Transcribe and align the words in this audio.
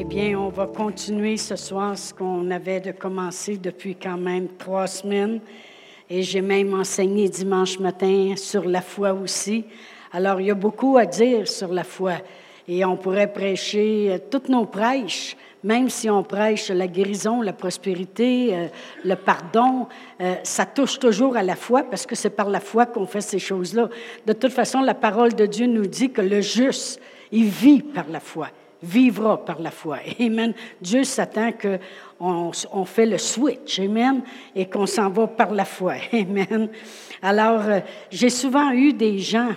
Eh 0.00 0.04
bien, 0.04 0.38
on 0.38 0.48
va 0.48 0.68
continuer 0.68 1.36
ce 1.36 1.56
soir 1.56 1.98
ce 1.98 2.14
qu'on 2.14 2.52
avait 2.52 2.78
de 2.78 2.92
commencer 2.92 3.56
depuis 3.56 3.96
quand 3.96 4.16
même 4.16 4.46
trois 4.56 4.86
semaines. 4.86 5.40
Et 6.08 6.22
j'ai 6.22 6.40
même 6.40 6.72
enseigné 6.72 7.28
dimanche 7.28 7.80
matin 7.80 8.34
sur 8.36 8.64
la 8.64 8.80
foi 8.80 9.12
aussi. 9.12 9.64
Alors, 10.12 10.40
il 10.40 10.46
y 10.46 10.50
a 10.52 10.54
beaucoup 10.54 10.98
à 10.98 11.04
dire 11.04 11.48
sur 11.48 11.72
la 11.72 11.82
foi. 11.82 12.12
Et 12.68 12.84
on 12.84 12.96
pourrait 12.96 13.32
prêcher 13.32 14.12
euh, 14.12 14.18
toutes 14.30 14.48
nos 14.48 14.66
prêches, 14.66 15.36
même 15.64 15.88
si 15.88 16.08
on 16.08 16.22
prêche 16.22 16.70
la 16.70 16.86
guérison, 16.86 17.42
la 17.42 17.52
prospérité, 17.52 18.54
euh, 18.54 18.68
le 19.04 19.16
pardon, 19.16 19.88
euh, 20.20 20.36
ça 20.44 20.64
touche 20.64 21.00
toujours 21.00 21.36
à 21.36 21.42
la 21.42 21.56
foi 21.56 21.82
parce 21.82 22.06
que 22.06 22.14
c'est 22.14 22.30
par 22.30 22.50
la 22.50 22.60
foi 22.60 22.86
qu'on 22.86 23.06
fait 23.06 23.20
ces 23.20 23.40
choses-là. 23.40 23.88
De 24.24 24.32
toute 24.32 24.52
façon, 24.52 24.80
la 24.80 24.94
parole 24.94 25.34
de 25.34 25.46
Dieu 25.46 25.66
nous 25.66 25.86
dit 25.86 26.12
que 26.12 26.20
le 26.20 26.40
juste, 26.40 27.00
il 27.32 27.46
vit 27.46 27.82
par 27.82 28.06
la 28.08 28.20
foi 28.20 28.50
vivra 28.82 29.44
par 29.44 29.60
la 29.60 29.70
foi. 29.70 29.98
Amen. 30.20 30.54
Dieu 30.80 31.04
s'attend 31.04 31.52
qu'on 31.52 32.52
on 32.72 32.84
fait 32.84 33.06
le 33.06 33.18
switch. 33.18 33.78
Amen. 33.80 34.22
Et 34.54 34.66
qu'on 34.66 34.86
s'en 34.86 35.10
va 35.10 35.26
par 35.26 35.52
la 35.52 35.64
foi. 35.64 35.94
Amen. 36.12 36.68
Alors, 37.22 37.60
euh, 37.60 37.80
j'ai 38.10 38.30
souvent 38.30 38.70
eu 38.70 38.92
des 38.92 39.18
gens 39.18 39.50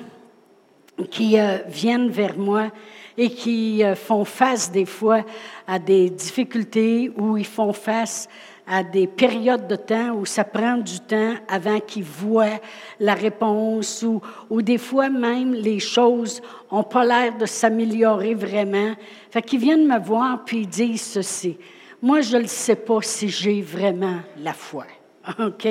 qui 1.10 1.40
euh, 1.40 1.58
viennent 1.68 2.10
vers 2.10 2.38
moi 2.38 2.72
et 3.18 3.30
qui 3.30 3.84
euh, 3.84 3.96
font 3.96 4.26
face 4.26 4.72
des 4.72 4.86
fois 4.86 5.24
à 5.68 5.80
des 5.80 6.10
difficultés 6.10 7.12
ou 7.18 7.38
ils 7.38 7.46
font 7.46 7.74
face 7.74 8.28
à 8.68 8.84
des 8.84 9.08
périodes 9.08 9.68
de 9.68 9.76
temps 9.76 10.12
où 10.12 10.26
ça 10.26 10.44
prend 10.44 10.78
du 10.78 11.00
temps 11.00 11.34
avant 11.48 11.80
qu'ils 11.80 12.04
voient 12.04 12.60
la 13.00 13.14
réponse 13.14 14.04
ou, 14.04 14.22
ou 14.50 14.62
des 14.62 14.78
fois 14.78 15.10
même 15.10 15.54
les 15.54 15.80
choses 15.80 16.42
n'ont 16.72 16.84
pas 16.84 17.06
l'air 17.06 17.38
de 17.38 17.46
s'améliorer 17.46 18.34
vraiment. 18.34 18.94
Fait 19.30 19.42
qu'ils 19.42 19.60
viennent 19.60 19.88
me 19.88 20.00
voir 20.00 20.44
puis 20.46 20.60
ils 20.60 20.70
disent 20.70 21.02
ceci. 21.02 21.58
Moi, 22.02 22.22
je 22.22 22.38
ne 22.38 22.48
sais 22.48 22.76
pas 22.76 23.02
si 23.02 23.30
j'ai 23.30 23.62
vraiment 23.62 24.20
la 24.38 24.54
foi. 24.54 24.86
OK? 25.40 25.68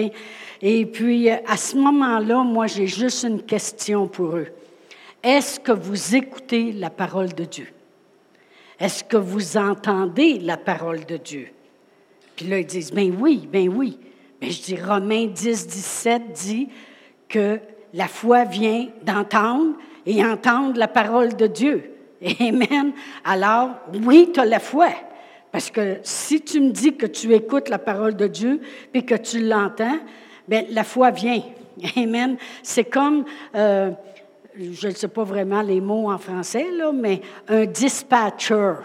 Et 0.62 0.86
puis, 0.86 1.28
à 1.30 1.56
ce 1.56 1.76
moment-là, 1.76 2.42
moi, 2.44 2.66
j'ai 2.66 2.86
juste 2.86 3.24
une 3.24 3.42
question 3.42 4.06
pour 4.06 4.36
eux. 4.36 4.48
Est-ce 5.22 5.58
que 5.58 5.72
vous 5.72 6.14
écoutez 6.14 6.72
la 6.72 6.90
parole 6.90 7.32
de 7.34 7.44
Dieu? 7.44 7.68
Est-ce 8.78 9.04
que 9.04 9.16
vous 9.16 9.56
entendez 9.56 10.38
la 10.38 10.56
parole 10.56 11.04
de 11.04 11.16
Dieu? 11.16 11.48
Puis 12.40 12.48
là, 12.48 12.58
ils 12.58 12.66
disent, 12.66 12.90
ben 12.90 13.14
oui, 13.20 13.46
ben 13.52 13.68
oui. 13.68 13.98
Mais 14.40 14.50
je 14.50 14.62
dis, 14.62 14.76
Romains 14.80 15.26
10, 15.26 15.66
17 15.66 16.22
dit 16.32 16.68
que 17.28 17.60
la 17.92 18.08
foi 18.08 18.44
vient 18.44 18.88
d'entendre 19.02 19.74
et 20.06 20.24
entendre 20.24 20.78
la 20.78 20.88
parole 20.88 21.36
de 21.36 21.46
Dieu. 21.46 21.90
Amen. 22.40 22.94
Alors, 23.26 23.72
oui, 24.06 24.30
tu 24.32 24.40
as 24.40 24.46
la 24.46 24.58
foi. 24.58 24.88
Parce 25.52 25.70
que 25.70 25.98
si 26.02 26.40
tu 26.40 26.60
me 26.62 26.70
dis 26.70 26.96
que 26.96 27.04
tu 27.04 27.34
écoutes 27.34 27.68
la 27.68 27.78
parole 27.78 28.16
de 28.16 28.26
Dieu 28.26 28.62
et 28.94 29.04
que 29.04 29.16
tu 29.16 29.46
l'entends, 29.46 29.98
bien, 30.48 30.64
la 30.70 30.84
foi 30.84 31.10
vient. 31.10 31.42
Amen. 31.94 32.38
C'est 32.62 32.84
comme, 32.84 33.26
euh, 33.54 33.90
je 34.58 34.88
ne 34.88 34.94
sais 34.94 35.08
pas 35.08 35.24
vraiment 35.24 35.60
les 35.60 35.82
mots 35.82 36.10
en 36.10 36.16
français, 36.16 36.68
là, 36.74 36.90
mais 36.90 37.20
un 37.48 37.66
dispatcher. 37.66 38.76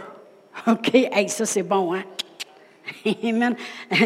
OK? 0.68 0.94
Hey, 0.94 1.30
ça, 1.30 1.46
c'est 1.46 1.64
bon, 1.64 1.94
hein? 1.94 2.04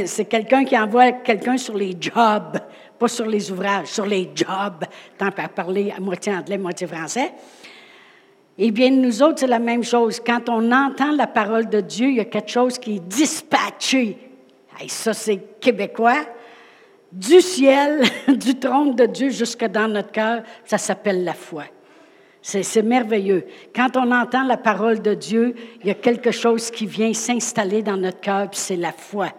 C'est 0.06 0.26
quelqu'un 0.26 0.64
qui 0.64 0.78
envoie 0.78 1.12
quelqu'un 1.12 1.58
sur 1.58 1.76
les 1.76 1.96
jobs, 2.00 2.60
pas 2.98 3.08
sur 3.08 3.26
les 3.26 3.52
ouvrages, 3.52 3.88
sur 3.88 4.06
les 4.06 4.30
jobs, 4.34 4.86
tant 5.18 5.30
à 5.38 5.48
parler 5.48 5.94
à 5.96 6.00
moitié 6.00 6.34
anglais, 6.34 6.58
moitié 6.58 6.88
français. 6.88 7.34
Eh 8.62 8.72
bien, 8.72 8.92
nous 8.92 9.24
autres, 9.24 9.40
c'est 9.40 9.48
la 9.48 9.60
même 9.60 9.84
chose. 9.84 10.20
Quand 10.20 10.50
on 10.50 10.72
entend 10.72 11.12
la 11.12 11.28
parole 11.28 11.70
de 11.70 11.80
Dieu, 11.80 12.10
il 12.10 12.16
y 12.16 12.20
a 12.20 12.26
quelque 12.26 12.52
chose 12.52 12.78
qui 12.78 12.98
est 12.98 13.08
dispatché. 13.08 14.18
Et 14.84 14.90
ça, 14.90 15.14
c'est 15.14 15.60
québécois. 15.62 16.26
Du 17.12 17.42
ciel, 17.42 18.04
du 18.28 18.60
trône 18.60 18.96
de 18.96 19.06
Dieu 19.06 19.30
jusque 19.30 19.66
dans 19.66 19.88
notre 19.88 20.12
cœur, 20.12 20.44
ça 20.66 20.78
s'appelle 20.78 21.24
la 21.24 21.34
foi. 21.34 21.64
C'est 22.42 22.84
merveilleux. 22.84 23.46
Quand 23.76 23.98
on 23.98 24.12
entend 24.12 24.44
la 24.44 24.58
parole 24.58 25.02
de 25.02 25.14
Dieu, 25.14 25.56
il 25.82 25.88
y 25.88 25.92
a 25.92 25.96
quelque 25.96 26.32
chose 26.32 26.72
qui 26.72 26.86
vient 26.86 27.14
s'installer 27.14 27.84
dans 27.84 27.98
notre 27.98 28.22
cœur, 28.22 28.50
puis 28.50 28.60
c'est 28.60 28.78
la 28.78 28.94
foi. 28.94 29.30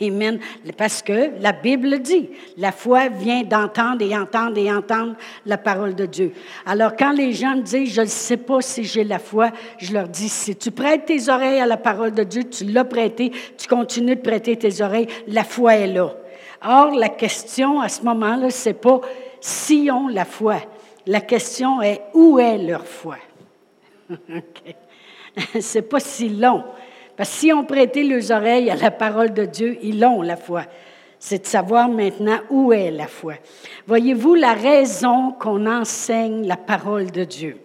Amen. 0.00 0.40
Parce 0.76 1.02
que 1.02 1.30
la 1.40 1.52
Bible 1.52 2.00
dit, 2.00 2.30
la 2.56 2.72
foi 2.72 3.08
vient 3.08 3.42
d'entendre 3.42 4.02
et 4.02 4.16
entendre 4.16 4.58
et 4.58 4.72
entendre 4.72 5.14
la 5.44 5.58
parole 5.58 5.94
de 5.94 6.06
Dieu. 6.06 6.32
Alors 6.64 6.96
quand 6.96 7.12
les 7.12 7.32
gens 7.32 7.56
me 7.56 7.62
disent, 7.62 7.94
je 7.94 8.00
ne 8.00 8.06
sais 8.06 8.36
pas 8.36 8.60
si 8.60 8.84
j'ai 8.84 9.04
la 9.04 9.18
foi, 9.18 9.50
je 9.78 9.92
leur 9.92 10.08
dis, 10.08 10.28
si 10.28 10.56
tu 10.56 10.70
prêtes 10.70 11.06
tes 11.06 11.28
oreilles 11.28 11.60
à 11.60 11.66
la 11.66 11.76
parole 11.76 12.12
de 12.12 12.24
Dieu, 12.24 12.44
tu 12.44 12.64
l'as 12.64 12.84
prêté, 12.84 13.30
tu 13.56 13.68
continues 13.68 14.16
de 14.16 14.22
prêter 14.22 14.56
tes 14.56 14.82
oreilles, 14.82 15.08
la 15.28 15.44
foi 15.44 15.76
est 15.76 15.86
là. 15.86 16.14
Or, 16.66 16.92
la 16.94 17.10
question 17.10 17.80
à 17.80 17.88
ce 17.88 18.02
moment-là, 18.02 18.50
c'est 18.50 18.80
pas 18.80 19.00
si 19.40 19.88
on 19.92 20.08
la 20.08 20.24
foi, 20.24 20.56
la 21.06 21.20
question 21.20 21.82
est 21.82 22.02
où 22.14 22.38
est 22.38 22.58
leur 22.58 22.86
foi? 22.86 23.16
C'est 25.60 25.82
pas 25.82 26.00
si 26.00 26.28
long. 26.28 26.64
Parce 27.16 27.30
que 27.30 27.36
si 27.36 27.52
on 27.52 27.64
prêtait 27.64 28.02
leurs 28.02 28.30
oreilles 28.30 28.70
à 28.70 28.76
la 28.76 28.90
parole 28.90 29.32
de 29.32 29.44
Dieu, 29.44 29.78
ils 29.82 30.00
l'ont, 30.00 30.22
la 30.22 30.36
foi. 30.36 30.64
C'est 31.18 31.42
de 31.42 31.46
savoir 31.46 31.88
maintenant 31.88 32.38
où 32.50 32.72
est 32.72 32.90
la 32.90 33.06
foi. 33.06 33.34
Voyez-vous 33.86 34.34
la 34.34 34.52
raison 34.52 35.32
qu'on 35.32 35.66
enseigne 35.66 36.46
la 36.46 36.56
parole 36.56 37.10
de 37.10 37.24
Dieu? 37.24 37.56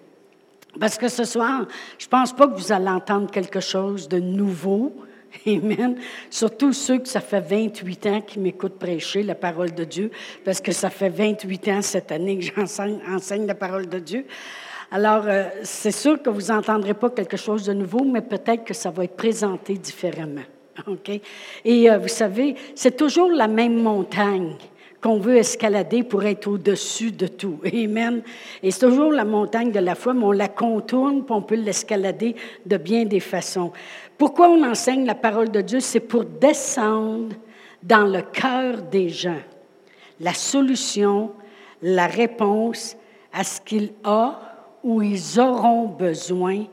Parce 0.80 0.98
que 0.98 1.10
ce 1.10 1.26
soir, 1.26 1.66
je 1.98 2.06
ne 2.06 2.10
pense 2.10 2.34
pas 2.34 2.48
que 2.48 2.56
vous 2.56 2.72
allez 2.72 2.88
entendre 2.88 3.30
quelque 3.30 3.60
chose 3.60 4.08
de 4.08 4.20
nouveau, 4.20 4.94
Amen. 5.48 5.98
Surtout 6.30 6.74
ceux 6.74 7.00
que 7.00 7.08
ça 7.08 7.22
fait 7.22 7.40
28 7.40 8.06
ans 8.08 8.22
qui 8.22 8.40
m'écoutent 8.40 8.78
prêcher 8.78 9.24
la 9.24 9.36
parole 9.36 9.74
de 9.74 9.84
Dieu, 9.84 10.12
parce 10.44 10.62
que 10.62 10.72
ça 10.72 10.90
fait 10.90 11.10
28 11.10 11.68
ans 11.70 11.82
cette 11.82 12.12
année 12.12 12.38
que 12.40 12.46
j'enseigne 12.56 13.00
enseigne 13.10 13.46
la 13.46 13.56
parole 13.56 13.88
de 13.88 14.00
Dieu. 14.00 14.26
Alors, 14.94 15.24
euh, 15.26 15.46
c'est 15.64 15.92
sûr 15.92 16.22
que 16.22 16.30
vous 16.30 16.52
n'entendrez 16.52 16.94
pas 16.94 17.10
quelque 17.10 17.38
chose 17.38 17.66
de 17.66 17.74
nouveau, 17.74 18.04
mais 18.04 18.22
peut-être 18.22 18.66
que 18.66 18.74
ça 18.74 18.90
va 18.90 19.06
être 19.06 19.16
présenté 19.16 19.76
différemment. 19.76 20.42
OK? 20.88 21.10
Et 21.64 21.90
euh, 21.90 21.98
vous 21.98 22.10
savez, 22.10 22.56
c'est 22.76 22.98
toujours 22.98 23.32
la 23.32 23.48
même 23.48 23.82
montagne 23.82 24.56
qu'on 25.02 25.18
veut 25.18 25.38
escalader 25.38 26.04
pour 26.04 26.24
être 26.24 26.48
au-dessus 26.48 27.12
de 27.12 27.26
tout. 27.26 27.60
Amen. 27.66 28.22
Et 28.62 28.70
c'est 28.70 28.88
toujours 28.88 29.12
la 29.12 29.26
montagne 29.26 29.72
de 29.72 29.80
la 29.80 29.96
foi, 29.96 30.14
mais 30.14 30.26
on 30.26 30.32
la 30.32 30.48
contourne, 30.48 31.26
puis 31.26 31.34
on 31.34 31.42
peut 31.42 31.56
l'escalader 31.56 32.36
de 32.66 32.78
bien 32.78 33.06
des 33.06 33.20
façons. 33.20 33.72
Pourquoi 34.22 34.50
on 34.50 34.64
enseigne 34.64 35.08
la 35.08 35.16
parole 35.16 35.50
de 35.50 35.62
Dieu? 35.62 35.80
C'est 35.80 36.00
pour 36.00 36.26
descendre 36.26 37.36
dans 37.82 38.06
le 38.06 38.22
cœur 38.22 38.84
des 38.84 39.10
gens 39.10 39.42
la 40.20 40.36
solution, 40.36 41.32
la 41.82 42.06
réponse 42.06 42.96
à 43.34 43.44
ce 43.44 43.60
qu'ils 43.60 43.92
ont 44.06 44.34
ou 44.84 45.02
ils 45.02 45.40
auront 45.40 45.88
besoin 45.88 46.66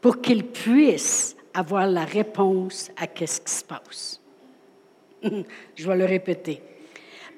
pour 0.00 0.20
qu'ils 0.20 0.44
puissent 0.44 1.36
avoir 1.54 1.86
la 1.86 2.04
réponse 2.04 2.90
à 2.96 3.04
ce 3.04 3.40
qui 3.40 3.52
se 3.52 3.64
passe. 3.64 4.20
Je 5.76 5.86
vais 5.88 5.96
le 5.96 6.04
répéter. 6.04 6.60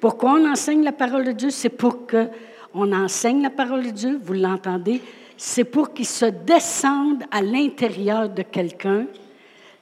Pourquoi 0.00 0.40
on 0.40 0.50
enseigne 0.50 0.82
la 0.82 0.92
parole 0.92 1.24
de 1.26 1.32
Dieu? 1.32 1.50
C'est 1.50 1.68
pour 1.68 2.06
que 2.06 2.28
on 2.72 2.90
enseigne 2.94 3.42
la 3.42 3.50
parole 3.50 3.84
de 3.84 3.90
Dieu, 3.90 4.18
vous 4.24 4.32
l'entendez, 4.32 5.02
c'est 5.36 5.64
pour 5.64 5.92
qu'il 5.92 6.06
se 6.06 6.24
descende 6.24 7.24
à 7.30 7.42
l'intérieur 7.42 8.30
de 8.30 8.40
quelqu'un 8.40 9.06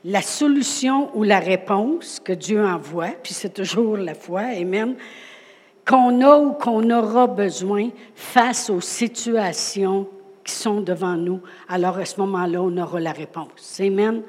la 0.04 0.22
solution 0.22 1.10
ou 1.16 1.22
la 1.22 1.38
réponse 1.38 2.20
que 2.22 2.32
Dieu 2.32 2.64
envoie, 2.64 3.10
puis 3.22 3.32
c'est 3.32 3.54
toujours 3.54 3.96
la 3.96 4.14
foi, 4.14 4.40
Amen, 4.40 4.96
qu'on 5.86 6.20
a 6.20 6.38
ou 6.38 6.52
qu'on 6.52 6.90
aura 6.90 7.26
besoin 7.26 7.90
face 8.14 8.70
aux 8.70 8.80
situations 8.80 10.08
qui 10.44 10.52
sont 10.52 10.80
devant 10.80 11.16
nous. 11.16 11.40
Alors 11.68 11.98
à 11.98 12.04
ce 12.04 12.20
moment-là, 12.20 12.62
on 12.62 12.76
aura 12.76 13.00
la 13.00 13.12
réponse. 13.12 13.80
Amen. 13.80 14.22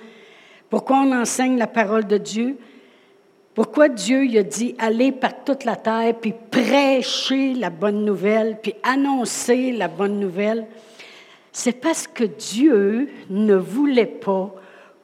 Pourquoi 0.69 0.97
on 0.97 1.11
enseigne 1.11 1.57
la 1.57 1.67
parole 1.67 2.05
de 2.05 2.17
Dieu? 2.17 2.57
Pourquoi 3.53 3.89
Dieu 3.89 4.27
a 4.39 4.43
dit 4.43 4.75
allez 4.79 5.11
par 5.11 5.43
toute 5.43 5.63
la 5.63 5.75
terre 5.75 6.15
puis 6.19 6.33
prêcher 6.49 7.53
la 7.53 7.69
bonne 7.69 8.03
nouvelle 8.03 8.57
puis 8.61 8.73
annoncer 8.81 9.71
la 9.71 9.87
bonne 9.87 10.19
nouvelle? 10.19 10.65
C'est 11.51 11.79
parce 11.79 12.07
que 12.07 12.23
Dieu 12.23 13.09
ne 13.29 13.55
voulait 13.55 14.07
pas 14.07 14.55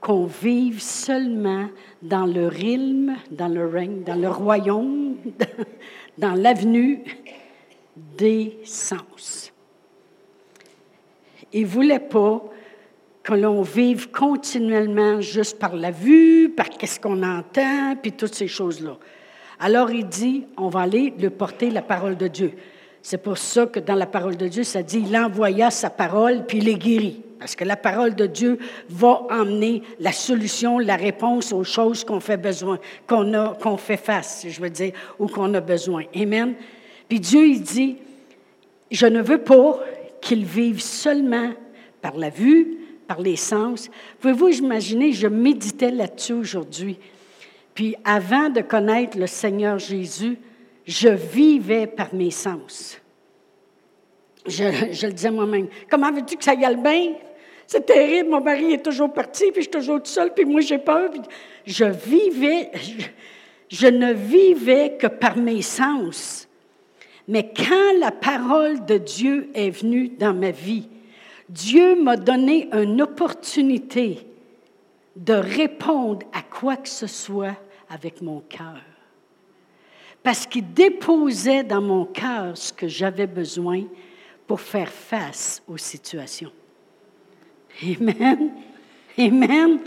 qu'on 0.02 0.26
vive 0.26 0.82
seulement 0.82 1.68
dans 2.02 2.26
le 2.26 2.48
rythme, 2.48 3.16
dans 3.32 3.48
le 3.48 3.68
règne, 3.68 4.04
dans 4.04 4.16
le 4.16 4.30
royaume, 4.30 5.18
dans 6.18 6.34
l'avenue 6.34 7.04
des 8.18 8.58
sens. 8.64 9.52
Il 11.52 11.64
ne 11.64 11.68
voulait 11.68 12.00
pas 12.00 12.44
que 13.24 13.34
l'on 13.34 13.62
vive 13.62 14.10
continuellement 14.12 15.22
juste 15.22 15.60
par 15.60 15.76
la 15.76 15.92
vue, 15.92 16.50
par 16.56 16.70
qu'est-ce 16.70 17.00
qu'on 17.00 17.22
entend, 17.22 17.96
puis 18.02 18.14
toutes 18.14 18.36
ces 18.36 18.48
choses-là. 18.48 18.98
Alors 19.60 19.92
il 19.92 20.08
dit, 20.08 20.46
on 20.58 20.70
va 20.70 20.82
aller 20.82 21.14
lui 21.18 21.30
porter 21.30 21.70
la 21.70 21.82
parole 21.82 22.16
de 22.16 22.28
Dieu. 22.28 22.54
C'est 23.02 23.22
pour 23.22 23.38
ça 23.38 23.66
que 23.66 23.80
dans 23.80 23.96
la 23.96 24.06
parole 24.06 24.38
de 24.38 24.48
Dieu, 24.48 24.64
ça 24.64 24.84
dit, 24.84 25.04
il 25.06 25.18
envoya 25.18 25.70
sa 25.72 25.90
parole, 25.90 26.46
puis 26.46 26.60
il 26.60 26.70
est 26.70 26.76
guéri. 26.76 27.22
Parce 27.40 27.56
que 27.56 27.64
la 27.64 27.78
parole 27.78 28.16
de 28.16 28.26
Dieu 28.26 28.60
va 28.90 29.24
emmener 29.30 29.82
la 30.00 30.12
solution, 30.12 30.78
la 30.78 30.98
réponse 30.98 31.54
aux 31.54 31.64
choses 31.64 32.04
qu'on 32.04 32.20
fait 32.20 32.38
besoin, 32.38 32.80
qu'on 33.08 33.34
a, 33.34 33.56
qu'on 33.56 33.78
fait 33.78 33.98
face, 33.98 34.46
je 34.48 34.62
veux 34.62 34.70
dire, 34.70 34.92
ou 35.18 35.28
qu'on 35.28 35.54
a 35.54 35.62
besoin. 35.62 36.04
Amen. 36.16 36.56
Puis 37.08 37.20
Dieu, 37.22 37.48
il 37.48 37.62
dit, 37.62 37.98
je 38.92 39.06
ne 39.06 39.22
veux 39.22 39.42
pas 39.42 39.80
qu'ils 40.22 40.46
vivent 40.46 40.82
seulement 40.82 41.54
par 42.02 42.18
la 42.18 42.30
vue, 42.30 42.78
par 43.08 43.22
les 43.22 43.38
sens. 43.38 43.90
Pouvez-vous 44.20 44.50
imaginer, 44.50 45.14
je 45.14 45.28
méditais 45.28 45.92
là-dessus 45.92 46.34
aujourd'hui. 46.34 47.00
Puis 47.74 47.96
avant 48.04 48.50
de 48.50 48.62
connaître 48.62 49.18
le 49.18 49.28
Seigneur 49.28 49.80
Jésus, 49.80 50.38
je 50.86 51.08
vivais 51.08 51.88
par 51.88 52.14
mes 52.14 52.32
sens. 52.32 53.00
Je, 54.46 55.06
le 55.06 55.14
disais 55.14 55.32
moi-même. 55.32 55.68
Comment 55.90 56.12
veux-tu 56.12 56.36
que 56.36 56.44
ça 56.44 56.54
y 56.54 56.66
aille 56.66 56.82
bien? 56.82 57.14
C'est 57.72 57.86
terrible, 57.86 58.32
mon 58.32 58.42
mari 58.42 58.74
est 58.74 58.84
toujours 58.84 59.14
parti, 59.14 59.52
puis 59.52 59.62
je 59.62 59.70
suis 59.70 59.70
toujours 59.70 60.02
tout 60.02 60.10
seul, 60.10 60.34
puis 60.34 60.44
moi 60.44 60.60
j'ai 60.60 60.80
peur. 60.80 61.12
je 61.68 61.86
vivais, 61.86 62.72
je 63.70 63.86
ne 63.86 64.12
vivais 64.12 64.98
que 65.00 65.06
par 65.06 65.38
mes 65.38 65.62
sens. 65.62 66.48
Mais 67.28 67.54
quand 67.56 68.00
la 68.00 68.10
parole 68.10 68.84
de 68.86 68.98
Dieu 68.98 69.52
est 69.54 69.70
venue 69.70 70.10
dans 70.10 70.34
ma 70.34 70.50
vie, 70.50 70.90
Dieu 71.48 71.94
m'a 71.94 72.18
donné 72.18 72.70
une 72.74 73.04
opportunité 73.04 74.26
de 75.16 75.36
répondre 75.36 76.26
à 76.34 76.42
quoi 76.42 76.76
que 76.76 76.90
ce 76.90 77.06
soit 77.06 77.56
avec 77.88 78.24
mon 78.24 78.40
cœur. 78.40 78.82
Parce 80.24 80.48
qu'il 80.48 80.74
déposait 80.74 81.64
dans 81.64 81.84
mon 81.84 82.06
cœur 82.06 82.58
ce 82.58 82.74
que 82.74 82.88
j'avais 82.88 83.28
besoin 83.28 83.84
pour 84.48 84.60
faire 84.60 84.90
face 84.90 85.62
aux 85.68 85.78
situations. 85.78 86.52
Amen. 87.84 88.52
Amen. 89.18 89.80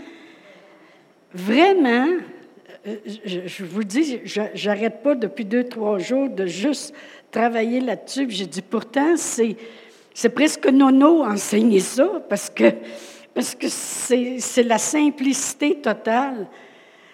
Vraiment, 1.33 2.07
euh, 2.87 2.95
je, 3.05 3.63
vous 3.63 3.83
dis, 3.83 4.19
je 4.23 4.67
n'arrête 4.67 5.01
pas 5.03 5.15
depuis 5.15 5.45
deux, 5.45 5.63
trois 5.63 5.97
jours 5.99 6.29
de 6.29 6.45
juste 6.45 6.93
travailler 7.31 7.79
là-dessus. 7.79 8.27
J'ai 8.29 8.45
dit, 8.45 8.61
pourtant, 8.61 9.15
c'est, 9.15 9.55
c'est 10.13 10.29
presque 10.29 10.67
nono 10.67 11.23
enseigner 11.23 11.79
ça 11.79 12.23
parce 12.29 12.49
que, 12.49 12.71
parce 13.33 13.55
que 13.55 13.67
c'est, 13.69 14.37
c'est 14.39 14.63
la 14.63 14.77
simplicité 14.77 15.75
totale. 15.75 16.47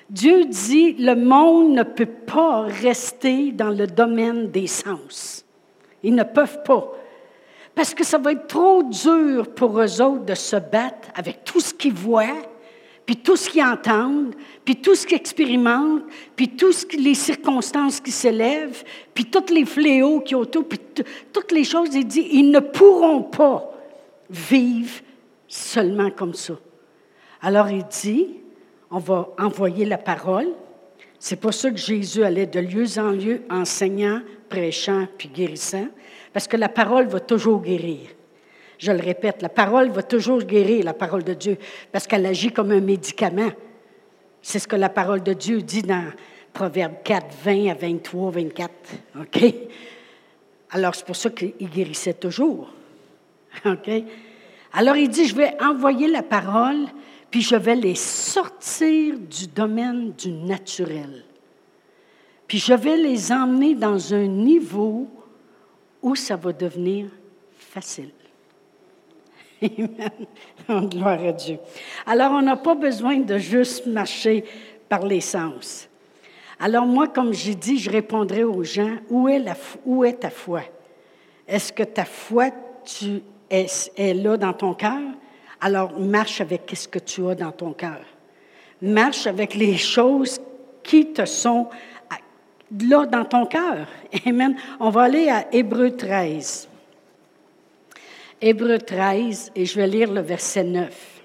Dieu 0.10 0.46
dit, 0.46 0.94
le 0.94 1.16
monde 1.16 1.74
ne 1.74 1.84
peut 1.84 2.06
pas 2.06 2.62
rester 2.62 3.52
dans 3.52 3.70
le 3.70 3.86
domaine 3.86 4.50
des 4.50 4.68
sens. 4.68 5.46
Ils 6.04 6.16
ne 6.16 6.24
peuvent 6.24 6.64
pas. 6.64 6.94
Parce 7.80 7.94
que 7.94 8.04
ça 8.04 8.18
va 8.18 8.34
être 8.34 8.48
trop 8.48 8.84
dur 8.84 9.54
pour 9.56 9.80
eux 9.80 10.02
autres 10.02 10.26
de 10.26 10.36
se 10.36 10.58
battre 10.58 11.08
avec 11.16 11.46
tout 11.46 11.62
ce 11.62 11.74
qu'ils 11.74 11.94
voient, 11.94 12.44
puis 13.06 13.16
tout 13.16 13.38
ce 13.38 13.50
qu'ils 13.50 13.64
entendent, 13.64 14.36
puis 14.66 14.76
tout 14.76 14.96
ce 14.96 15.08
qu'ils 15.08 15.16
expérimentent, 15.16 16.04
puis 16.36 16.50
toutes 16.58 16.92
les 16.92 17.14
circonstances 17.14 18.02
qui 18.02 18.12
s'élèvent, 18.12 18.84
puis 19.14 19.24
tous 19.24 19.54
les 19.54 19.64
fléaux 19.64 20.20
qui 20.20 20.36
autour, 20.36 20.68
puis 20.68 20.82
toutes 21.32 21.54
les 21.54 21.64
choses, 21.64 21.96
il 21.96 22.06
dit, 22.06 22.28
ils 22.34 22.52
ne 22.52 22.60
pourront 22.60 23.22
pas 23.22 23.72
vivre 24.30 25.00
seulement 25.48 26.12
comme 26.12 26.34
ça. 26.34 26.56
Alors 27.42 27.70
il 27.70 27.86
dit, 27.86 28.42
on 28.92 29.00
va 29.00 29.30
envoyer 29.40 29.86
la 29.86 29.98
parole. 29.98 30.50
C'est 31.20 31.36
pour 31.36 31.54
ça 31.54 31.70
que 31.70 31.78
Jésus 31.78 32.24
allait 32.24 32.46
de 32.46 32.60
lieu 32.62 32.86
en 32.98 33.12
lieu 33.12 33.44
enseignant, 33.50 34.22
prêchant, 34.48 35.06
puis 35.18 35.28
guérissant, 35.28 35.88
parce 36.32 36.48
que 36.48 36.56
la 36.56 36.70
parole 36.70 37.08
va 37.08 37.20
toujours 37.20 37.62
guérir. 37.62 38.00
Je 38.78 38.94
le 38.94 39.02
répète, 39.02 39.42
la 39.42 39.50
parole 39.50 39.90
va 39.90 40.02
toujours 40.02 40.42
guérir, 40.42 40.86
la 40.86 40.94
parole 40.94 41.26
de 41.26 41.34
Dieu, 41.34 41.58
parce 41.92 42.08
qu'elle 42.08 42.26
agit 42.26 42.52
comme 42.52 42.72
un 42.72 42.80
médicament. 42.80 43.52
C'est 44.42 44.60
ce 44.60 44.68
que 44.68 44.78
la 44.78 44.88
parole 44.88 45.22
de 45.22 45.34
Dieu 45.34 45.62
dit 45.62 45.82
dans 45.82 46.06
Proverbe 46.54 46.96
4, 47.04 47.28
20 47.44 47.72
à 47.72 47.74
23, 47.74 48.32
24. 48.32 48.72
OK? 49.20 49.54
Alors, 50.72 50.96
c'est 50.96 51.06
pour 51.06 51.18
ça 51.18 51.30
qu'il 51.30 51.70
guérissait 51.70 52.14
toujours. 52.14 52.72
OK? 53.66 53.90
Alors, 54.72 54.96
il 54.96 55.10
dit, 55.10 55.26
je 55.26 55.36
vais 55.36 55.62
envoyer 55.62 56.08
la 56.08 56.24
parole, 56.24 56.86
puis 57.30 57.42
je 57.42 57.56
vais 57.56 57.76
les 57.76 57.96
sortir 57.96 59.18
du 59.20 59.48
domaine 59.48 60.14
du 60.14 60.32
naturel. 60.32 61.24
Puis 62.48 62.58
je 62.58 62.74
vais 62.74 62.98
les 62.98 63.32
emmener 63.32 63.76
dans 63.76 64.14
un 64.14 64.26
niveau 64.26 65.08
où 66.02 66.16
ça 66.16 66.36
va 66.36 66.52
devenir 66.52 67.08
facile. 67.56 68.12
Amen. 69.62 70.90
Gloire 70.90 71.24
à 71.24 71.32
Dieu. 71.32 71.60
Alors, 72.06 72.32
on 72.32 72.42
n'a 72.42 72.56
pas 72.56 72.76
besoin 72.76 73.20
de 73.20 73.38
juste 73.38 73.86
marcher 73.86 74.44
par 74.88 75.06
les 75.06 75.22
sens. 75.22 75.88
Alors, 76.60 76.86
moi, 76.86 77.08
comme 77.08 77.34
j'ai 77.34 77.56
dit, 77.56 77.78
je 77.78 77.90
répondrai 77.90 78.44
aux 78.44 78.64
gens, 78.64 78.98
où 79.10 79.28
est, 79.30 80.14
ta 80.14 80.30
foi? 80.30 80.62
Est-ce 81.48 81.72
que 81.72 81.84
ta 81.84 82.06
foi 82.06 82.50
est 83.50 84.14
là 84.14 84.38
dans 84.38 84.54
ton 84.54 84.74
cœur? 84.74 85.00
Alors, 85.62 86.00
marche 86.00 86.42
avec 86.42 86.72
ce 86.74 86.88
que 86.88 87.00
tu 87.00 87.28
as 87.28 87.36
dans 87.36 87.52
ton 87.52 87.74
cœur. 87.74 88.02
Marche 88.82 89.28
avec 89.28 89.56
les 89.56 89.78
choses 89.78 90.40
qui 90.84 91.12
te 91.12 91.26
sont 91.26 91.68
là 92.80 93.06
dans 93.06 93.26
ton 93.26 93.46
cœur. 93.46 93.88
Amen. 94.26 94.56
On 94.80 94.90
va 94.90 95.04
aller 95.04 95.30
à 95.30 95.48
Hébreu 95.52 95.96
13. 95.96 96.68
Hébreu 98.42 98.78
13, 98.78 99.52
et 99.54 99.66
je 99.66 99.76
vais 99.76 99.88
lire 99.88 100.14
le 100.14 100.22
verset 100.22 100.64
9. 100.64 101.22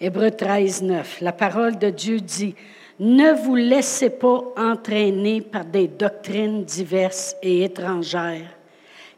Hébreu 0.00 0.32
13, 0.32 0.82
9. 0.82 1.20
La 1.20 1.32
parole 1.32 1.78
de 1.78 1.90
Dieu 1.90 2.20
dit, 2.20 2.56
Ne 2.98 3.32
vous 3.44 3.54
laissez 3.54 4.10
pas 4.10 4.42
entraîner 4.56 5.40
par 5.40 5.64
des 5.64 5.86
doctrines 5.86 6.64
diverses 6.64 7.36
et 7.40 7.62
étrangères, 7.62 8.56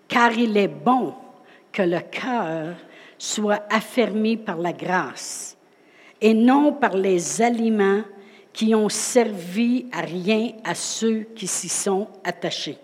car 0.09 0.33
il 0.33 0.59
est 0.59 0.69
bon 0.69 1.15
que 1.73 1.83
le 1.83 2.01
cœur 2.01 2.75
soit 3.21 3.63
affermi 3.69 4.39
par 4.39 4.57
la 4.57 4.73
grâce 4.73 5.59
et 6.23 6.33
non 6.33 6.73
par 6.73 6.97
les 6.97 7.43
aliments 7.43 8.01
qui 8.51 8.75
ont 8.75 8.89
servi 8.89 9.87
à 9.93 10.01
rien 10.01 10.53
à 10.65 10.75
ceux 10.75 11.27
qui 11.37 11.47
s'y 11.47 11.69
sont 11.69 12.09
attachés 12.25 12.79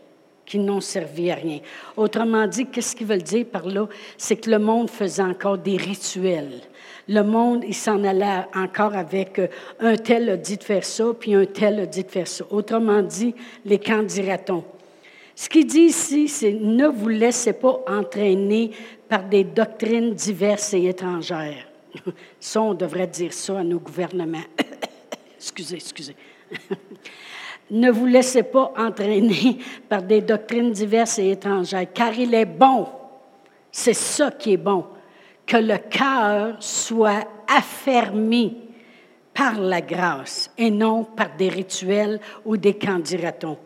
qui 0.44 0.60
n'ont 0.60 0.80
servi 0.80 1.32
à 1.32 1.34
rien. 1.34 1.58
Autrement 1.96 2.46
dit, 2.46 2.66
qu'est-ce 2.66 2.94
qu'ils 2.94 3.08
veulent 3.08 3.20
dire 3.20 3.46
par 3.46 3.66
là? 3.66 3.88
C'est 4.16 4.36
que 4.36 4.48
le 4.48 4.60
monde 4.60 4.88
faisait 4.88 5.22
encore 5.22 5.58
des 5.58 5.76
rituels. 5.76 6.60
Le 7.08 7.22
monde, 7.22 7.64
il 7.66 7.74
s'en 7.74 8.04
allait 8.04 8.46
encore 8.54 8.94
avec 8.94 9.40
euh, 9.40 9.48
un 9.80 9.96
tel 9.96 10.30
a 10.30 10.36
dit 10.36 10.56
de 10.56 10.62
faire 10.62 10.84
ça, 10.84 11.06
puis 11.18 11.34
un 11.34 11.46
tel 11.46 11.80
a 11.80 11.86
dit 11.86 12.04
de 12.04 12.10
faire 12.10 12.28
ça. 12.28 12.44
Autrement 12.50 13.02
dit, 13.02 13.34
les 13.64 13.78
camps 13.78 14.04
dira-t-on? 14.04 14.64
Ce 15.38 15.50
qu'il 15.50 15.66
dit 15.66 15.82
ici, 15.82 16.28
c'est 16.28 16.52
ne 16.52 16.86
vous 16.86 17.08
laissez 17.08 17.52
pas 17.52 17.80
entraîner 17.86 18.70
par 19.06 19.22
des 19.22 19.44
doctrines 19.44 20.14
diverses 20.14 20.72
et 20.72 20.86
étrangères. 20.86 21.68
Ça, 22.40 22.62
on 22.62 22.72
devrait 22.72 23.06
dire 23.06 23.34
ça 23.34 23.58
à 23.58 23.62
nos 23.62 23.78
gouvernements. 23.78 24.38
excusez, 25.36 25.76
excusez. 25.76 26.16
ne 27.70 27.90
vous 27.90 28.06
laissez 28.06 28.44
pas 28.44 28.72
entraîner 28.78 29.58
par 29.90 30.02
des 30.02 30.22
doctrines 30.22 30.72
diverses 30.72 31.18
et 31.18 31.32
étrangères, 31.32 31.86
car 31.92 32.18
il 32.18 32.32
est 32.32 32.46
bon, 32.46 32.88
c'est 33.70 33.94
ça 33.94 34.30
qui 34.30 34.54
est 34.54 34.58
bon, 34.58 34.86
que 35.44 35.58
le 35.58 35.76
cœur 35.76 36.56
soit 36.60 37.28
affermi 37.46 38.56
par 39.34 39.60
la 39.60 39.82
grâce 39.82 40.50
et 40.56 40.70
non 40.70 41.04
par 41.04 41.36
des 41.36 41.50
rituels 41.50 42.20
ou 42.46 42.56
des 42.56 42.74
candidatons. 42.74 43.58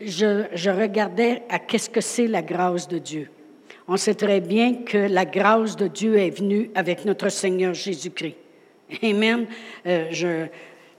Je, 0.00 0.70
regardais 0.70 1.42
à 1.48 1.58
qu'est-ce 1.58 1.90
que 1.90 2.00
c'est 2.00 2.28
la 2.28 2.42
grâce 2.42 2.86
de 2.86 2.98
Dieu. 2.98 3.30
On 3.88 3.96
sait 3.96 4.14
très 4.14 4.40
bien 4.40 4.82
que 4.84 4.98
la 4.98 5.24
grâce 5.24 5.74
de 5.74 5.88
Dieu 5.88 6.16
est 6.18 6.30
venue 6.30 6.70
avec 6.74 7.04
notre 7.04 7.30
Seigneur 7.30 7.74
Jésus-Christ. 7.74 8.36
Amen. 9.02 9.46
Euh, 9.86 10.06
je, 10.10 10.16
je 10.16 10.42
ne 10.42 10.48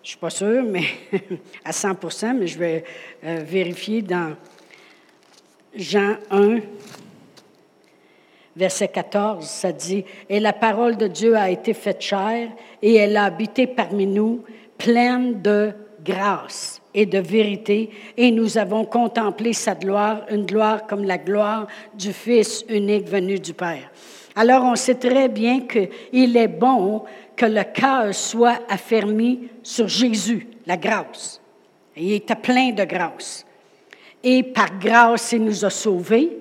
suis 0.03 0.17
pas 0.17 0.29
sûre, 0.29 0.63
mais 0.63 0.83
à 1.65 1.71
100 1.71 2.33
mais 2.35 2.47
je 2.47 2.59
vais 2.59 2.83
euh, 3.23 3.41
vérifier 3.45 4.01
dans 4.01 4.35
Jean 5.75 6.15
1, 6.31 6.59
verset 8.55 8.87
14, 8.89 9.45
ça 9.45 9.71
dit, 9.71 10.03
Et 10.27 10.39
la 10.39 10.53
parole 10.53 10.97
de 10.97 11.07
Dieu 11.07 11.37
a 11.37 11.49
été 11.49 11.73
faite 11.73 12.01
chair, 12.01 12.49
et 12.81 12.95
elle 12.95 13.15
a 13.15 13.25
habité 13.25 13.65
parmi 13.65 14.07
nous, 14.07 14.43
pleine 14.77 15.41
de 15.41 15.73
grâce 16.03 16.81
et 16.93 17.05
de 17.05 17.19
vérité, 17.19 17.89
et 18.17 18.31
nous 18.31 18.57
avons 18.57 18.85
contemplé 18.85 19.53
sa 19.53 19.75
gloire, 19.75 20.21
une 20.29 20.45
gloire 20.45 20.87
comme 20.87 21.03
la 21.03 21.17
gloire 21.17 21.67
du 21.93 22.13
Fils 22.13 22.65
unique 22.67 23.07
venu 23.07 23.39
du 23.39 23.53
Père. 23.53 23.91
Alors 24.35 24.63
on 24.63 24.75
sait 24.75 24.95
très 24.95 25.29
bien 25.29 25.61
qu'il 25.61 26.37
est 26.37 26.47
bon 26.47 27.03
que 27.35 27.45
le 27.45 27.63
cœur 27.63 28.13
soit 28.13 28.59
affermi 28.69 29.49
sur 29.63 29.87
Jésus, 29.87 30.47
la 30.65 30.77
grâce. 30.77 31.41
il 31.95 32.13
était 32.13 32.35
plein 32.35 32.71
de 32.71 32.83
grâce. 32.83 33.45
Et 34.23 34.43
par 34.43 34.77
grâce, 34.79 35.31
il 35.31 35.43
nous 35.43 35.63
a 35.63 35.69
sauvés. 35.69 36.37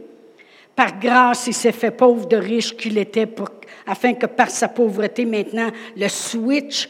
par 0.75 0.99
grâce, 0.99 1.49
il 1.49 1.55
s'est 1.55 1.73
fait 1.73 1.91
pauvre 1.91 2.27
de 2.27 2.37
riche 2.37 2.77
qu'il 2.77 2.99
était, 2.99 3.27
pour, 3.27 3.49
afin 3.87 4.15
que 4.15 4.27
par 4.27 4.49
sa 4.49 4.69
pauvreté, 4.69 5.25
maintenant, 5.25 5.71
le 5.97 6.09
switch 6.09 6.89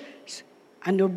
nos 0.92 1.10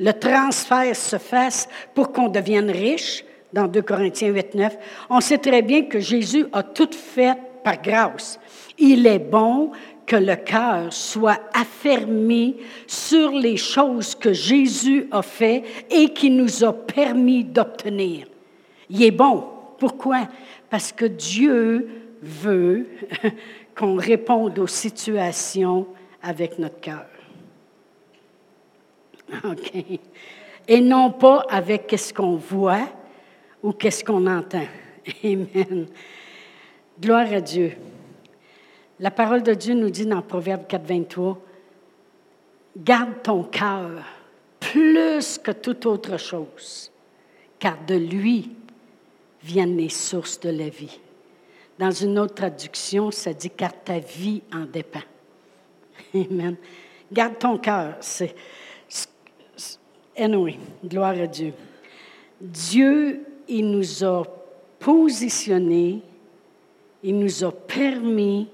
le 0.00 0.12
transfert 0.12 0.96
se 0.96 1.18
fasse 1.18 1.68
pour 1.94 2.12
qu'on 2.12 2.28
devienne 2.28 2.70
riche, 2.70 3.24
dans 3.52 3.66
2 3.66 3.82
Corinthiens 3.82 4.28
8, 4.28 4.54
9. 4.54 4.76
On 5.10 5.20
sait 5.20 5.38
très 5.38 5.62
bien 5.62 5.82
que 5.84 6.00
Jésus 6.00 6.46
a 6.52 6.62
tout 6.62 6.90
fait 6.92 7.36
par 7.64 7.80
grâce. 7.80 8.38
Il 8.78 9.06
est 9.06 9.18
bon 9.18 9.72
que 10.06 10.16
le 10.16 10.36
cœur 10.36 10.92
soit 10.92 11.40
affermi 11.52 12.56
sur 12.86 13.30
les 13.32 13.56
choses 13.56 14.14
que 14.14 14.32
Jésus 14.32 15.06
a 15.10 15.22
fait 15.22 15.62
et 15.90 16.08
qui 16.10 16.30
nous 16.30 16.64
a 16.64 16.72
permis 16.72 17.44
d'obtenir. 17.44 18.26
Il 18.88 19.02
est 19.02 19.10
bon. 19.10 19.44
Pourquoi? 19.78 20.28
Parce 20.70 20.92
que 20.92 21.04
Dieu 21.04 21.88
veut 22.22 22.86
qu'on 23.76 23.96
réponde 23.96 24.58
aux 24.58 24.66
situations 24.66 25.86
avec 26.22 26.58
notre 26.58 26.80
cœur. 26.80 27.06
OK. 29.44 30.00
Et 30.66 30.80
non 30.80 31.10
pas 31.10 31.46
avec 31.48 31.94
ce 31.96 32.12
qu'on 32.12 32.36
voit 32.36 32.88
ou 33.62 33.72
qu'est-ce 33.72 34.04
qu'on 34.04 34.26
entend. 34.26 34.66
Amen. 35.24 35.86
Gloire 37.00 37.32
à 37.32 37.40
Dieu. 37.40 37.72
La 39.00 39.10
parole 39.10 39.42
de 39.42 39.54
Dieu 39.54 39.74
nous 39.74 39.90
dit 39.90 40.06
dans 40.06 40.22
Proverbe 40.22 40.66
4, 40.66 40.84
23, 40.84 41.38
Garde 42.76 43.22
ton 43.22 43.44
cœur 43.44 43.90
plus 44.60 45.38
que 45.38 45.52
toute 45.52 45.86
autre 45.86 46.16
chose, 46.18 46.90
car 47.58 47.78
de 47.86 47.94
lui 47.94 48.50
viennent 49.42 49.76
les 49.76 49.88
sources 49.88 50.38
de 50.40 50.50
la 50.50 50.68
vie. 50.68 50.98
Dans 51.78 51.90
une 51.90 52.18
autre 52.18 52.34
traduction, 52.34 53.10
ça 53.10 53.32
dit 53.32 53.50
car 53.50 53.72
ta 53.84 53.98
vie 54.00 54.42
en 54.52 54.64
dépend. 54.64 55.02
Amen. 56.14 56.56
Garde 57.12 57.38
ton 57.38 57.56
cœur. 57.58 57.96
C'est, 58.00 58.34
anyway, 60.18 60.58
gloire 60.84 61.18
à 61.18 61.26
Dieu. 61.26 61.52
Dieu, 62.40 63.24
il 63.48 63.70
nous 63.70 64.04
a 64.04 64.24
positionnés, 64.78 66.02
il 67.02 67.18
nous 67.18 67.44
a 67.44 67.52
permis 67.52 68.48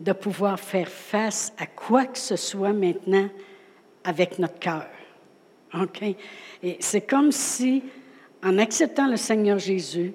de 0.00 0.12
pouvoir 0.12 0.58
faire 0.58 0.88
face 0.88 1.52
à 1.58 1.66
quoi 1.66 2.06
que 2.06 2.18
ce 2.18 2.36
soit 2.36 2.72
maintenant 2.72 3.28
avec 4.02 4.38
notre 4.38 4.58
cœur. 4.58 4.86
OK? 5.74 6.02
Et 6.62 6.76
c'est 6.80 7.02
comme 7.02 7.30
si, 7.30 7.82
en 8.42 8.58
acceptant 8.58 9.06
le 9.06 9.16
Seigneur 9.16 9.58
Jésus, 9.58 10.12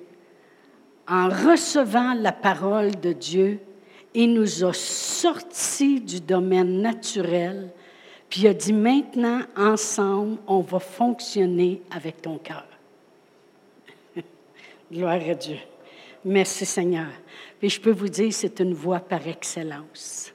en 1.07 1.29
recevant 1.29 2.13
la 2.15 2.31
parole 2.31 2.99
de 2.99 3.13
Dieu, 3.13 3.59
il 4.13 4.33
nous 4.33 4.63
a 4.63 4.73
sortis 4.73 5.99
du 5.99 6.19
domaine 6.19 6.81
naturel, 6.81 7.69
puis 8.29 8.41
il 8.41 8.47
a 8.47 8.53
dit 8.53 8.73
maintenant, 8.73 9.41
ensemble, 9.55 10.37
on 10.47 10.61
va 10.61 10.79
fonctionner 10.79 11.81
avec 11.91 12.21
ton 12.21 12.37
cœur. 12.37 12.65
Gloire 14.91 15.21
à 15.29 15.33
Dieu. 15.35 15.57
Merci 16.23 16.65
Seigneur. 16.65 17.11
Puis 17.59 17.69
je 17.69 17.79
peux 17.79 17.91
vous 17.91 18.09
dire, 18.09 18.33
c'est 18.33 18.59
une 18.59 18.73
voie 18.73 18.99
par 18.99 19.27
excellence. 19.27 20.33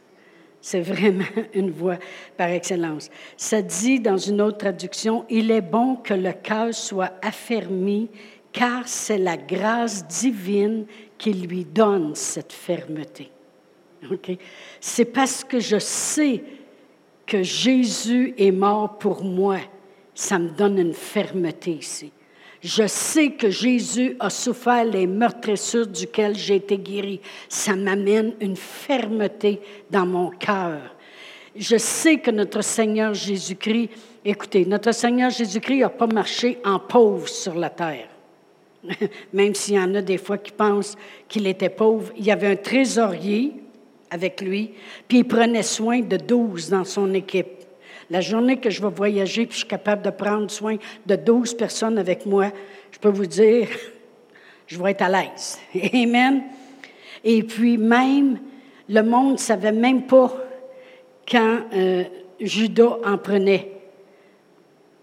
C'est 0.60 0.80
vraiment 0.80 1.24
une 1.54 1.70
voie 1.70 1.98
par 2.36 2.48
excellence. 2.48 3.10
Ça 3.36 3.62
dit 3.62 3.98
dans 4.00 4.18
une 4.18 4.40
autre 4.40 4.58
traduction, 4.58 5.24
il 5.28 5.50
est 5.50 5.60
bon 5.60 5.96
que 5.96 6.14
le 6.14 6.32
cœur 6.32 6.72
soit 6.74 7.12
affermi 7.22 8.08
car 8.52 8.86
c'est 8.88 9.18
la 9.18 9.36
grâce 9.36 10.06
divine 10.06 10.86
qui 11.18 11.32
lui 11.32 11.64
donne 11.64 12.14
cette 12.14 12.52
fermeté. 12.52 13.30
C'est 14.80 15.04
parce 15.04 15.44
que 15.44 15.60
je 15.60 15.78
sais 15.78 16.42
que 17.30 17.44
Jésus 17.44 18.34
est 18.36 18.50
mort 18.50 18.98
pour 18.98 19.22
moi, 19.22 19.58
ça 20.16 20.36
me 20.36 20.48
donne 20.48 20.78
une 20.78 20.92
fermeté 20.92 21.70
ici. 21.70 22.10
Je 22.60 22.88
sais 22.88 23.30
que 23.30 23.50
Jésus 23.50 24.16
a 24.18 24.30
souffert 24.30 24.84
les 24.84 25.06
meurtrissures 25.06 25.86
duquel 25.86 26.36
j'ai 26.36 26.56
été 26.56 26.76
guéri. 26.76 27.20
Ça 27.48 27.76
m'amène 27.76 28.34
une 28.40 28.56
fermeté 28.56 29.60
dans 29.90 30.06
mon 30.06 30.30
cœur. 30.30 30.80
Je 31.54 31.76
sais 31.76 32.18
que 32.18 32.32
notre 32.32 32.62
Seigneur 32.62 33.14
Jésus-Christ, 33.14 33.90
écoutez, 34.24 34.64
notre 34.66 34.92
Seigneur 34.92 35.30
Jésus-Christ 35.30 35.80
n'a 35.82 35.88
pas 35.88 36.08
marché 36.08 36.58
en 36.64 36.80
pauvre 36.80 37.28
sur 37.28 37.54
la 37.54 37.70
terre. 37.70 38.08
Même 39.32 39.54
s'il 39.54 39.74
y 39.76 39.78
en 39.78 39.94
a 39.94 40.02
des 40.02 40.18
fois 40.18 40.36
qui 40.36 40.50
pensent 40.50 40.96
qu'il 41.28 41.46
était 41.46 41.70
pauvre, 41.70 42.12
il 42.16 42.24
y 42.24 42.32
avait 42.32 42.48
un 42.48 42.56
trésorier 42.56 43.59
avec 44.10 44.40
lui, 44.40 44.72
puis 45.06 45.18
il 45.18 45.24
prenait 45.24 45.62
soin 45.62 46.00
de 46.00 46.16
douze 46.16 46.68
dans 46.68 46.84
son 46.84 47.12
équipe. 47.14 47.46
La 48.10 48.20
journée 48.20 48.56
que 48.58 48.70
je 48.70 48.82
vais 48.82 48.90
voyager, 48.90 49.46
puis 49.46 49.52
je 49.52 49.58
suis 49.58 49.68
capable 49.68 50.02
de 50.02 50.10
prendre 50.10 50.50
soin 50.50 50.76
de 51.06 51.16
douze 51.16 51.54
personnes 51.54 51.98
avec 51.98 52.26
moi, 52.26 52.50
je 52.90 52.98
peux 52.98 53.08
vous 53.08 53.26
dire, 53.26 53.68
je 54.66 54.82
vais 54.82 54.90
être 54.90 55.02
à 55.02 55.08
l'aise. 55.08 55.58
Amen. 55.94 56.42
Et 57.22 57.42
puis 57.42 57.78
même, 57.78 58.38
le 58.88 59.02
monde 59.02 59.32
ne 59.32 59.38
savait 59.38 59.72
même 59.72 60.06
pas 60.06 60.34
quand 61.30 61.60
euh, 61.72 62.04
Judas 62.40 62.98
en 63.04 63.16
prenait, 63.18 63.70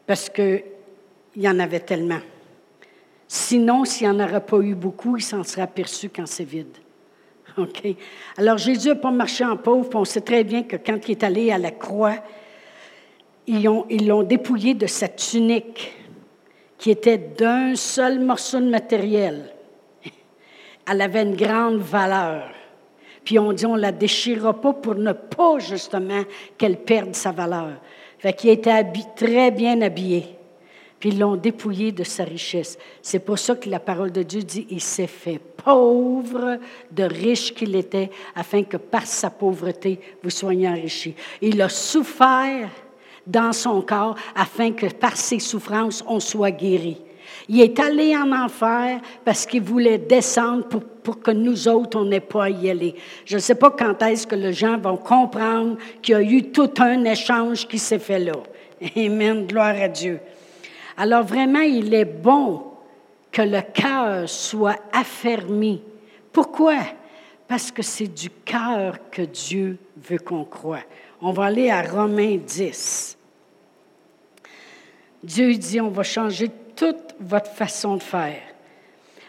parce 0.06 0.30
qu'il 0.30 0.64
y 1.38 1.48
en 1.48 1.60
avait 1.60 1.80
tellement. 1.80 2.20
Sinon, 3.28 3.86
s'il 3.86 4.10
n'y 4.10 4.16
en 4.16 4.24
aurait 4.24 4.46
pas 4.46 4.60
eu 4.60 4.74
beaucoup, 4.74 5.18
il 5.18 5.22
s'en 5.22 5.44
serait 5.44 5.62
aperçu 5.62 6.10
quand 6.10 6.26
c'est 6.26 6.46
vide. 6.46 6.78
OK? 7.62 7.96
Alors, 8.38 8.58
Jésus 8.58 8.90
n'a 8.90 8.96
pas 8.96 9.12
marché 9.12 9.44
en 9.44 9.58
pauvre, 9.58 9.90
on 9.94 10.06
sait 10.06 10.22
très 10.22 10.44
bien 10.44 10.64
que 10.64 10.76
quand 10.76 11.08
il 11.08 11.12
est 11.12 11.24
allé 11.24 11.52
à 11.52 11.58
la 11.58 11.72
croix, 11.72 12.16
ils 13.48 13.64
l'ont 13.64 14.24
dépouillé 14.24 14.74
de 14.74 14.88
sa 14.88 15.08
tunique, 15.08 15.94
qui 16.78 16.92
était 16.92 17.18
d'un 17.18 17.76
seul 17.76 18.20
morceau 18.20 18.60
de 18.60 18.70
matériel. 18.70 19.54
Elle 20.90 21.02
avait 21.02 21.24
une 21.24 21.36
grande 21.36 21.80
valeur. 21.80 22.50
Puis 23.24 23.40
on 23.40 23.52
dit, 23.52 23.66
on 23.66 23.76
ne 23.76 23.82
la 23.82 23.92
déchirera 23.92 24.54
pas 24.54 24.74
pour 24.74 24.96
ne 24.96 25.12
pas, 25.12 25.60
justement, 25.60 26.24
qu'elle 26.58 26.78
perde 26.78 27.16
sa 27.16 27.32
valeur. 27.32 27.74
Fait 28.20 28.34
qu'il 28.34 28.52
était 28.52 28.84
très 29.16 29.52
bien 29.52 29.82
habillé 29.82 30.37
puis 31.00 31.10
ils 31.10 31.20
l'ont 31.20 31.36
dépouillé 31.36 31.92
de 31.92 32.04
sa 32.04 32.24
richesse. 32.24 32.78
C'est 33.02 33.20
pour 33.20 33.38
ça 33.38 33.56
que 33.56 33.70
la 33.70 33.80
parole 33.80 34.12
de 34.12 34.24
Dieu 34.24 34.42
dit, 34.42 34.66
il 34.70 34.82
s'est 34.82 35.08
fait 35.08 35.40
pauvre 35.40 36.60
de 36.92 37.04
riche 37.04 37.54
qu'il 37.54 37.76
était, 37.76 38.10
afin 38.36 38.64
que 38.64 38.78
par 38.78 39.06
sa 39.06 39.30
pauvreté, 39.30 40.00
vous 40.24 40.30
soyez 40.30 40.68
enrichis. 40.68 41.16
Il 41.42 41.62
a 41.62 41.70
souffert 41.70 42.70
dans 43.28 43.52
son 43.54 43.82
corps, 43.82 44.16
afin 44.36 44.72
que 44.72 44.88
par 44.88 45.18
ses 45.18 45.40
souffrances, 45.40 46.04
on 46.08 46.20
soit 46.20 46.52
guéri. 46.52 46.98
Il 47.50 47.62
est 47.62 47.80
allé 47.80 48.16
en 48.16 48.32
enfer 48.32 49.00
parce 49.24 49.46
qu'il 49.46 49.62
voulait 49.62 49.98
descendre 49.98 50.66
pour, 50.66 50.84
pour 50.84 51.20
que 51.20 51.32
nous 51.32 51.68
autres, 51.68 52.00
on 52.00 52.06
n'ait 52.06 52.20
pas 52.20 52.46
à 52.46 52.50
y 52.50 52.70
aller. 52.70 52.96
Je 53.26 53.36
ne 53.36 53.42
sais 53.42 53.56
pas 53.56 53.72
quand 53.72 54.02
est-ce 54.02 54.26
que 54.26 54.36
les 54.36 54.54
gens 54.54 54.78
vont 54.78 54.98
comprendre 54.98 55.78
qu'il 56.02 56.14
y 56.14 56.16
a 56.16 56.22
eu 56.22 56.52
tout 56.52 56.72
un 56.80 57.04
échange 57.06 57.68
qui 57.68 57.80
s'est 57.80 58.00
fait 58.00 58.20
là. 58.20 58.34
Amen, 58.96 59.46
gloire 59.46 59.76
à 59.80 59.88
Dieu. 59.88 60.20
Alors 60.98 61.24
vraiment, 61.24 61.62
il 61.62 61.94
est 61.94 62.06
bon 62.06 62.64
que 63.32 63.44
le 63.44 63.62
cœur 63.62 64.28
soit 64.28 64.80
affermi. 64.92 65.82
Pourquoi? 66.34 66.80
Parce 67.48 67.72
que 67.72 67.84
c'est 67.84 68.08
du 68.08 68.30
cœur 68.30 68.98
que 69.12 69.22
Dieu 69.22 69.78
veut 69.96 70.18
qu'on 70.18 70.44
croie. 70.44 70.84
On 71.22 71.32
va 71.32 71.46
aller 71.46 71.70
à 71.70 71.84
Romains 71.84 72.38
10. 72.38 73.18
Dieu 75.24 75.54
dit, 75.56 75.80
on 75.80 75.90
va 75.90 76.04
changer 76.04 76.50
toute 76.76 77.16
votre 77.20 77.52
façon 77.52 77.98
de 77.98 78.04
faire. 78.04 78.42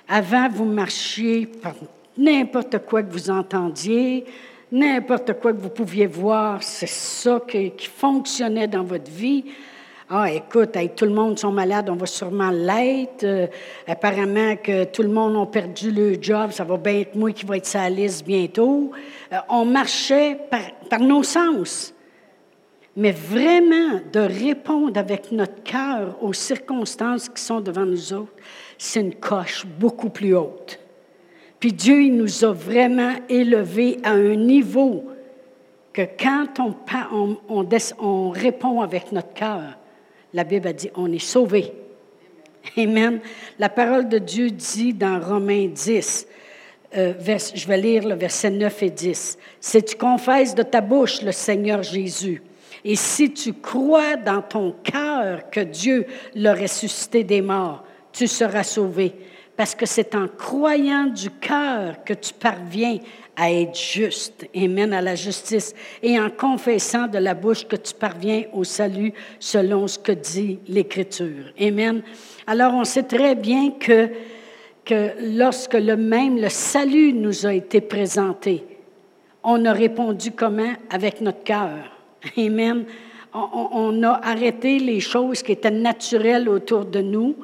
Avant, 0.08 0.48
vous 0.48 0.64
marchiez 0.64 1.46
par 1.46 1.74
n'importe 2.16 2.78
quoi 2.86 3.02
que 3.02 3.12
vous 3.12 3.30
entendiez, 3.30 4.24
n'importe 4.72 5.34
quoi 5.34 5.52
que 5.52 5.58
vous 5.58 5.68
pouviez 5.68 6.06
voir, 6.06 6.62
c'est 6.62 6.88
ça 6.88 7.40
qui 7.46 7.86
fonctionnait 7.86 8.68
dans 8.68 8.84
votre 8.84 9.10
vie. 9.10 9.44
Ah, 10.10 10.32
écoute, 10.32 10.70
tout 10.96 11.04
le 11.04 11.10
monde 11.10 11.38
sont 11.38 11.52
malades, 11.52 11.90
on 11.90 11.94
va 11.94 12.06
sûrement 12.06 12.48
l'être. 12.48 13.24
Euh, 13.24 13.46
apparemment 13.86 14.56
que 14.56 14.84
tout 14.84 15.02
le 15.02 15.10
monde 15.10 15.36
a 15.36 15.44
perdu 15.44 15.90
le 15.90 16.16
job, 16.18 16.50
ça 16.50 16.64
va 16.64 16.78
bien 16.78 17.00
être 17.00 17.14
moi 17.14 17.30
qui 17.32 17.44
va 17.44 17.58
être 17.58 17.66
sa 17.66 17.90
liste 17.90 18.24
bientôt. 18.24 18.90
Euh, 19.30 19.36
on 19.50 19.66
marchait 19.66 20.38
par, 20.88 21.00
nos 21.00 21.22
sens. 21.22 21.92
Mais 22.96 23.12
vraiment, 23.12 24.00
de 24.10 24.20
répondre 24.20 24.98
avec 24.98 25.30
notre 25.30 25.62
cœur 25.62 26.16
aux 26.22 26.32
circonstances 26.32 27.28
qui 27.28 27.42
sont 27.42 27.60
devant 27.60 27.84
nous 27.84 28.14
autres, 28.14 28.32
c'est 28.78 29.00
une 29.02 29.14
coche 29.14 29.66
beaucoup 29.66 30.08
plus 30.08 30.34
haute. 30.34 30.80
Puis 31.60 31.74
Dieu, 31.74 32.00
il 32.04 32.16
nous 32.16 32.46
a 32.46 32.52
vraiment 32.54 33.12
élevés 33.28 33.98
à 34.02 34.12
un 34.12 34.36
niveau 34.36 35.04
que 35.92 36.02
quand 36.18 36.60
on, 36.60 36.74
on, 37.50 37.68
on 38.00 38.30
répond 38.30 38.80
avec 38.80 39.12
notre 39.12 39.34
cœur, 39.34 39.76
la 40.32 40.44
Bible 40.44 40.68
a 40.68 40.72
dit, 40.72 40.90
on 40.94 41.10
est 41.12 41.18
sauvé. 41.18 41.72
Amen. 42.76 43.20
La 43.58 43.68
parole 43.68 44.08
de 44.08 44.18
Dieu 44.18 44.50
dit 44.50 44.92
dans 44.92 45.20
Romains 45.20 45.68
10, 45.68 46.26
euh, 46.96 47.14
je 47.54 47.66
vais 47.66 47.76
lire 47.76 48.06
le 48.06 48.14
verset 48.14 48.50
9 48.50 48.82
et 48.82 48.90
10. 48.90 49.38
Si 49.60 49.82
tu 49.82 49.96
confesses 49.96 50.54
de 50.54 50.62
ta 50.62 50.80
bouche 50.80 51.22
le 51.22 51.32
Seigneur 51.32 51.82
Jésus, 51.82 52.42
et 52.84 52.96
si 52.96 53.32
tu 53.32 53.54
crois 53.54 54.16
dans 54.16 54.42
ton 54.42 54.74
cœur 54.82 55.50
que 55.50 55.60
Dieu 55.60 56.06
l'a 56.34 56.54
ressuscité 56.54 57.24
des 57.24 57.42
morts, 57.42 57.84
tu 58.12 58.26
seras 58.26 58.62
sauvé. 58.62 59.14
Parce 59.56 59.74
que 59.74 59.86
c'est 59.86 60.14
en 60.14 60.28
croyant 60.28 61.06
du 61.06 61.30
cœur 61.30 62.04
que 62.04 62.14
tu 62.14 62.32
parviens 62.32 62.98
à 63.40 63.52
être 63.52 63.78
juste 63.78 64.46
mène 64.52 64.92
à 64.92 65.00
la 65.00 65.14
justice, 65.14 65.72
et 66.02 66.18
en 66.18 66.28
confessant 66.28 67.06
de 67.06 67.18
la 67.18 67.34
bouche 67.34 67.66
que 67.66 67.76
tu 67.76 67.94
parviens 67.94 68.42
au 68.52 68.64
salut 68.64 69.12
selon 69.38 69.86
ce 69.86 69.98
que 69.98 70.10
dit 70.10 70.58
l'Écriture. 70.66 71.52
Amen. 71.60 72.02
Alors 72.48 72.74
on 72.74 72.82
sait 72.82 73.04
très 73.04 73.36
bien 73.36 73.70
que, 73.78 74.10
que 74.84 75.12
lorsque 75.38 75.74
le 75.74 75.96
même, 75.96 76.40
le 76.40 76.48
salut 76.48 77.12
nous 77.12 77.46
a 77.46 77.54
été 77.54 77.80
présenté, 77.80 78.64
on 79.44 79.64
a 79.64 79.72
répondu 79.72 80.32
comment? 80.32 80.72
Avec 80.90 81.20
notre 81.20 81.44
cœur. 81.44 81.96
Amen. 82.36 82.84
On, 83.32 83.68
on 83.72 84.02
a 84.02 84.20
arrêté 84.24 84.80
les 84.80 84.98
choses 84.98 85.44
qui 85.44 85.52
étaient 85.52 85.70
naturelles 85.70 86.48
autour 86.48 86.84
de 86.84 87.00
nous 87.00 87.36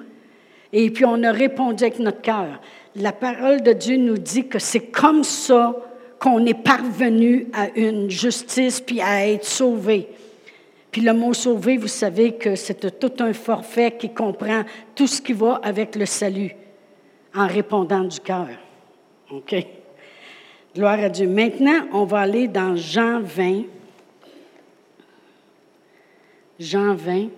et 0.72 0.90
puis 0.90 1.04
on 1.04 1.22
a 1.22 1.30
répondu 1.30 1.84
avec 1.84 2.00
notre 2.00 2.20
cœur. 2.20 2.60
La 2.96 3.12
parole 3.12 3.62
de 3.62 3.72
Dieu 3.72 3.96
nous 3.96 4.18
dit 4.18 4.46
que 4.46 4.58
c'est 4.58 4.86
comme 4.86 5.24
ça 5.24 5.74
qu'on 6.20 6.46
est 6.46 6.54
parvenu 6.54 7.48
à 7.52 7.68
une 7.76 8.08
justice 8.08 8.80
puis 8.80 9.00
à 9.00 9.28
être 9.28 9.44
sauvé. 9.44 10.08
Puis 10.92 11.02
le 11.02 11.12
mot 11.12 11.34
sauvé, 11.34 11.76
vous 11.76 11.88
savez 11.88 12.36
que 12.36 12.54
c'est 12.54 12.98
tout 13.00 13.12
un 13.22 13.32
forfait 13.32 13.96
qui 13.98 14.14
comprend 14.14 14.62
tout 14.94 15.08
ce 15.08 15.20
qui 15.20 15.32
va 15.32 15.60
avec 15.62 15.96
le 15.96 16.06
salut 16.06 16.54
en 17.34 17.48
répondant 17.48 18.04
du 18.04 18.20
cœur. 18.20 18.48
OK? 19.30 19.56
Gloire 20.74 21.00
à 21.00 21.08
Dieu. 21.08 21.26
Maintenant, 21.26 21.88
on 21.92 22.04
va 22.04 22.20
aller 22.20 22.46
dans 22.46 22.76
Jean 22.76 23.20
20. 23.20 23.62
Jean 26.60 26.94
20. 26.94 27.28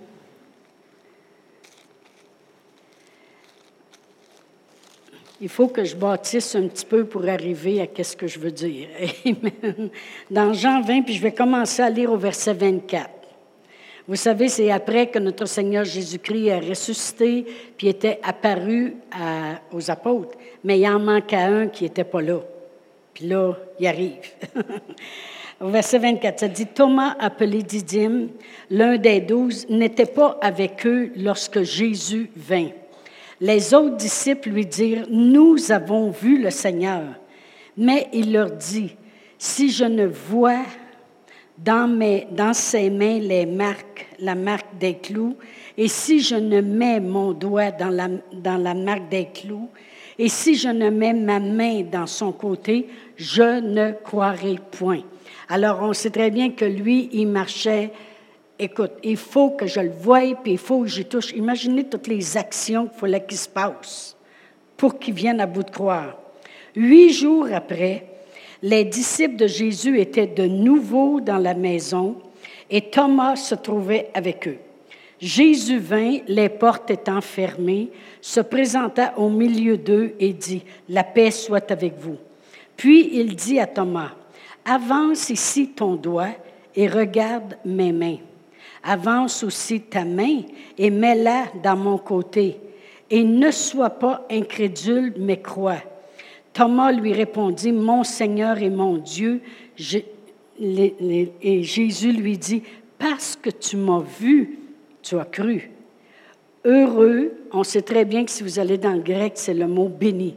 Il 5.40 5.50
faut 5.50 5.68
que 5.68 5.84
je 5.84 5.94
bâtisse 5.94 6.54
un 6.54 6.66
petit 6.66 6.86
peu 6.86 7.04
pour 7.04 7.28
arriver 7.28 7.82
à 7.82 8.02
ce 8.02 8.16
que 8.16 8.26
je 8.26 8.38
veux 8.38 8.50
dire. 8.50 8.88
Dans 10.30 10.54
Jean 10.54 10.80
20, 10.80 11.02
puis 11.02 11.14
je 11.14 11.22
vais 11.22 11.32
commencer 11.32 11.82
à 11.82 11.90
lire 11.90 12.10
au 12.10 12.16
verset 12.16 12.54
24. 12.54 13.10
Vous 14.08 14.16
savez, 14.16 14.48
c'est 14.48 14.70
après 14.70 15.08
que 15.08 15.18
notre 15.18 15.46
Seigneur 15.46 15.84
Jésus-Christ 15.84 16.50
a 16.52 16.60
ressuscité, 16.60 17.44
puis 17.76 17.88
était 17.88 18.18
apparu 18.22 18.94
aux 19.72 19.90
apôtres. 19.90 20.38
Mais 20.64 20.78
il 20.78 20.88
en 20.88 21.00
manquait 21.00 21.36
un 21.36 21.66
qui 21.66 21.84
n'était 21.84 22.04
pas 22.04 22.22
là. 22.22 22.40
Puis 23.12 23.26
là, 23.26 23.54
il 23.78 23.86
arrive. 23.86 24.20
Au 25.60 25.68
verset 25.68 25.98
24, 25.98 26.40
ça 26.40 26.48
dit, 26.48 26.66
Thomas, 26.66 27.16
appelé 27.18 27.62
Didyme, 27.62 28.28
l'un 28.70 28.96
des 28.96 29.20
douze, 29.20 29.66
n'était 29.68 30.06
pas 30.06 30.38
avec 30.40 30.86
eux 30.86 31.12
lorsque 31.16 31.62
Jésus 31.62 32.30
vint. 32.36 32.68
Les 33.40 33.74
autres 33.74 33.96
disciples 33.96 34.50
lui 34.50 34.66
dirent, 34.66 35.06
Nous 35.10 35.70
avons 35.70 36.10
vu 36.10 36.42
le 36.42 36.50
Seigneur. 36.50 37.02
Mais 37.76 38.08
il 38.12 38.32
leur 38.32 38.50
dit, 38.50 38.94
Si 39.38 39.70
je 39.70 39.84
ne 39.84 40.06
vois 40.06 40.62
dans, 41.58 42.52
ses 42.54 42.90
mains 42.90 43.18
les 43.18 43.46
marques, 43.46 44.06
la 44.18 44.34
marque 44.34 44.78
des 44.78 44.94
clous, 44.94 45.36
et 45.76 45.88
si 45.88 46.20
je 46.20 46.36
ne 46.36 46.60
mets 46.60 47.00
mon 47.00 47.32
doigt 47.32 47.70
dans 47.70 47.90
la, 47.90 48.08
dans 48.32 48.56
la 48.56 48.74
marque 48.74 49.08
des 49.08 49.26
clous, 49.26 49.68
et 50.18 50.28
si 50.28 50.54
je 50.54 50.68
ne 50.68 50.88
mets 50.88 51.12
ma 51.12 51.38
main 51.38 51.82
dans 51.82 52.06
son 52.06 52.32
côté, 52.32 52.88
je 53.16 53.60
ne 53.60 53.92
croirai 53.92 54.56
point. 54.70 55.02
Alors 55.48 55.80
on 55.82 55.92
sait 55.92 56.10
très 56.10 56.30
bien 56.30 56.50
que 56.50 56.64
lui, 56.64 57.10
il 57.12 57.28
marchait 57.28 57.92
écoute, 58.58 58.92
il 59.02 59.16
faut 59.16 59.50
que 59.50 59.66
je 59.66 59.80
le 59.80 59.90
voie, 59.90 60.34
puis 60.42 60.52
il 60.52 60.58
faut 60.58 60.82
que 60.82 60.88
j'y 60.88 61.04
touche. 61.04 61.32
Imaginez 61.32 61.84
toutes 61.84 62.06
les 62.06 62.36
actions 62.36 62.86
qu'il 62.86 62.98
fallait 62.98 63.24
qu'il 63.24 63.38
se 63.38 63.48
passe 63.48 64.16
pour 64.76 64.98
qu'il 64.98 65.14
vienne 65.14 65.40
à 65.40 65.46
bout 65.46 65.62
de 65.62 65.70
croire. 65.70 66.16
Huit 66.74 67.12
jours 67.12 67.48
après, 67.52 68.06
les 68.62 68.84
disciples 68.84 69.36
de 69.36 69.46
Jésus 69.46 69.98
étaient 69.98 70.26
de 70.26 70.46
nouveau 70.46 71.20
dans 71.20 71.38
la 71.38 71.54
maison 71.54 72.16
et 72.70 72.82
Thomas 72.82 73.36
se 73.36 73.54
trouvait 73.54 74.10
avec 74.14 74.48
eux. 74.48 74.58
Jésus 75.18 75.78
vint, 75.78 76.18
les 76.28 76.50
portes 76.50 76.90
étant 76.90 77.22
fermées, 77.22 77.88
se 78.20 78.40
présenta 78.40 79.14
au 79.16 79.30
milieu 79.30 79.78
d'eux 79.78 80.14
et 80.18 80.34
dit, 80.34 80.62
La 80.90 81.04
paix 81.04 81.30
soit 81.30 81.70
avec 81.70 81.94
vous. 81.98 82.16
Puis 82.76 83.10
il 83.14 83.34
dit 83.34 83.58
à 83.58 83.66
Thomas, 83.66 84.12
Avance 84.66 85.30
ici 85.30 85.68
ton 85.68 85.94
doigt 85.94 86.34
et 86.74 86.88
regarde 86.88 87.56
mes 87.64 87.92
mains 87.92 88.18
avance 88.86 89.42
aussi 89.42 89.80
ta 89.80 90.04
main 90.04 90.42
et 90.78 90.90
mets-la 90.90 91.46
dans 91.62 91.76
mon 91.76 91.98
côté. 91.98 92.58
Et 93.10 93.22
ne 93.24 93.50
sois 93.50 93.90
pas 93.90 94.26
incrédule, 94.30 95.14
mais 95.18 95.40
crois. 95.40 95.82
Thomas 96.52 96.92
lui 96.92 97.12
répondit, 97.12 97.72
Mon 97.72 98.04
Seigneur 98.04 98.58
et 98.62 98.70
mon 98.70 98.96
Dieu. 98.96 99.40
et 100.58 101.62
Jésus 101.62 102.12
lui 102.12 102.38
dit, 102.38 102.62
Parce 102.98 103.36
que 103.36 103.50
tu 103.50 103.76
m'as 103.76 104.02
vu, 104.18 104.58
tu 105.02 105.18
as 105.18 105.24
cru. 105.24 105.70
Heureux, 106.64 107.32
on 107.52 107.62
sait 107.62 107.82
très 107.82 108.04
bien 108.04 108.24
que 108.24 108.30
si 108.30 108.42
vous 108.42 108.58
allez 108.58 108.78
dans 108.78 108.92
le 108.92 109.02
grec, 109.02 109.34
c'est 109.36 109.54
le 109.54 109.68
mot 109.68 109.88
béni. 109.88 110.34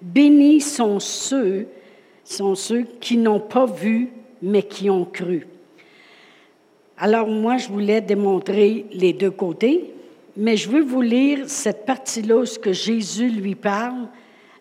Bénis 0.00 0.60
sont 0.60 1.00
ceux, 1.00 1.66
sont 2.22 2.54
ceux 2.54 2.82
qui 3.00 3.16
n'ont 3.16 3.40
pas 3.40 3.66
vu, 3.66 4.10
mais 4.42 4.62
qui 4.62 4.90
ont 4.90 5.04
cru. 5.04 5.46
Alors 6.98 7.28
moi, 7.28 7.58
je 7.58 7.68
voulais 7.68 8.00
démontrer 8.00 8.86
les 8.92 9.12
deux 9.12 9.30
côtés, 9.30 9.92
mais 10.36 10.56
je 10.56 10.70
veux 10.70 10.82
vous 10.82 11.02
lire 11.02 11.40
cette 11.46 11.84
partie-là 11.84 12.36
où 12.36 12.46
ce 12.46 12.58
que 12.58 12.72
Jésus 12.72 13.28
lui 13.28 13.54
parle 13.54 14.08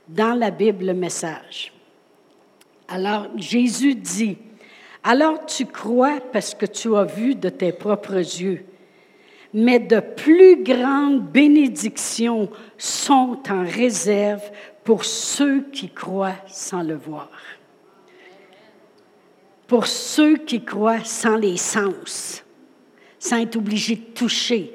dans 0.08 0.34
la 0.34 0.52
Bible, 0.52 0.86
le 0.86 0.94
message. 0.94 1.72
Alors 2.88 3.28
Jésus 3.38 3.96
dit, 3.96 4.38
alors 5.04 5.46
tu 5.46 5.66
crois 5.66 6.20
parce 6.34 6.54
que 6.54 6.66
tu 6.66 6.96
as 6.96 7.06
vu 7.06 7.36
de 7.36 7.50
tes 7.50 7.72
propres 7.72 8.18
yeux, 8.18 8.66
mais 9.54 9.80
de 9.80 10.00
plus 10.02 10.62
grandes 10.62 11.24
bénédictions 11.24 12.50
sont 12.78 13.40
en 13.50 13.64
réserve 13.64 14.44
pour 14.84 15.06
ceux 15.06 15.64
qui 15.72 15.90
croient 15.90 16.36
sans 16.48 16.84
le 16.84 16.96
voir 16.96 17.30
pour 19.68 19.88
ceux 19.88 20.38
qui 20.38 20.64
croient 20.64 21.04
sans 21.04 21.36
les 21.36 21.58
sens, 21.58 22.44
sans 23.20 23.38
être 23.38 23.56
obligés 23.56 23.96
de 23.96 24.14
toucher, 24.14 24.72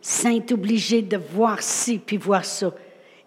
sans 0.00 0.36
être 0.36 0.52
obligés 0.52 1.02
de 1.02 1.16
voir 1.16 1.62
ci 1.62 1.98
puis 1.98 2.16
voir 2.16 2.44
ça. 2.44 2.72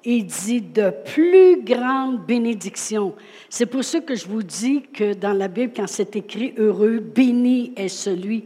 Il 0.04 0.26
dit 0.26 0.62
de 0.62 0.94
plus 1.14 1.62
grandes 1.62 2.26
bénédictions. 2.26 3.14
C'est 3.50 3.66
pour 3.66 3.84
ça 3.84 4.00
que 4.00 4.16
je 4.16 4.28
vous 4.28 4.44
dis 4.44 4.84
que 4.94 5.14
dans 5.14 5.34
la 5.34 5.50
Bible, 5.50 5.74
quand 5.76 5.88
c'est 5.88 6.16
écrit 6.16 6.54
heureux, 6.58 7.00
béni 7.00 7.74
est 7.76 7.90
celui. 7.90 8.46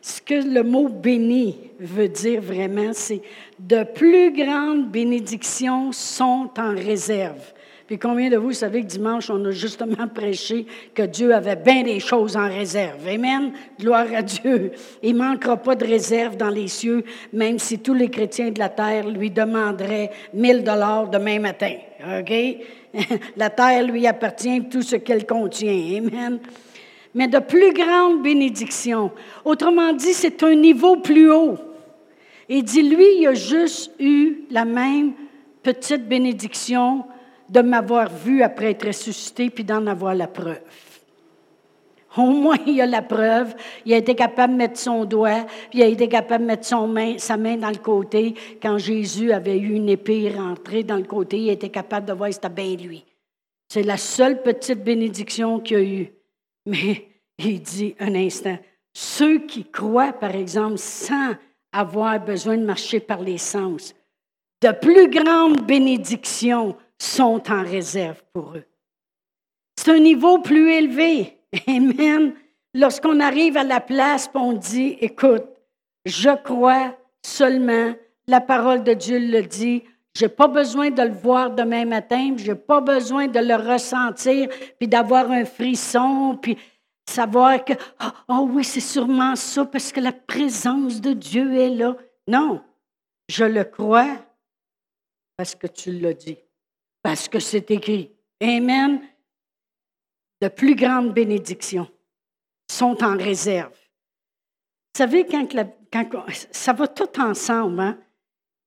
Ce 0.00 0.20
que 0.20 0.34
le 0.34 0.62
mot 0.62 0.88
béni 0.88 1.58
veut 1.78 2.08
dire 2.08 2.40
vraiment, 2.40 2.90
c'est 2.92 3.22
de 3.58 3.84
plus 3.84 4.32
grandes 4.32 4.90
bénédictions 4.90 5.92
sont 5.92 6.50
en 6.58 6.74
réserve. 6.74 7.53
Puis 7.86 7.98
combien 7.98 8.30
de 8.30 8.38
vous 8.38 8.52
savez 8.52 8.80
que 8.80 8.86
dimanche, 8.86 9.28
on 9.28 9.44
a 9.44 9.50
justement 9.50 10.08
prêché 10.14 10.66
que 10.94 11.02
Dieu 11.02 11.34
avait 11.34 11.56
bien 11.56 11.82
des 11.82 12.00
choses 12.00 12.34
en 12.36 12.48
réserve? 12.48 13.06
Amen. 13.06 13.52
Gloire 13.78 14.06
à 14.14 14.22
Dieu. 14.22 14.72
Il 15.02 15.16
manquera 15.16 15.58
pas 15.58 15.74
de 15.74 15.84
réserve 15.84 16.36
dans 16.36 16.48
les 16.48 16.68
cieux, 16.68 17.04
même 17.32 17.58
si 17.58 17.78
tous 17.80 17.92
les 17.92 18.08
chrétiens 18.08 18.50
de 18.50 18.58
la 18.58 18.70
terre 18.70 19.06
lui 19.08 19.30
demanderaient 19.30 20.10
1000 20.32 20.64
dollars 20.64 21.10
demain 21.10 21.38
matin. 21.40 21.74
OK? 22.20 22.32
La 23.36 23.50
terre 23.50 23.82
lui 23.82 24.06
appartient, 24.06 24.68
tout 24.70 24.82
ce 24.82 24.96
qu'elle 24.96 25.26
contient. 25.26 25.98
Amen. 25.98 26.38
Mais 27.14 27.28
de 27.28 27.38
plus 27.38 27.72
grandes 27.72 28.22
bénédictions. 28.22 29.10
Autrement 29.44 29.92
dit, 29.92 30.14
c'est 30.14 30.42
un 30.42 30.54
niveau 30.54 30.96
plus 30.96 31.30
haut. 31.30 31.56
Et 32.48 32.62
dit, 32.62 32.82
lui, 32.82 33.18
il 33.18 33.26
a 33.26 33.34
juste 33.34 33.92
eu 33.98 34.44
la 34.50 34.64
même 34.64 35.12
petite 35.62 36.06
bénédiction 36.06 37.04
de 37.48 37.60
m'avoir 37.60 38.08
vu 38.10 38.42
après 38.42 38.70
être 38.70 38.86
ressuscité, 38.86 39.50
puis 39.50 39.64
d'en 39.64 39.86
avoir 39.86 40.14
la 40.14 40.26
preuve. 40.26 40.60
Au 42.16 42.26
moins, 42.26 42.58
il 42.66 42.80
a 42.80 42.86
la 42.86 43.02
preuve. 43.02 43.54
Il 43.84 43.92
a 43.92 43.96
été 43.96 44.14
capable 44.14 44.52
de 44.52 44.58
mettre 44.58 44.78
son 44.78 45.04
doigt, 45.04 45.46
puis 45.70 45.80
il 45.80 45.82
a 45.82 45.86
été 45.86 46.08
capable 46.08 46.44
de 46.44 46.48
mettre 46.48 46.86
main, 46.86 47.18
sa 47.18 47.36
main 47.36 47.56
dans 47.56 47.70
le 47.70 47.76
côté. 47.76 48.34
Quand 48.62 48.78
Jésus 48.78 49.32
avait 49.32 49.58
eu 49.58 49.74
une 49.74 49.88
épée 49.88 50.30
rentrée 50.30 50.84
dans 50.84 50.96
le 50.96 51.04
côté, 51.04 51.38
il 51.38 51.50
était 51.50 51.70
capable 51.70 52.06
de 52.06 52.12
voir 52.12 52.28
que 52.28 52.34
c'était 52.34 52.48
bien 52.48 52.76
lui. 52.76 53.04
C'est 53.68 53.82
la 53.82 53.96
seule 53.96 54.42
petite 54.42 54.84
bénédiction 54.84 55.58
qu'il 55.58 55.76
a 55.76 55.82
eue. 55.82 56.12
Mais 56.66 57.08
il 57.38 57.60
dit 57.60 57.96
un 57.98 58.14
instant, 58.14 58.58
ceux 58.92 59.40
qui 59.40 59.64
croient, 59.64 60.12
par 60.12 60.36
exemple, 60.36 60.78
sans 60.78 61.32
avoir 61.72 62.24
besoin 62.24 62.56
de 62.56 62.64
marcher 62.64 63.00
par 63.00 63.20
les 63.20 63.38
sens, 63.38 63.94
de 64.62 64.70
plus 64.70 65.10
grandes 65.10 65.66
bénédictions 65.66 66.76
sont 66.98 67.42
en 67.50 67.62
réserve 67.62 68.22
pour 68.32 68.54
eux. 68.56 68.64
C'est 69.76 69.92
un 69.92 69.98
niveau 69.98 70.38
plus 70.38 70.72
élevé. 70.72 71.38
Amen. 71.66 72.34
Lorsqu'on 72.74 73.20
arrive 73.20 73.56
à 73.56 73.64
la 73.64 73.80
place, 73.80 74.30
on 74.34 74.52
dit, 74.52 74.96
écoute, 75.00 75.44
je 76.04 76.30
crois 76.42 76.96
seulement, 77.24 77.94
la 78.26 78.40
parole 78.40 78.82
de 78.82 78.94
Dieu 78.94 79.18
le 79.18 79.42
dit, 79.42 79.84
je 80.16 80.24
n'ai 80.24 80.28
pas 80.28 80.48
besoin 80.48 80.90
de 80.90 81.02
le 81.02 81.12
voir 81.12 81.50
demain 81.50 81.84
matin, 81.84 82.34
je 82.36 82.52
n'ai 82.52 82.58
pas 82.58 82.80
besoin 82.80 83.26
de 83.26 83.40
le 83.40 83.54
ressentir, 83.54 84.48
puis 84.78 84.88
d'avoir 84.88 85.30
un 85.30 85.44
frisson, 85.44 86.38
puis 86.40 86.56
savoir 87.08 87.64
que, 87.64 87.72
oh, 88.28 88.48
oui, 88.50 88.64
c'est 88.64 88.80
sûrement 88.80 89.36
ça, 89.36 89.64
parce 89.64 89.92
que 89.92 90.00
la 90.00 90.12
présence 90.12 91.00
de 91.00 91.12
Dieu 91.12 91.54
est 91.54 91.70
là. 91.70 91.96
Non, 92.28 92.62
je 93.28 93.44
le 93.44 93.64
crois 93.64 94.16
parce 95.36 95.54
que 95.54 95.66
tu 95.66 95.92
l'as 95.92 96.14
dit, 96.14 96.38
parce 97.04 97.28
que 97.28 97.38
c'est 97.38 97.70
écrit. 97.70 98.10
Amen. 98.40 98.98
De 100.40 100.48
plus 100.48 100.74
grandes 100.74 101.12
bénédictions 101.12 101.86
sont 102.68 103.04
en 103.04 103.16
réserve. 103.16 103.72
Vous 104.94 104.98
savez, 104.98 105.26
quand, 105.26 105.46
ça 106.50 106.72
va 106.72 106.88
tout 106.88 107.20
ensemble, 107.20 107.80
hein? 107.80 107.98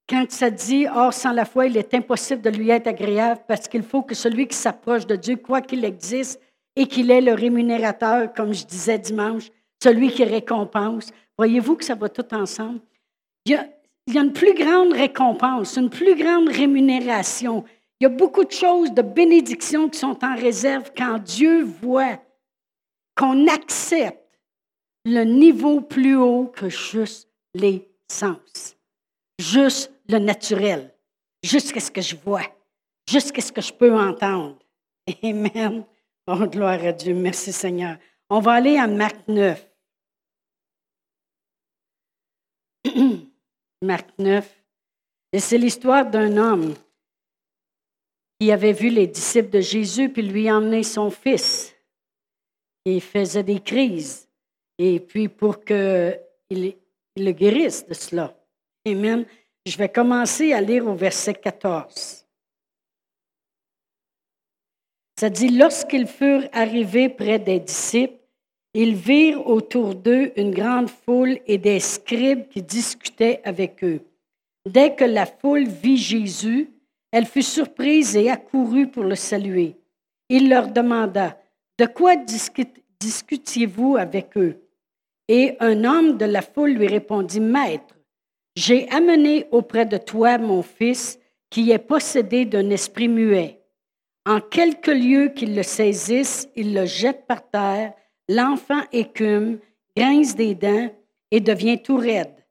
quand 0.07 0.29
ça 0.31 0.51
dit, 0.51 0.85
or, 0.87 1.13
sans 1.13 1.31
la 1.31 1.45
foi, 1.45 1.65
il 1.65 1.77
est 1.77 1.93
impossible 1.95 2.43
de 2.43 2.51
lui 2.51 2.69
être 2.69 2.87
agréable 2.87 3.41
parce 3.47 3.67
qu'il 3.67 3.83
faut 3.83 4.03
que 4.03 4.13
celui 4.13 4.47
qui 4.47 4.55
s'approche 4.55 5.07
de 5.07 5.15
Dieu, 5.15 5.37
quoi 5.37 5.61
qu'il 5.61 5.83
existe, 5.83 6.39
et 6.75 6.85
qu'il 6.85 7.09
est 7.09 7.21
le 7.21 7.33
rémunérateur, 7.33 8.31
comme 8.33 8.53
je 8.53 8.65
disais 8.65 8.99
dimanche, 8.99 9.49
celui 9.81 10.11
qui 10.11 10.23
récompense. 10.23 11.11
Voyez-vous 11.39 11.75
que 11.75 11.85
ça 11.85 11.95
va 11.95 12.07
tout 12.07 12.35
ensemble? 12.35 12.81
Il 13.45 13.57
y 14.13 14.17
a 14.17 14.21
une 14.21 14.33
plus 14.33 14.53
grande 14.53 14.93
récompense, 14.93 15.75
une 15.75 15.89
plus 15.89 16.15
grande 16.15 16.49
rémunération. 16.49 17.65
Il 17.99 18.03
y 18.03 18.05
a 18.07 18.09
beaucoup 18.09 18.43
de 18.43 18.51
choses, 18.51 18.91
de 18.91 19.01
bénédictions 19.01 19.89
qui 19.89 19.97
sont 19.97 20.23
en 20.23 20.35
réserve 20.35 20.91
quand 20.95 21.17
Dieu 21.17 21.63
voit 21.63 22.19
qu'on 23.15 23.47
accepte 23.47 24.39
le 25.05 25.23
niveau 25.23 25.81
plus 25.81 26.15
haut 26.15 26.45
que 26.45 26.69
juste 26.69 27.29
les 27.55 27.89
sens, 28.07 28.77
juste 29.39 29.91
le 30.07 30.19
naturel, 30.19 30.93
juste 31.43 31.77
ce 31.79 31.89
que 31.89 32.01
je 32.01 32.15
vois, 32.15 32.45
juste 33.09 33.39
ce 33.39 33.51
que 33.51 33.61
je 33.61 33.73
peux 33.73 33.97
entendre. 33.97 34.59
Amen. 35.23 35.83
Oh, 36.27 36.45
gloire 36.45 36.83
à 36.83 36.91
Dieu. 36.91 37.13
Merci 37.15 37.51
Seigneur. 37.51 37.97
On 38.29 38.41
va 38.41 38.53
aller 38.53 38.77
à 38.77 38.85
Marc 38.85 39.27
9. 39.27 39.65
Marc 43.81 44.09
9. 44.19 44.63
Et 45.31 45.39
c'est 45.39 45.57
l'histoire 45.57 46.05
d'un 46.05 46.35
homme 46.37 46.75
qui 48.39 48.51
avait 48.51 48.73
vu 48.73 48.89
les 48.89 49.07
disciples 49.07 49.49
de 49.49 49.61
Jésus 49.61 50.09
puis 50.09 50.21
lui 50.21 50.51
emmener 50.51 50.83
son 50.83 51.09
fils. 51.09 51.75
Il 52.85 53.01
faisait 53.01 53.43
des 53.43 53.59
crises. 53.59 54.27
Et 54.77 54.99
puis 54.99 55.27
pour 55.27 55.63
qu'il 55.63 56.19
le 57.15 57.31
guérisse 57.31 57.85
de 57.87 57.93
cela. 57.93 58.35
Amen. 58.87 59.25
Je 59.65 59.77
vais 59.77 59.89
commencer 59.89 60.53
à 60.53 60.61
lire 60.61 60.87
au 60.87 60.93
verset 60.93 61.33
14. 61.33 62.25
Ça 65.19 65.29
dit, 65.31 65.49
lorsqu'ils 65.49 66.07
furent 66.07 66.47
arrivés 66.53 67.09
près 67.09 67.39
des 67.39 67.59
disciples, 67.59 68.13
ils 68.75 68.93
virent 68.93 69.47
autour 69.47 69.95
d'eux 69.95 70.31
une 70.35 70.51
grande 70.51 70.89
foule 70.89 71.39
et 71.47 71.57
des 71.57 71.79
scribes 71.79 72.47
qui 72.49 72.61
discutaient 72.61 73.41
avec 73.43 73.83
eux. 73.83 74.01
Dès 74.67 74.93
que 74.93 75.05
la 75.05 75.25
foule 75.25 75.67
vit 75.67 75.97
Jésus, 75.97 76.69
elle 77.17 77.25
fut 77.25 77.41
surprise 77.41 78.15
et 78.15 78.29
accourut 78.29 78.85
pour 78.85 79.03
le 79.03 79.15
saluer. 79.15 79.75
Il 80.29 80.49
leur 80.49 80.67
demanda, 80.67 81.35
De 81.79 81.87
quoi 81.87 82.15
discutiez-vous 82.15 83.97
avec 83.97 84.37
eux? 84.37 84.61
Et 85.27 85.57
un 85.59 85.83
homme 85.83 86.17
de 86.17 86.25
la 86.25 86.43
foule 86.43 86.73
lui 86.73 86.85
répondit, 86.85 87.39
Maître, 87.39 87.97
j'ai 88.55 88.87
amené 88.89 89.47
auprès 89.49 89.87
de 89.87 89.97
toi 89.97 90.37
mon 90.37 90.61
fils 90.61 91.17
qui 91.49 91.71
est 91.71 91.79
possédé 91.79 92.45
d'un 92.45 92.69
esprit 92.69 93.07
muet. 93.07 93.63
En 94.27 94.39
quelques 94.39 94.85
lieux 94.85 95.29
qu'il 95.29 95.55
le 95.55 95.63
saisisse, 95.63 96.47
il 96.55 96.75
le 96.75 96.85
jette 96.85 97.25
par 97.25 97.49
terre, 97.49 97.93
l'enfant 98.29 98.83
écume, 98.91 99.57
grince 99.95 100.35
des 100.35 100.53
dents 100.53 100.91
et 101.31 101.39
devient 101.39 101.81
tout 101.81 101.97
raide. 101.97 102.45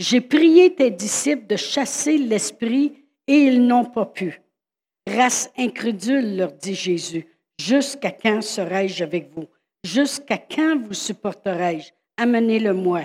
J'ai 0.00 0.20
prié 0.20 0.74
tes 0.74 0.90
disciples 0.90 1.46
de 1.46 1.54
chasser 1.54 2.18
l'esprit 2.18 3.01
et 3.26 3.36
ils 3.36 3.66
n'ont 3.66 3.84
pas 3.84 4.06
pu. 4.06 4.40
Race 5.06 5.50
incrédule, 5.56 6.36
leur 6.36 6.52
dit 6.52 6.74
Jésus, 6.74 7.26
jusqu'à 7.58 8.10
quand 8.10 8.42
serai-je 8.42 9.02
avec 9.02 9.30
vous? 9.34 9.46
Jusqu'à 9.84 10.38
quand 10.38 10.80
vous 10.82 10.94
supporterai-je? 10.94 11.90
Amenez-le-moi. 12.16 13.02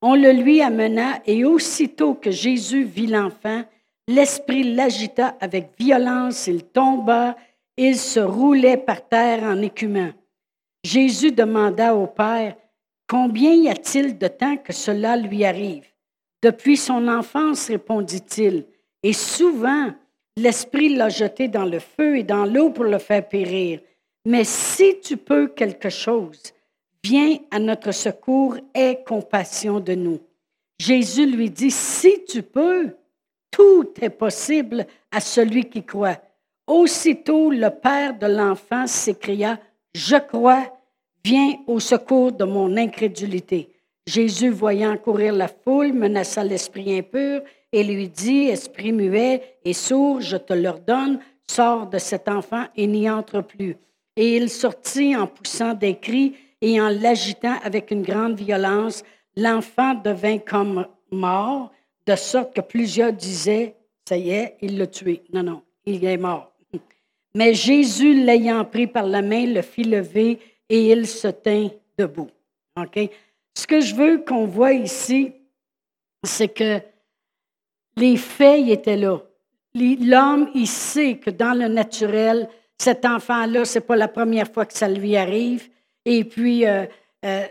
On 0.00 0.14
le 0.14 0.32
lui 0.32 0.62
amena 0.62 1.20
et 1.26 1.44
aussitôt 1.44 2.14
que 2.14 2.30
Jésus 2.30 2.84
vit 2.84 3.08
l'enfant, 3.08 3.64
L'esprit 4.08 4.74
l'agita 4.74 5.36
avec 5.38 5.72
violence, 5.78 6.46
il 6.46 6.64
tomba, 6.64 7.36
il 7.76 7.94
se 7.94 8.20
roulait 8.20 8.78
par 8.78 9.06
terre 9.06 9.42
en 9.42 9.60
écumant. 9.60 10.12
Jésus 10.82 11.30
demanda 11.30 11.94
au 11.94 12.06
Père, 12.06 12.56
Combien 13.06 13.52
y 13.52 13.68
a-t-il 13.68 14.16
de 14.18 14.28
temps 14.28 14.56
que 14.56 14.72
cela 14.72 15.16
lui 15.16 15.44
arrive? 15.44 15.86
Depuis 16.42 16.76
son 16.76 17.08
enfance, 17.08 17.68
répondit-il, 17.68 18.66
et 19.02 19.12
souvent 19.12 19.92
l'Esprit 20.36 20.94
l'a 20.94 21.08
jeté 21.08 21.48
dans 21.48 21.64
le 21.64 21.78
feu 21.78 22.18
et 22.18 22.22
dans 22.22 22.44
l'eau 22.44 22.70
pour 22.70 22.84
le 22.84 22.98
faire 22.98 23.28
périr. 23.28 23.80
Mais 24.24 24.44
si 24.44 25.00
tu 25.00 25.16
peux 25.16 25.48
quelque 25.48 25.90
chose, 25.90 26.52
viens 27.02 27.38
à 27.50 27.58
notre 27.58 27.92
secours, 27.92 28.56
aie 28.74 29.02
compassion 29.06 29.80
de 29.80 29.94
nous. 29.94 30.20
Jésus 30.78 31.26
lui 31.26 31.50
dit, 31.50 31.70
si 31.70 32.24
tu 32.24 32.42
peux, 32.42 32.90
tout 33.50 33.88
est 34.00 34.10
possible 34.10 34.86
à 35.10 35.20
celui 35.20 35.64
qui 35.64 35.82
croit. 35.82 36.18
Aussitôt, 36.66 37.50
le 37.50 37.70
père 37.70 38.16
de 38.16 38.26
l'enfant 38.26 38.86
s'écria, 38.86 39.58
Je 39.94 40.16
crois, 40.16 40.70
viens 41.24 41.56
au 41.66 41.80
secours 41.80 42.32
de 42.32 42.44
mon 42.44 42.76
incrédulité. 42.76 43.70
Jésus, 44.08 44.48
voyant 44.48 44.96
courir 44.96 45.34
la 45.34 45.48
foule, 45.48 45.92
menaça 45.92 46.42
l'esprit 46.42 46.96
impur 46.96 47.42
et 47.70 47.84
lui 47.84 48.08
dit, 48.08 48.48
Esprit 48.48 48.92
muet 48.92 49.58
et 49.66 49.74
sourd, 49.74 50.22
je 50.22 50.38
te 50.38 50.54
l'ordonne, 50.54 51.20
sors 51.46 51.86
de 51.86 51.98
cet 51.98 52.26
enfant 52.26 52.64
et 52.74 52.86
n'y 52.86 53.10
entre 53.10 53.42
plus. 53.42 53.76
Et 54.16 54.36
il 54.36 54.48
sortit 54.48 55.14
en 55.14 55.26
poussant 55.26 55.74
des 55.74 55.96
cris 55.96 56.34
et 56.62 56.80
en 56.80 56.88
l'agitant 56.88 57.56
avec 57.62 57.90
une 57.90 58.00
grande 58.00 58.40
violence. 58.40 59.04
L'enfant 59.36 59.92
devint 59.92 60.38
comme 60.38 60.86
mort 61.12 61.70
de 62.06 62.16
sorte 62.16 62.56
que 62.56 62.62
plusieurs 62.62 63.12
disaient, 63.12 63.76
ça 64.08 64.16
y 64.16 64.30
est, 64.30 64.56
il 64.62 64.78
l'a 64.78 64.86
tué. 64.86 65.22
Non, 65.34 65.42
non, 65.42 65.60
il 65.84 66.02
est 66.02 66.16
mort. 66.16 66.54
Mais 67.34 67.52
Jésus, 67.52 68.24
l'ayant 68.24 68.64
pris 68.64 68.86
par 68.86 69.04
la 69.04 69.20
main, 69.20 69.44
le 69.44 69.60
fit 69.60 69.84
lever 69.84 70.38
et 70.70 70.92
il 70.92 71.06
se 71.06 71.28
tint 71.28 71.68
debout. 71.98 72.30
OK? 72.74 73.10
Ce 73.58 73.66
que 73.66 73.80
je 73.80 73.92
veux 73.92 74.18
qu'on 74.18 74.46
voit 74.46 74.72
ici, 74.72 75.32
c'est 76.22 76.46
que 76.46 76.80
les 77.96 78.16
faits 78.16 78.68
étaient 78.68 78.96
là. 78.96 79.18
L'homme, 79.74 80.48
il 80.54 80.68
sait 80.68 81.16
que 81.16 81.30
dans 81.30 81.58
le 81.58 81.66
naturel, 81.66 82.48
cet 82.78 83.04
enfant-là, 83.04 83.64
ce 83.64 83.80
n'est 83.80 83.84
pas 83.84 83.96
la 83.96 84.06
première 84.06 84.48
fois 84.48 84.64
que 84.64 84.74
ça 84.74 84.86
lui 84.86 85.16
arrive. 85.16 85.68
Et 86.04 86.22
puis, 86.22 86.68
euh, 86.68 86.86
euh, 87.24 87.46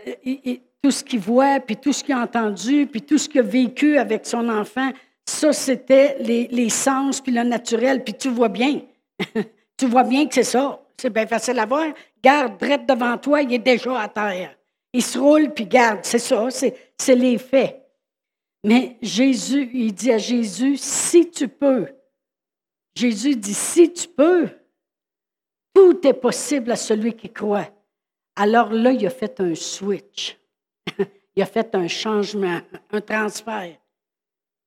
tout 0.82 0.90
ce 0.90 1.04
qu'il 1.04 1.20
voit, 1.20 1.60
puis 1.60 1.76
tout 1.76 1.92
ce 1.92 2.02
qu'il 2.02 2.14
a 2.14 2.20
entendu, 2.20 2.86
puis 2.86 3.02
tout 3.02 3.18
ce 3.18 3.28
qu'il 3.28 3.40
a 3.40 3.44
vécu 3.44 3.98
avec 3.98 4.24
son 4.24 4.48
enfant, 4.48 4.90
ça, 5.26 5.52
c'était 5.52 6.16
les, 6.20 6.70
sens, 6.70 7.20
puis 7.20 7.32
le 7.32 7.42
naturel, 7.42 8.02
puis 8.02 8.14
tu 8.14 8.30
vois 8.30 8.48
bien. 8.48 8.80
tu 9.76 9.84
vois 9.84 10.04
bien 10.04 10.26
que 10.26 10.36
c'est 10.36 10.42
ça. 10.42 10.80
C'est 10.96 11.12
bien 11.12 11.26
facile 11.26 11.58
à 11.58 11.66
voir. 11.66 11.88
Garde, 12.24 12.58
drette 12.58 12.86
devant 12.88 13.18
toi, 13.18 13.42
il 13.42 13.52
est 13.52 13.58
déjà 13.58 14.00
à 14.00 14.08
terre. 14.08 14.57
Il 14.92 15.02
se 15.02 15.18
roule, 15.18 15.52
puis 15.52 15.66
garde, 15.66 16.00
c'est 16.04 16.18
ça, 16.18 16.48
c'est 16.50 17.14
les 17.14 17.38
faits. 17.38 17.84
Mais 18.64 18.96
Jésus, 19.02 19.70
il 19.72 19.94
dit 19.94 20.12
à 20.12 20.18
Jésus, 20.18 20.76
si 20.76 21.30
tu 21.30 21.48
peux. 21.48 21.88
Jésus 22.94 23.36
dit, 23.36 23.54
si 23.54 23.92
tu 23.92 24.08
peux, 24.08 24.48
tout 25.74 26.06
est 26.06 26.14
possible 26.14 26.72
à 26.72 26.76
celui 26.76 27.14
qui 27.14 27.32
croit. 27.32 27.68
Alors 28.34 28.72
là, 28.72 28.92
il 28.92 29.06
a 29.06 29.10
fait 29.10 29.40
un 29.40 29.54
switch. 29.54 30.38
il 31.36 31.42
a 31.42 31.46
fait 31.46 31.74
un 31.74 31.86
changement, 31.86 32.60
un 32.90 33.00
transfert. 33.00 33.76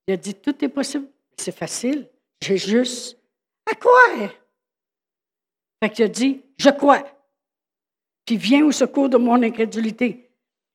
Il 0.06 0.14
a 0.14 0.16
dit, 0.16 0.34
tout 0.34 0.64
est 0.64 0.68
possible. 0.68 1.06
C'est 1.36 1.56
facile. 1.56 2.08
J'ai 2.42 2.56
juste 2.56 3.18
à 3.70 3.74
croire. 3.74 4.30
Fait 5.82 5.90
qu'il 5.90 6.04
a 6.04 6.08
dit, 6.08 6.42
je 6.58 6.70
crois. 6.70 7.04
Puis 8.24 8.36
viens 8.36 8.64
au 8.64 8.72
secours 8.72 9.08
de 9.08 9.16
mon 9.16 9.42
incrédulité. 9.42 10.30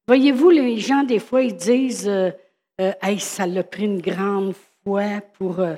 Voyez-vous, 0.07 0.49
les 0.49 0.77
gens, 0.77 1.03
des 1.03 1.19
fois, 1.19 1.41
ils 1.41 1.55
disent, 1.55 2.07
euh, 2.07 2.31
euh, 2.79 2.93
hey, 3.01 3.19
ça 3.19 3.45
l'a 3.45 3.63
pris 3.63 3.85
une 3.85 4.01
grande 4.01 4.53
foi 4.83 5.21
pour, 5.33 5.59
euh, 5.59 5.75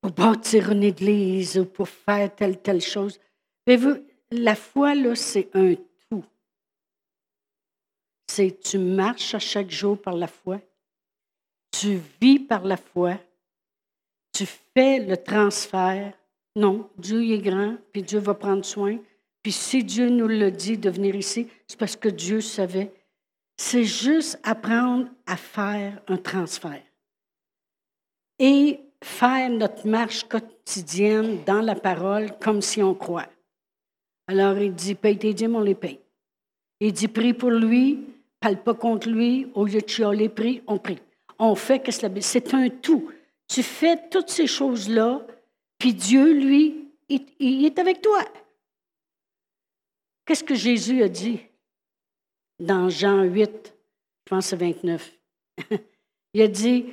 pour 0.00 0.12
bâtir 0.12 0.70
une 0.70 0.84
église 0.84 1.58
ou 1.58 1.64
pour 1.64 1.88
faire 1.88 2.34
telle, 2.34 2.60
telle 2.60 2.80
chose. 2.80 3.18
Mais 3.66 3.76
vous, 3.76 3.96
la 4.30 4.54
foi, 4.54 4.94
là, 4.94 5.14
c'est 5.14 5.48
un 5.54 5.74
tout. 6.10 6.24
C'est 8.30 8.60
tu 8.60 8.78
marches 8.78 9.34
à 9.34 9.38
chaque 9.38 9.70
jour 9.70 10.00
par 10.00 10.14
la 10.14 10.26
foi, 10.26 10.60
tu 11.70 12.00
vis 12.20 12.38
par 12.38 12.64
la 12.64 12.76
foi, 12.76 13.16
tu 14.32 14.46
fais 14.46 15.00
le 15.00 15.16
transfert. 15.16 16.12
Non, 16.54 16.88
Dieu 16.96 17.22
est 17.32 17.38
grand, 17.38 17.76
puis 17.92 18.02
Dieu 18.02 18.18
va 18.18 18.34
prendre 18.34 18.64
soin. 18.64 18.98
Puis 19.42 19.52
si 19.52 19.84
Dieu 19.84 20.08
nous 20.08 20.28
le 20.28 20.50
dit 20.50 20.78
de 20.78 20.90
venir 20.90 21.14
ici, 21.14 21.48
c'est 21.66 21.78
parce 21.78 21.96
que 21.96 22.08
Dieu 22.08 22.40
savait. 22.40 22.92
C'est 23.56 23.84
juste 23.84 24.38
apprendre 24.42 25.08
à 25.26 25.36
faire 25.36 26.00
un 26.08 26.16
transfert. 26.16 26.82
Et 28.38 28.80
faire 29.02 29.50
notre 29.50 29.86
marche 29.86 30.24
quotidienne 30.24 31.42
dans 31.44 31.60
la 31.60 31.74
parole 31.74 32.36
comme 32.38 32.62
si 32.62 32.82
on 32.82 32.94
croit. 32.94 33.28
Alors 34.26 34.58
il 34.58 34.74
dit, 34.74 34.94
paye 34.94 35.18
tes 35.18 35.34
dîmes, 35.34 35.56
on 35.56 35.60
les 35.60 35.74
paye. 35.74 36.00
Il 36.80 36.92
dit, 36.92 37.08
prie 37.08 37.32
pour 37.32 37.50
lui, 37.50 38.04
parle 38.40 38.62
pas 38.62 38.74
contre 38.74 39.08
lui, 39.08 39.48
au 39.54 39.64
lieu 39.64 39.80
de 39.80 39.88
chialer, 39.88 40.28
prie, 40.28 40.62
on 40.66 40.78
prie. 40.78 40.98
On 41.38 41.54
fait 41.54 41.80
que 41.80 41.90
c'est 41.92 42.54
un 42.54 42.68
tout. 42.68 43.10
Tu 43.48 43.62
fais 43.62 44.08
toutes 44.10 44.28
ces 44.28 44.46
choses-là, 44.46 45.26
puis 45.78 45.94
Dieu, 45.94 46.32
lui, 46.32 46.88
il, 47.08 47.64
est 47.64 47.78
avec 47.78 48.02
toi. 48.02 48.20
Qu'est-ce 50.28 50.44
que 50.44 50.54
Jésus 50.54 51.02
a 51.02 51.08
dit 51.08 51.40
dans 52.60 52.90
Jean 52.90 53.22
8, 53.22 53.48
je 54.26 54.28
pense 54.28 54.48
c'est 54.48 54.56
29? 54.56 55.10
il 56.34 56.42
a 56.42 56.48
dit, 56.48 56.84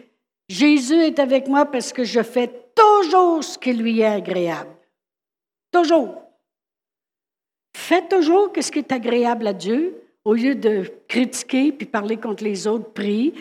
Jésus 0.48 1.02
est 1.02 1.20
avec 1.20 1.50
moi 1.50 1.66
parce 1.66 1.92
que 1.92 2.06
je 2.06 2.24
fais 2.24 2.50
toujours 2.74 3.44
ce 3.44 3.58
qui 3.58 3.74
lui 3.74 4.00
est 4.00 4.06
agréable. 4.06 4.74
Toujours. 5.70 6.24
Fais 7.76 8.08
toujours 8.08 8.54
ce 8.58 8.72
qui 8.72 8.80
est 8.80 8.94
agréable 8.94 9.48
à 9.48 9.54
Dieu 9.54 10.02
au 10.24 10.34
lieu 10.34 10.56
de 10.56 10.90
critiquer 11.10 11.74
puis 11.74 11.88
parler 11.88 12.16
contre 12.16 12.46
les 12.46 12.66
autres. 12.68 12.94
Prie, 12.94 13.34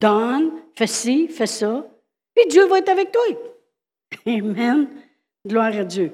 donne, 0.00 0.50
fais 0.74 0.86
ci, 0.86 1.28
fais 1.28 1.46
ça. 1.46 1.86
Puis 2.34 2.46
Dieu 2.46 2.64
va 2.68 2.78
être 2.78 2.88
avec 2.88 3.12
toi. 3.12 3.22
Amen. 4.26 4.88
Gloire 5.46 5.76
à 5.76 5.84
Dieu. 5.84 6.10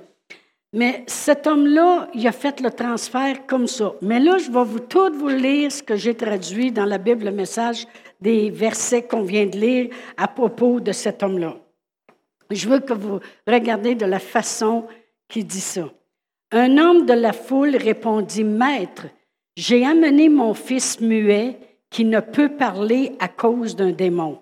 Mais 0.73 1.05
cet 1.07 1.47
homme-là, 1.47 2.09
il 2.15 2.27
a 2.27 2.33
fait 2.33 2.61
le 2.61 2.71
transfert 2.71 3.47
comme 3.47 3.67
ça. 3.67 3.95
Mais 4.03 4.21
là, 4.21 4.37
je 4.39 4.51
vais 4.51 4.65
vous 4.65 4.81
tout 4.81 5.13
vous 5.15 5.29
lire 5.29 5.73
ce 5.73 5.83
que 5.83 5.97
j'ai 5.97 6.15
traduit 6.15 6.71
dans 6.71 6.85
la 6.85 6.99
Bible, 6.99 7.25
le 7.25 7.31
message 7.31 7.87
des 8.21 8.51
versets 8.51 9.03
qu'on 9.03 9.23
vient 9.23 9.47
de 9.47 9.57
lire 9.57 9.91
à 10.17 10.29
propos 10.29 10.81
de 10.81 10.93
cet 10.93 11.23
homme-là. 11.23 11.57
Je 12.51 12.69
veux 12.69 12.81
que 12.81 12.93
vous 12.93 13.21
regardiez 13.47 13.95
de 13.95 14.05
la 14.05 14.19
façon 14.19 14.87
qu'il 15.29 15.47
dit 15.47 15.61
ça. 15.61 15.89
Un 16.51 16.79
homme 16.79 17.07
de 17.07 17.13
la 17.13 17.33
foule 17.33 17.77
répondit, 17.77 18.45
Maître, 18.45 19.07
j'ai 19.57 19.85
amené 19.85 20.29
mon 20.29 20.55
fils 20.55 21.01
muet 21.01 21.59
qui 21.91 22.05
ne 22.05 22.21
peut 22.21 22.51
parler 22.51 23.13
à 23.19 23.29
cause 23.29 23.77
d'un 23.77 23.93
démon. 23.93 24.39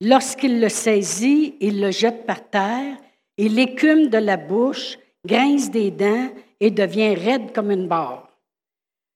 Lorsqu'il 0.00 0.60
le 0.60 0.68
saisit, 0.68 1.56
il 1.60 1.80
le 1.80 1.90
jette 1.90 2.26
par 2.26 2.48
terre 2.48 2.96
et 3.38 3.48
l'écume 3.48 4.08
de 4.08 4.18
la 4.18 4.36
bouche 4.36 4.98
grince 5.26 5.70
des 5.70 5.90
dents 5.90 6.30
et 6.60 6.70
devient 6.70 7.14
raide 7.14 7.52
comme 7.52 7.70
une 7.70 7.88
barre. 7.88 8.28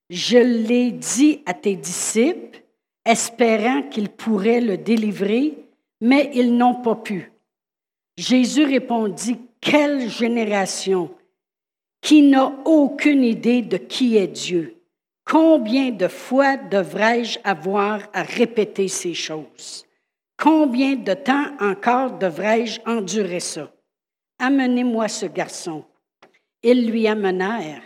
Je 0.08 0.38
l'ai 0.38 0.92
dit 0.92 1.42
à 1.46 1.54
tes 1.54 1.76
disciples, 1.76 2.62
espérant 3.04 3.82
qu'ils 3.82 4.08
pourraient 4.08 4.60
le 4.60 4.78
délivrer, 4.78 5.54
mais 6.00 6.30
ils 6.34 6.56
n'ont 6.56 6.76
pas 6.76 6.96
pu. 6.96 7.32
Jésus 8.16 8.64
répondit, 8.64 9.38
Quelle 9.60 10.08
génération 10.08 11.10
qui 12.00 12.22
n'a 12.22 12.52
aucune 12.64 13.24
idée 13.24 13.62
de 13.62 13.76
qui 13.76 14.16
est 14.16 14.28
Dieu? 14.28 14.76
Combien 15.24 15.90
de 15.90 16.06
fois 16.06 16.56
devrais-je 16.56 17.40
avoir 17.42 18.00
à 18.12 18.22
répéter 18.22 18.86
ces 18.86 19.14
choses? 19.14 19.84
Combien 20.38 20.94
de 20.94 21.14
temps 21.14 21.50
encore 21.58 22.16
devrais-je 22.18 22.80
endurer 22.86 23.40
ça? 23.40 23.72
Amenez-moi 24.38 25.08
ce 25.08 25.26
garçon. 25.26 25.84
Ils 26.62 26.90
lui 26.90 27.06
amenèrent. 27.06 27.82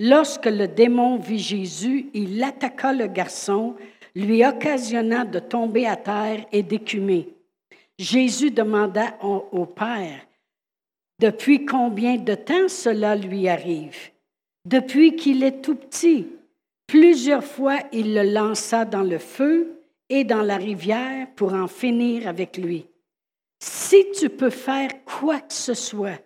Lorsque 0.00 0.46
le 0.46 0.68
démon 0.68 1.18
vit 1.18 1.38
Jésus, 1.38 2.10
il 2.14 2.42
attaqua 2.42 2.92
le 2.92 3.06
garçon, 3.06 3.74
lui 4.14 4.44
occasionnant 4.44 5.24
de 5.24 5.38
tomber 5.38 5.86
à 5.86 5.96
terre 5.96 6.46
et 6.52 6.62
d'écumer. 6.62 7.34
Jésus 7.98 8.50
demanda 8.52 9.18
au 9.22 9.66
Père, 9.66 10.20
depuis 11.20 11.66
combien 11.66 12.16
de 12.16 12.34
temps 12.34 12.68
cela 12.68 13.16
lui 13.16 13.48
arrive? 13.48 13.96
Depuis 14.64 15.16
qu'il 15.16 15.42
est 15.42 15.62
tout 15.62 15.74
petit. 15.74 16.28
Plusieurs 16.86 17.44
fois, 17.44 17.78
il 17.92 18.14
le 18.14 18.22
lança 18.22 18.84
dans 18.84 19.02
le 19.02 19.18
feu 19.18 19.82
et 20.08 20.22
dans 20.22 20.42
la 20.42 20.56
rivière 20.56 21.26
pour 21.34 21.54
en 21.54 21.66
finir 21.66 22.28
avec 22.28 22.56
lui. 22.56 22.86
Si 23.60 24.06
tu 24.12 24.30
peux 24.30 24.50
faire 24.50 24.90
quoi 25.04 25.40
que 25.40 25.52
ce 25.52 25.74
soit, 25.74 26.22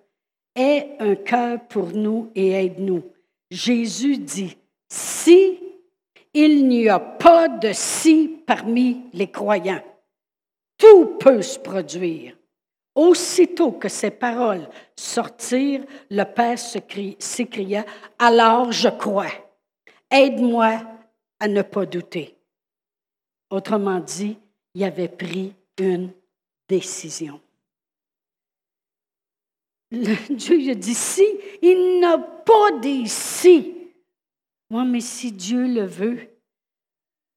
aie 0.54 0.96
un 0.98 1.14
cœur 1.14 1.60
pour 1.68 1.88
nous 1.88 2.30
et 2.34 2.50
aide-nous. 2.52 3.02
Jésus 3.50 4.18
dit, 4.18 4.56
si 4.88 5.58
il 6.34 6.66
n'y 6.66 6.88
a 6.88 6.98
pas 6.98 7.48
de 7.48 7.70
si 7.72 8.28
parmi 8.46 9.02
les 9.12 9.30
croyants, 9.30 9.82
tout 10.78 11.18
peut 11.18 11.42
se 11.42 11.58
produire. 11.58 12.36
Aussitôt 12.94 13.72
que 13.72 13.88
ces 13.88 14.10
paroles 14.10 14.68
sortirent, 14.96 15.84
le 16.10 16.24
Père 16.24 16.58
s'écria, 16.58 17.84
Alors 18.18 18.72
je 18.72 18.88
crois, 18.88 19.30
aide-moi 20.10 20.82
à 21.40 21.48
ne 21.48 21.62
pas 21.62 21.86
douter. 21.86 22.36
Autrement 23.50 24.00
dit, 24.00 24.38
il 24.74 24.84
avait 24.84 25.08
pris 25.08 25.54
une 25.78 26.10
décision. 26.68 27.40
Dieu 30.30 30.70
a 30.70 30.74
dit 30.74 30.94
si, 30.94 31.26
il 31.60 32.00
n'a 32.00 32.18
pas 32.18 32.78
dit 32.80 33.06
si. 33.06 33.74
Moi, 34.70 34.84
mais 34.84 35.00
si 35.00 35.32
Dieu 35.32 35.66
le 35.66 35.84
veut, 35.84 36.18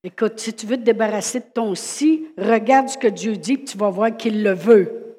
écoute, 0.03 0.39
si 0.39 0.53
tu 0.53 0.65
veux 0.65 0.77
te 0.77 0.83
débarrasser 0.83 1.41
de 1.41 1.45
ton 1.53 1.75
si, 1.75 2.27
regarde 2.37 2.87
ce 2.87 2.97
que 2.97 3.07
Dieu 3.07 3.35
dit, 3.35 3.65
tu 3.65 3.77
vas 3.77 3.89
voir 3.89 4.15
qu'il 4.15 4.41
le 4.41 4.53
veut. 4.53 5.17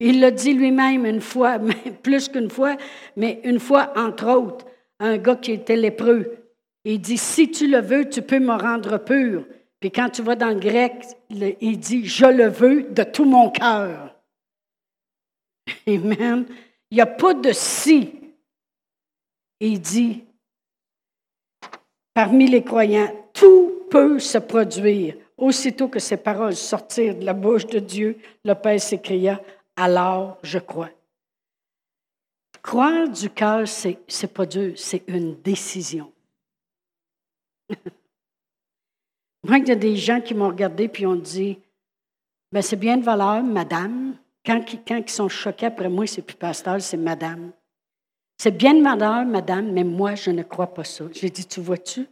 Il 0.00 0.18
l'a 0.18 0.32
dit 0.32 0.54
lui-même 0.54 1.06
une 1.06 1.20
fois, 1.20 1.60
plus 2.02 2.28
qu'une 2.28 2.50
fois, 2.50 2.76
mais 3.16 3.40
une 3.44 3.60
fois, 3.60 3.92
entre 3.96 4.28
autres, 4.28 4.66
un 4.98 5.18
gars 5.18 5.36
qui 5.36 5.52
était 5.52 5.76
lépreux. 5.76 6.36
Il 6.84 7.00
dit, 7.00 7.18
si 7.18 7.50
tu 7.50 7.68
le 7.68 7.80
veux, 7.80 8.08
tu 8.08 8.22
peux 8.22 8.40
me 8.40 8.54
rendre 8.54 8.98
pur. 8.98 9.46
Puis 9.78 9.90
quand 9.90 10.10
tu 10.10 10.22
vas 10.22 10.34
dans 10.34 10.48
le 10.48 10.58
grec, 10.58 11.04
il 11.28 11.78
dit, 11.78 12.06
je 12.06 12.26
le 12.26 12.48
veux 12.48 12.82
de 12.82 13.02
tout 13.02 13.24
mon 13.24 13.50
cœur. 13.50 14.09
Amen. 15.86 16.46
Il 16.90 16.96
n'y 16.96 17.00
a 17.00 17.06
pas 17.06 17.34
de 17.34 17.52
si. 17.52 18.14
Il 19.60 19.80
dit, 19.80 20.24
parmi 22.14 22.48
les 22.48 22.64
croyants, 22.64 23.28
tout 23.32 23.86
peut 23.90 24.18
se 24.18 24.38
produire. 24.38 25.16
Aussitôt 25.36 25.88
que 25.88 25.98
ces 25.98 26.16
paroles 26.16 26.56
sortirent 26.56 27.18
de 27.18 27.24
la 27.24 27.32
bouche 27.32 27.66
de 27.66 27.78
Dieu, 27.78 28.18
le 28.44 28.54
Père 28.54 28.80
s'écria, 28.80 29.40
alors 29.76 30.38
je 30.42 30.58
crois. 30.58 30.90
Croire 32.62 33.08
du 33.08 33.30
cœur, 33.30 33.66
c'est 33.66 33.98
n'est 34.22 34.28
pas 34.28 34.46
dur, 34.46 34.72
c'est 34.76 35.02
une 35.06 35.40
décision. 35.40 36.12
Moi, 39.44 39.58
il 39.58 39.68
y 39.68 39.72
a 39.72 39.76
des 39.76 39.96
gens 39.96 40.20
qui 40.20 40.34
m'ont 40.34 40.48
regardé 40.48 40.88
puis 40.88 41.06
ont 41.06 41.16
dit 41.16 41.58
ben, 42.52 42.62
c'est 42.62 42.76
bien 42.76 42.96
de 42.96 43.04
valeur, 43.04 43.42
madame. 43.42 44.16
Quand, 44.50 44.64
quand 44.84 44.96
ils 44.96 45.08
sont 45.08 45.28
choqués 45.28 45.66
après 45.66 45.88
moi, 45.88 46.08
c'est 46.08 46.22
plus 46.22 46.36
pasteur, 46.36 46.82
c'est 46.82 46.96
madame. 46.96 47.52
C'est 48.36 48.50
bien 48.50 48.74
de 48.74 48.82
valeur, 48.82 49.24
madame, 49.24 49.70
mais 49.70 49.84
moi, 49.84 50.16
je 50.16 50.32
ne 50.32 50.42
crois 50.42 50.74
pas 50.74 50.82
ça. 50.82 51.04
J'ai 51.12 51.30
dit 51.30 51.46
Tu 51.46 51.60
vois-tu? 51.60 52.08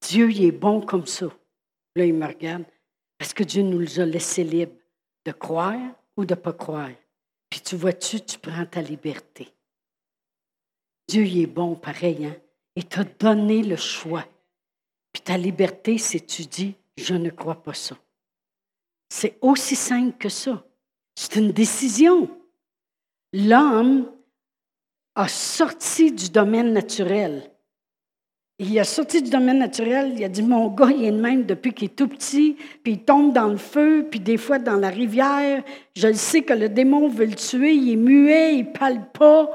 Dieu, 0.00 0.30
il 0.30 0.44
est 0.46 0.52
bon 0.52 0.80
comme 0.80 1.04
ça. 1.04 1.26
Là, 1.94 2.06
il 2.06 2.14
me 2.14 2.26
regarde. 2.26 2.64
Parce 3.18 3.34
que 3.34 3.44
Dieu 3.44 3.62
nous 3.62 4.00
a 4.00 4.06
laissés 4.06 4.44
libres 4.44 4.72
de 5.26 5.32
croire 5.32 5.92
ou 6.16 6.24
de 6.24 6.34
ne 6.34 6.40
pas 6.40 6.54
croire. 6.54 6.92
Puis 7.50 7.60
tu 7.60 7.76
vois-tu, 7.76 8.22
tu 8.22 8.38
prends 8.38 8.64
ta 8.64 8.80
liberté. 8.80 9.48
Dieu 11.06 11.24
il 11.24 11.42
est 11.42 11.46
bon 11.46 11.74
pareil, 11.74 12.24
hein? 12.24 12.36
Il 12.76 12.86
t'a 12.86 13.04
donné 13.04 13.62
le 13.62 13.76
choix. 13.76 14.24
Puis 15.12 15.22
ta 15.22 15.36
liberté, 15.36 15.98
c'est 15.98 16.26
tu 16.26 16.46
dis, 16.46 16.74
je 16.96 17.12
ne 17.12 17.28
crois 17.28 17.62
pas 17.62 17.74
ça. 17.74 17.94
C'est 19.08 19.38
aussi 19.40 19.76
simple 19.76 20.16
que 20.18 20.28
ça. 20.28 20.64
C'est 21.14 21.36
une 21.36 21.52
décision. 21.52 22.28
L'homme 23.32 24.12
a 25.14 25.28
sorti 25.28 26.12
du 26.12 26.30
domaine 26.30 26.72
naturel 26.72 27.56
il 28.58 28.78
a 28.78 28.84
sorti 28.84 29.22
du 29.22 29.28
domaine 29.28 29.58
naturel, 29.58 30.14
il 30.16 30.24
a 30.24 30.28
dit 30.28 30.42
Mon 30.42 30.68
gars, 30.68 30.90
il 30.90 31.04
est 31.04 31.12
même 31.12 31.44
depuis 31.44 31.74
qu'il 31.74 31.86
est 31.86 31.96
tout 31.96 32.08
petit, 32.08 32.56
puis 32.82 32.92
il 32.92 33.04
tombe 33.04 33.34
dans 33.34 33.48
le 33.48 33.58
feu, 33.58 34.06
puis 34.10 34.20
des 34.20 34.38
fois 34.38 34.58
dans 34.58 34.76
la 34.76 34.88
rivière. 34.88 35.62
Je 35.94 36.08
le 36.08 36.14
sais 36.14 36.42
que 36.42 36.54
le 36.54 36.68
démon 36.68 37.08
veut 37.08 37.26
le 37.26 37.34
tuer, 37.34 37.74
il 37.74 37.92
est 37.92 37.96
muet, 37.96 38.58
il 38.58 38.68
ne 38.68 38.72
parle 38.72 39.10
pas. 39.12 39.50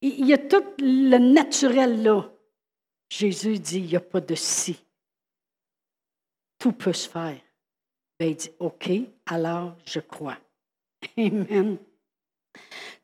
Il 0.00 0.26
y 0.26 0.32
a 0.32 0.38
tout 0.38 0.62
le 0.78 1.18
naturel 1.18 2.02
là. 2.02 2.30
Jésus 3.08 3.58
dit, 3.58 3.78
il 3.78 3.86
n'y 3.86 3.96
a 3.96 4.00
pas 4.00 4.20
de 4.20 4.34
si. 4.34 4.84
Tout 6.58 6.72
peut 6.72 6.92
se 6.92 7.08
faire. 7.08 7.40
Ben, 8.18 8.30
il 8.30 8.36
dit, 8.36 8.50
OK, 8.58 8.90
alors 9.26 9.76
je 9.84 10.00
crois. 10.00 10.38
Amen. 11.16 11.76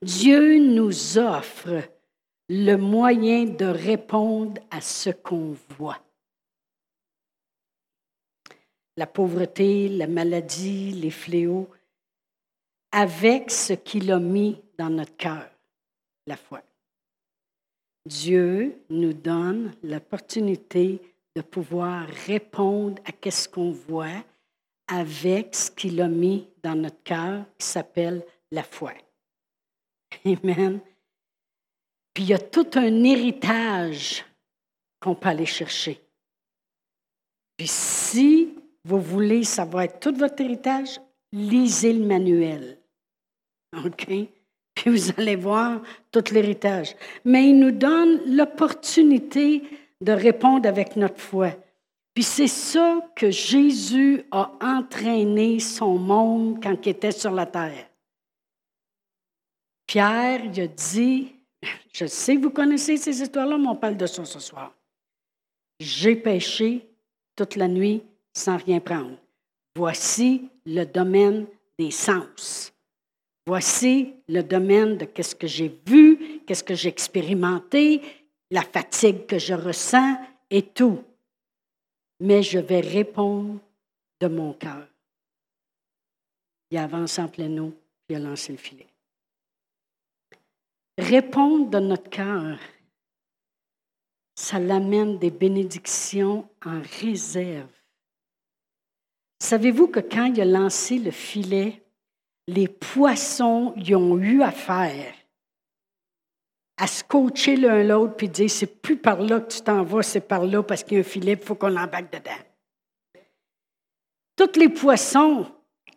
Dieu 0.00 0.58
nous 0.58 1.18
offre 1.18 1.82
le 2.48 2.76
moyen 2.76 3.44
de 3.44 3.66
répondre 3.66 4.60
à 4.70 4.80
ce 4.80 5.10
qu'on 5.10 5.56
voit. 5.76 6.02
La 8.96 9.06
pauvreté, 9.06 9.88
la 9.88 10.06
maladie, 10.06 10.92
les 10.92 11.10
fléaux, 11.10 11.68
avec 12.90 13.50
ce 13.50 13.72
qu'il 13.72 14.10
a 14.12 14.18
mis 14.18 14.60
dans 14.78 14.90
notre 14.90 15.16
cœur, 15.16 15.48
la 16.26 16.36
foi. 16.36 16.62
Dieu 18.04 18.82
nous 18.90 19.12
donne 19.12 19.72
l'opportunité 19.82 21.00
de 21.34 21.42
pouvoir 21.42 22.06
répondre 22.26 23.00
à 23.06 23.30
ce 23.30 23.48
qu'on 23.48 23.70
voit 23.70 24.22
avec 24.88 25.54
ce 25.54 25.70
qu'il 25.70 26.00
a 26.00 26.08
mis 26.08 26.48
dans 26.62 26.74
notre 26.74 27.02
cœur 27.02 27.44
qui 27.58 27.66
s'appelle 27.66 28.24
la 28.50 28.62
foi. 28.62 28.92
Amen. 30.24 30.80
Puis 32.14 32.24
il 32.24 32.28
y 32.28 32.34
a 32.34 32.38
tout 32.38 32.68
un 32.74 33.04
héritage 33.04 34.24
qu'on 35.00 35.14
peut 35.14 35.28
aller 35.28 35.46
chercher. 35.46 36.00
Puis 37.56 37.68
si 37.68 38.54
vous 38.84 39.00
voulez 39.00 39.44
savoir 39.44 39.86
tout 39.98 40.14
votre 40.14 40.40
héritage, 40.42 41.00
lisez 41.32 41.92
le 41.92 42.04
manuel. 42.04 42.78
OK? 43.84 44.06
Puis 44.74 44.90
vous 44.90 45.10
allez 45.16 45.36
voir 45.36 45.80
tout 46.10 46.24
l'héritage. 46.32 46.94
Mais 47.24 47.48
il 47.48 47.58
nous 47.58 47.70
donne 47.70 48.36
l'opportunité 48.36 49.62
de 50.00 50.12
répondre 50.12 50.68
avec 50.68 50.96
notre 50.96 51.20
foi. 51.20 51.52
Puis 52.14 52.24
c'est 52.24 52.48
ça 52.48 53.00
que 53.16 53.30
Jésus 53.30 54.24
a 54.30 54.52
entraîné 54.60 55.60
son 55.60 55.98
monde 55.98 56.62
quand 56.62 56.76
il 56.84 56.90
était 56.90 57.12
sur 57.12 57.30
la 57.30 57.46
terre. 57.46 57.88
Pierre, 59.86 60.44
il 60.44 60.60
a 60.60 60.66
dit, 60.66 61.34
je 61.92 62.06
sais 62.06 62.36
que 62.36 62.42
vous 62.42 62.50
connaissez 62.50 62.96
ces 62.96 63.22
histoires-là, 63.22 63.56
mais 63.56 63.68
on 63.68 63.76
parle 63.76 63.96
de 63.96 64.06
ça 64.06 64.24
ce 64.24 64.40
soir. 64.40 64.74
J'ai 65.80 66.16
péché 66.16 66.88
toute 67.34 67.56
la 67.56 67.68
nuit 67.68 68.02
sans 68.32 68.56
rien 68.56 68.80
prendre. 68.80 69.16
Voici 69.76 70.48
le 70.66 70.84
domaine 70.84 71.46
des 71.78 71.90
sens. 71.90 72.72
Voici 73.46 74.14
le 74.28 74.42
domaine 74.42 74.98
de 74.98 75.04
qu'est-ce 75.04 75.34
que 75.34 75.46
j'ai 75.46 75.80
vu, 75.86 76.42
qu'est-ce 76.46 76.62
que 76.62 76.74
j'ai 76.74 76.88
expérimenté, 76.88 78.02
la 78.50 78.62
fatigue 78.62 79.26
que 79.26 79.38
je 79.38 79.54
ressens 79.54 80.16
et 80.50 80.62
tout. 80.62 81.02
Mais 82.20 82.42
je 82.42 82.58
vais 82.58 82.80
répondre 82.80 83.58
de 84.20 84.28
mon 84.28 84.52
cœur. 84.52 84.86
Il 86.70 86.78
avance 86.78 87.18
en 87.18 87.28
plein 87.28 87.56
eau, 87.58 87.70
puis 88.06 88.14
il 88.14 88.16
a 88.16 88.18
lancé 88.18 88.52
le 88.52 88.58
filet. 88.58 88.86
Répondre 90.98 91.70
de 91.70 91.78
notre 91.78 92.08
cœur, 92.08 92.58
ça 94.34 94.58
l'amène 94.58 95.18
des 95.18 95.30
bénédictions 95.30 96.48
en 96.64 96.80
réserve. 97.00 97.68
Savez-vous 99.38 99.88
que 99.88 100.00
quand 100.00 100.26
il 100.26 100.40
a 100.40 100.44
lancé 100.44 100.98
le 100.98 101.10
filet, 101.10 101.82
les 102.46 102.68
poissons 102.68 103.74
y 103.76 103.94
ont 103.94 104.18
eu 104.18 104.42
affaire? 104.42 105.14
À 106.82 106.88
se 106.88 107.04
coacher 107.04 107.54
l'un 107.54 107.84
l'autre 107.84 108.16
puis 108.16 108.28
dire 108.28 108.50
c'est 108.50 108.66
plus 108.66 108.96
par 108.96 109.22
là 109.22 109.38
que 109.38 109.52
tu 109.52 109.60
t'en 109.60 109.84
vas, 109.84 110.02
c'est 110.02 110.26
par 110.26 110.44
là 110.44 110.64
parce 110.64 110.82
qu'il 110.82 110.94
y 110.94 110.96
a 110.96 111.00
un 111.00 111.04
filet, 111.04 111.32
il 111.34 111.38
faut 111.38 111.54
qu'on 111.54 111.76
embarque 111.76 112.12
dedans. 112.12 113.22
Tous 114.34 114.58
les 114.58 114.68
poissons, 114.68 115.46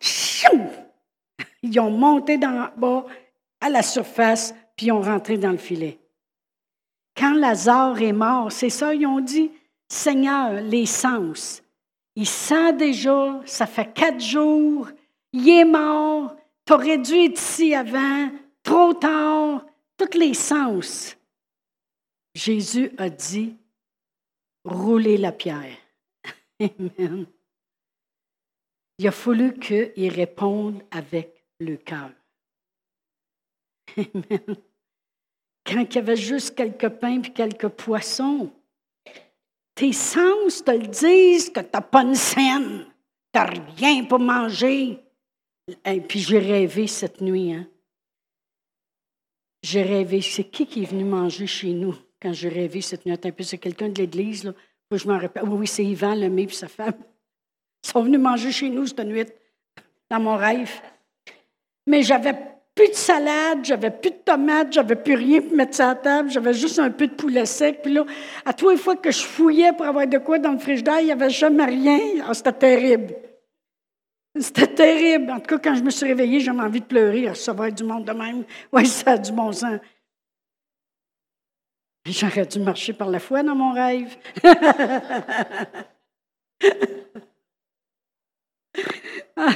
ils 1.62 1.80
ont 1.80 1.90
monté 1.90 2.38
dans 2.38 2.70
bas 2.76 3.04
à 3.60 3.68
la 3.68 3.82
surface 3.82 4.54
puis 4.76 4.86
ils 4.86 4.92
ont 4.92 5.00
rentré 5.00 5.36
dans 5.38 5.50
le 5.50 5.56
filet. 5.56 5.98
Quand 7.16 7.34
Lazare 7.34 8.00
est 8.00 8.12
mort, 8.12 8.52
c'est 8.52 8.70
ça, 8.70 8.94
ils 8.94 9.08
ont 9.08 9.20
dit 9.20 9.50
Seigneur, 9.88 10.60
les 10.60 10.86
sens. 10.86 11.64
Il 12.14 12.28
sent 12.28 12.74
déjà, 12.74 13.40
ça 13.44 13.66
fait 13.66 13.92
quatre 13.92 14.20
jours, 14.20 14.88
il 15.32 15.48
est 15.48 15.64
mort, 15.64 16.36
tu 16.64 16.74
aurais 16.74 16.98
dû 16.98 17.24
être 17.24 17.40
ici 17.40 17.74
avant, 17.74 18.30
trop 18.62 18.94
tard, 18.94 19.64
tous 19.96 20.18
les 20.18 20.34
sens. 20.34 21.16
Jésus 22.34 22.92
a 22.98 23.08
dit, 23.08 23.56
roulez 24.64 25.16
la 25.16 25.32
pierre. 25.32 25.76
Amen. 26.60 27.26
Il 28.98 29.08
a 29.08 29.12
fallu 29.12 29.58
qu'il 29.58 30.08
réponde 30.08 30.82
avec 30.90 31.44
le 31.60 31.76
cœur. 31.76 32.10
Amen. 33.96 34.56
Quand 35.64 35.82
il 35.82 35.94
y 35.94 35.98
avait 35.98 36.16
juste 36.16 36.54
quelques 36.54 36.88
pains 36.88 37.22
et 37.22 37.32
quelques 37.32 37.68
poissons, 37.68 38.52
tes 39.74 39.92
sens 39.92 40.64
te 40.64 40.70
le 40.70 40.86
disent 40.86 41.50
que 41.50 41.60
tu 41.60 41.70
n'as 41.72 41.80
pas 41.80 42.02
une 42.02 42.14
scène, 42.14 42.86
tu 43.32 43.38
n'as 43.38 43.50
rien 43.76 44.04
pour 44.04 44.20
manger. 44.20 44.98
Puis 46.08 46.20
j'ai 46.20 46.38
rêvé 46.38 46.86
cette 46.86 47.20
nuit. 47.20 47.52
Hein? 47.52 47.66
J'ai 49.66 49.82
rêvé. 49.82 50.20
C'est 50.20 50.44
qui 50.44 50.64
qui 50.64 50.84
est 50.84 50.86
venu 50.86 51.02
manger 51.02 51.48
chez 51.48 51.72
nous 51.72 51.96
quand 52.22 52.32
j'ai 52.32 52.48
rêvé 52.48 52.80
cette 52.80 53.04
nuit? 53.04 53.16
C'est 53.40 53.58
quelqu'un 53.58 53.88
de 53.88 53.98
l'église. 53.98 54.44
Là. 54.44 54.52
je 54.92 55.08
m'en 55.08 55.18
rappelle. 55.18 55.42
Oui, 55.42 55.66
c'est 55.66 55.84
Yvan 55.84 56.14
Lemay 56.14 56.44
et 56.44 56.48
sa 56.50 56.68
femme. 56.68 56.94
Ils 57.82 57.90
sont 57.90 58.00
venus 58.00 58.20
manger 58.20 58.52
chez 58.52 58.68
nous 58.68 58.86
cette 58.86 59.00
nuit, 59.00 59.26
dans 60.08 60.20
mon 60.20 60.36
rêve. 60.36 60.70
Mais 61.88 62.04
j'avais 62.04 62.34
plus 62.76 62.90
de 62.90 62.94
salade, 62.94 63.64
j'avais 63.64 63.90
plus 63.90 64.10
de 64.10 64.18
tomates, 64.24 64.72
j'avais 64.72 64.94
plus 64.94 65.14
rien 65.14 65.40
pour 65.40 65.56
mettre 65.56 65.74
sur 65.74 65.86
la 65.86 65.96
table, 65.96 66.30
j'avais 66.30 66.54
juste 66.54 66.78
un 66.78 66.90
peu 66.90 67.08
de 67.08 67.14
poulet 67.14 67.44
sec. 67.44 67.80
Puis 67.82 67.92
là, 67.92 68.04
à 68.44 68.52
tous 68.52 68.70
les 68.70 68.76
fois 68.76 68.94
que 68.94 69.10
je 69.10 69.24
fouillais 69.24 69.72
pour 69.72 69.86
avoir 69.86 70.06
de 70.06 70.18
quoi 70.18 70.38
dans 70.38 70.52
le 70.52 70.58
frigidaire, 70.58 71.00
il 71.00 71.06
n'y 71.06 71.12
avait 71.12 71.30
jamais 71.30 71.64
rien. 71.64 71.98
Ah, 72.24 72.34
c'était 72.34 72.52
terrible. 72.52 73.16
C'était 74.38 74.66
terrible. 74.66 75.30
En 75.30 75.40
tout 75.40 75.56
cas, 75.56 75.70
quand 75.70 75.74
je 75.74 75.82
me 75.82 75.90
suis 75.90 76.06
réveillée, 76.06 76.40
j'avais 76.40 76.60
envie 76.60 76.80
de 76.80 76.86
pleurer. 76.86 77.28
Ah, 77.28 77.34
ça 77.34 77.52
va 77.52 77.68
être 77.68 77.76
du 77.76 77.84
monde 77.84 78.04
de 78.04 78.12
même. 78.12 78.44
Oui, 78.72 78.86
ça 78.86 79.12
a 79.12 79.18
du 79.18 79.32
bon 79.32 79.52
sens. 79.52 79.80
J'aurais 82.04 82.46
dû 82.46 82.60
marcher 82.60 82.92
par 82.92 83.08
la 83.08 83.18
foi 83.18 83.42
dans 83.42 83.54
mon 83.54 83.72
rêve. 83.72 84.16
Ah, 89.38 89.50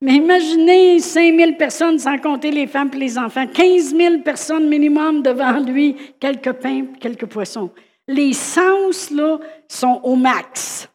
mais 0.00 0.14
imaginez 0.14 1.00
5 1.00 1.36
000 1.36 1.52
personnes, 1.52 1.98
sans 1.98 2.18
compter 2.18 2.50
les 2.50 2.66
femmes 2.68 2.90
et 2.92 2.98
les 2.98 3.18
enfants, 3.18 3.46
15 3.46 3.96
000 3.96 4.18
personnes 4.18 4.68
minimum 4.68 5.22
devant 5.22 5.58
lui, 5.58 5.96
quelques 6.20 6.52
pains, 6.52 6.86
quelques 7.00 7.26
poissons. 7.26 7.70
Les 8.06 8.32
sens, 8.32 9.10
là, 9.10 9.38
sont 9.68 10.00
au 10.02 10.14
max. 10.14 10.88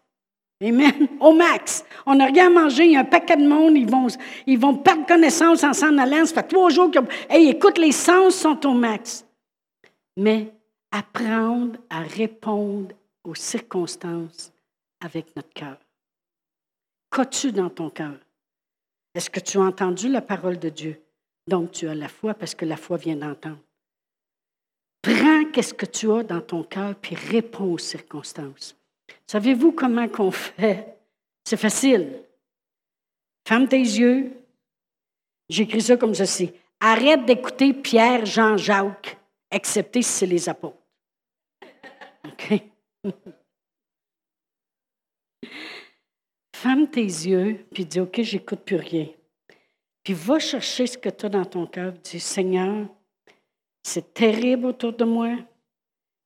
Amen. 0.62 1.08
Au 1.20 1.34
max. 1.34 1.86
On 2.06 2.16
n'a 2.16 2.26
rien 2.26 2.48
à 2.48 2.50
manger, 2.50 2.86
il 2.86 2.92
y 2.94 2.96
a 2.96 3.02
un 3.02 3.06
paquet 3.06 3.38
de 3.38 3.48
monde, 3.48 3.78
ils 3.78 4.60
vont, 4.60 4.76
perdre 4.76 5.06
connaissance 5.06 5.64
en 5.64 5.74
s'en 5.74 5.98
allant. 5.98 6.26
Ça 6.26 6.36
fait 6.36 6.48
trois 6.48 6.70
jours 6.70 6.92
Hey, 7.30 7.50
écoute, 7.50 7.78
les 7.78 7.92
sens 7.92 8.36
sont 8.36 8.66
au 8.66 8.74
max. 8.74 9.26
Mais 10.18 10.52
apprendre 10.92 11.78
à 11.90 12.02
répondre 12.02 12.96
aux 13.24 13.36
circonstances 13.36 14.52
avec 15.00 15.36
notre 15.36 15.54
cœur. 15.54 15.78
Qu'as-tu 17.12 17.52
dans 17.52 17.70
ton 17.70 17.90
cœur? 17.90 18.18
Est-ce 19.14 19.30
que 19.30 19.40
tu 19.40 19.58
as 19.58 19.64
entendu 19.64 20.10
la 20.10 20.22
parole 20.22 20.60
de 20.60 20.70
Dieu? 20.70 21.02
Donc 21.48 21.72
tu 21.72 21.88
as 21.88 21.96
la 21.96 22.08
foi 22.08 22.34
parce 22.34 22.56
que 22.56 22.66
la 22.66 22.78
foi 22.78 22.98
vient 22.98 23.16
d'entendre. 23.16 23.60
Prends 25.02 25.46
qu'est-ce 25.52 25.74
que 25.74 25.86
tu 25.86 26.12
as 26.12 26.24
dans 26.24 26.42
ton 26.42 26.64
cœur 26.64 26.96
puis 26.96 27.16
réponds 27.16 27.74
aux 27.74 27.78
circonstances. 27.78 28.77
Savez-vous 29.26 29.72
comment 29.72 30.08
qu'on 30.08 30.32
fait? 30.32 30.98
C'est 31.44 31.58
facile. 31.58 32.24
Ferme 33.48 33.68
tes 33.68 33.78
yeux. 33.78 34.34
J'écris 35.50 35.82
ça 35.82 35.98
comme 35.98 36.14
ceci. 36.14 36.52
Arrête 36.80 37.26
d'écouter 37.26 37.74
Pierre, 37.74 38.26
Jean, 38.26 38.58
Jacques, 38.58 39.18
excepté 39.50 40.02
si 40.02 40.12
c'est 40.12 40.26
les 40.26 40.50
apôtres. 40.50 40.78
OK? 42.26 42.62
Ferme 46.56 46.88
tes 46.88 47.02
yeux, 47.02 47.66
puis 47.72 47.86
dis, 47.86 48.00
OK, 48.00 48.22
j'écoute 48.22 48.62
plus 48.62 48.78
rien. 48.78 49.08
Puis 50.04 50.14
va 50.14 50.40
chercher 50.40 50.88
ce 50.88 50.98
que 50.98 51.10
tu 51.10 51.26
as 51.28 51.30
dans 51.30 51.46
ton 51.46 51.68
cœur. 51.68 51.94
Dis, 51.94 52.20
Seigneur, 52.20 52.88
c'est 53.84 54.14
terrible 54.14 54.66
autour 54.66 54.94
de 54.94 55.06
moi. 55.06 55.30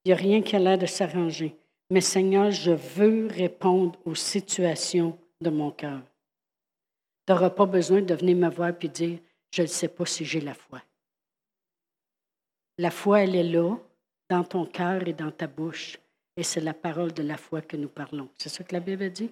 Il 0.03 0.07
n'y 0.07 0.13
a 0.13 0.15
rien 0.15 0.41
qui 0.41 0.55
a 0.55 0.59
l'air 0.59 0.77
de 0.77 0.85
s'arranger. 0.85 1.55
Mais 1.91 1.99
Seigneur, 1.99 2.51
je 2.51 2.71
veux 2.71 3.27
répondre 3.27 3.99
aux 4.05 4.15
situations 4.15 5.19
de 5.41 5.49
mon 5.49 5.71
cœur. 5.71 6.01
Tu 7.27 7.33
n'auras 7.33 7.49
pas 7.49 7.65
besoin 7.65 8.01
de 8.01 8.13
venir 8.13 8.37
me 8.37 8.49
voir 8.49 8.71
et 8.81 8.87
dire, 8.87 9.19
je 9.51 9.63
ne 9.63 9.67
sais 9.67 9.89
pas 9.89 10.05
si 10.05 10.23
j'ai 10.23 10.39
la 10.39 10.53
foi. 10.53 10.81
La 12.77 12.91
foi, 12.91 13.23
elle 13.23 13.35
est 13.35 13.43
là, 13.43 13.75
dans 14.29 14.45
ton 14.45 14.65
cœur 14.65 15.05
et 15.05 15.11
dans 15.11 15.31
ta 15.31 15.47
bouche. 15.47 15.97
Et 16.37 16.43
c'est 16.43 16.61
la 16.61 16.73
parole 16.73 17.11
de 17.11 17.23
la 17.23 17.35
foi 17.35 17.61
que 17.61 17.75
nous 17.75 17.89
parlons. 17.89 18.29
C'est 18.37 18.47
ça 18.47 18.63
que 18.63 18.73
la 18.73 18.79
Bible 18.79 19.09
dit? 19.09 19.29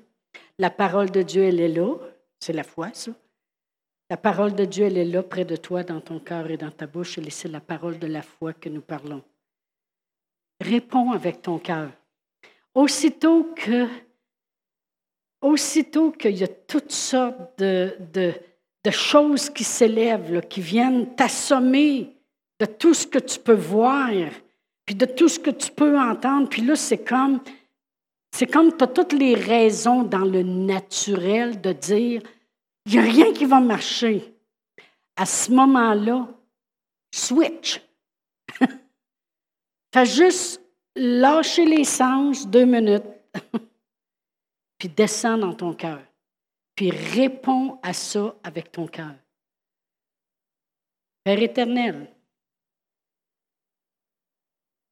La 0.58 0.70
parole 0.70 1.12
de 1.12 1.22
Dieu, 1.22 1.44
elle 1.44 1.62
est 1.62 1.70
là. 1.70 1.96
C'est 2.42 2.52
la 2.52 2.66
foi, 2.66 2.90
ça. 2.94 3.12
La 4.10 4.18
parole 4.18 4.54
de 4.54 4.66
Dieu, 4.66 4.84
elle 4.84 4.98
est 4.98 5.06
là 5.06 5.24
près 5.24 5.46
de 5.46 5.56
toi, 5.56 5.84
dans 5.84 6.02
ton 6.02 6.20
cœur 6.20 6.52
et 6.52 6.58
dans 6.58 6.72
ta 6.72 6.88
bouche. 6.88 7.20
Et 7.20 7.30
c'est 7.30 7.48
la 7.48 7.62
parole 7.62 8.00
de 8.00 8.08
la 8.08 8.22
foi 8.22 8.52
que 8.52 8.68
nous 8.68 8.82
parlons. 8.82 9.24
Réponds 10.60 11.14
avec 11.14 11.42
ton 11.42 11.58
cœur. 11.58 11.90
Aussitôt 12.76 13.54
que, 13.56 13.88
aussitôt 15.42 16.12
qu'il 16.12 16.38
y 16.38 16.44
a 16.44 16.48
toutes 16.48 16.92
sortes 16.92 17.58
de, 17.60 18.34
choses 18.92 19.50
qui 19.50 19.64
s'élèvent, 19.64 20.42
qui 20.48 20.62
viennent 20.62 21.16
t'assommer 21.16 22.16
de 22.60 22.66
tout 22.66 22.94
ce 22.94 23.06
que 23.06 23.20
tu 23.20 23.40
peux 23.40 23.54
voir, 23.54 24.10
puis 24.86 24.96
de 24.96 25.06
tout 25.06 25.28
ce 25.28 25.40
que 25.40 25.52
tu 25.52 25.72
peux 25.72 26.00
entendre, 26.00 26.50
puis 26.50 26.64
là, 26.64 26.76
c'est 26.76 27.04
comme, 27.04 27.40
c'est 28.32 28.48
comme 28.48 28.76
tu 28.76 28.84
as 28.84 28.88
toutes 28.88 29.14
les 29.14 29.36
raisons 29.36 30.04
dans 30.04 30.26
le 30.26 30.42
naturel 30.44 31.62
de 31.62 31.72
dire, 31.74 32.22
il 32.86 32.94
n'y 32.94 32.98
a 32.98 33.02
rien 33.04 33.34
qui 33.34 33.46
va 33.46 33.60
marcher. 33.60 34.34
À 35.16 35.26
ce 35.26 35.52
moment-là, 35.52 36.28
switch. 37.14 37.82
Fais 39.94 40.06
juste 40.06 40.62
lâcher 41.00 41.66
les 41.66 41.86
sens 41.86 42.48
deux 42.48 42.66
minutes, 42.66 43.04
puis 44.78 44.90
descends 44.90 45.38
dans 45.38 45.54
ton 45.54 45.74
cœur, 45.74 46.02
puis 46.76 46.92
réponds 46.92 47.80
à 47.82 47.94
ça 47.94 48.36
avec 48.44 48.72
ton 48.72 48.88
cœur. 48.88 49.16
Père 51.24 51.42
éternel, 51.42 52.14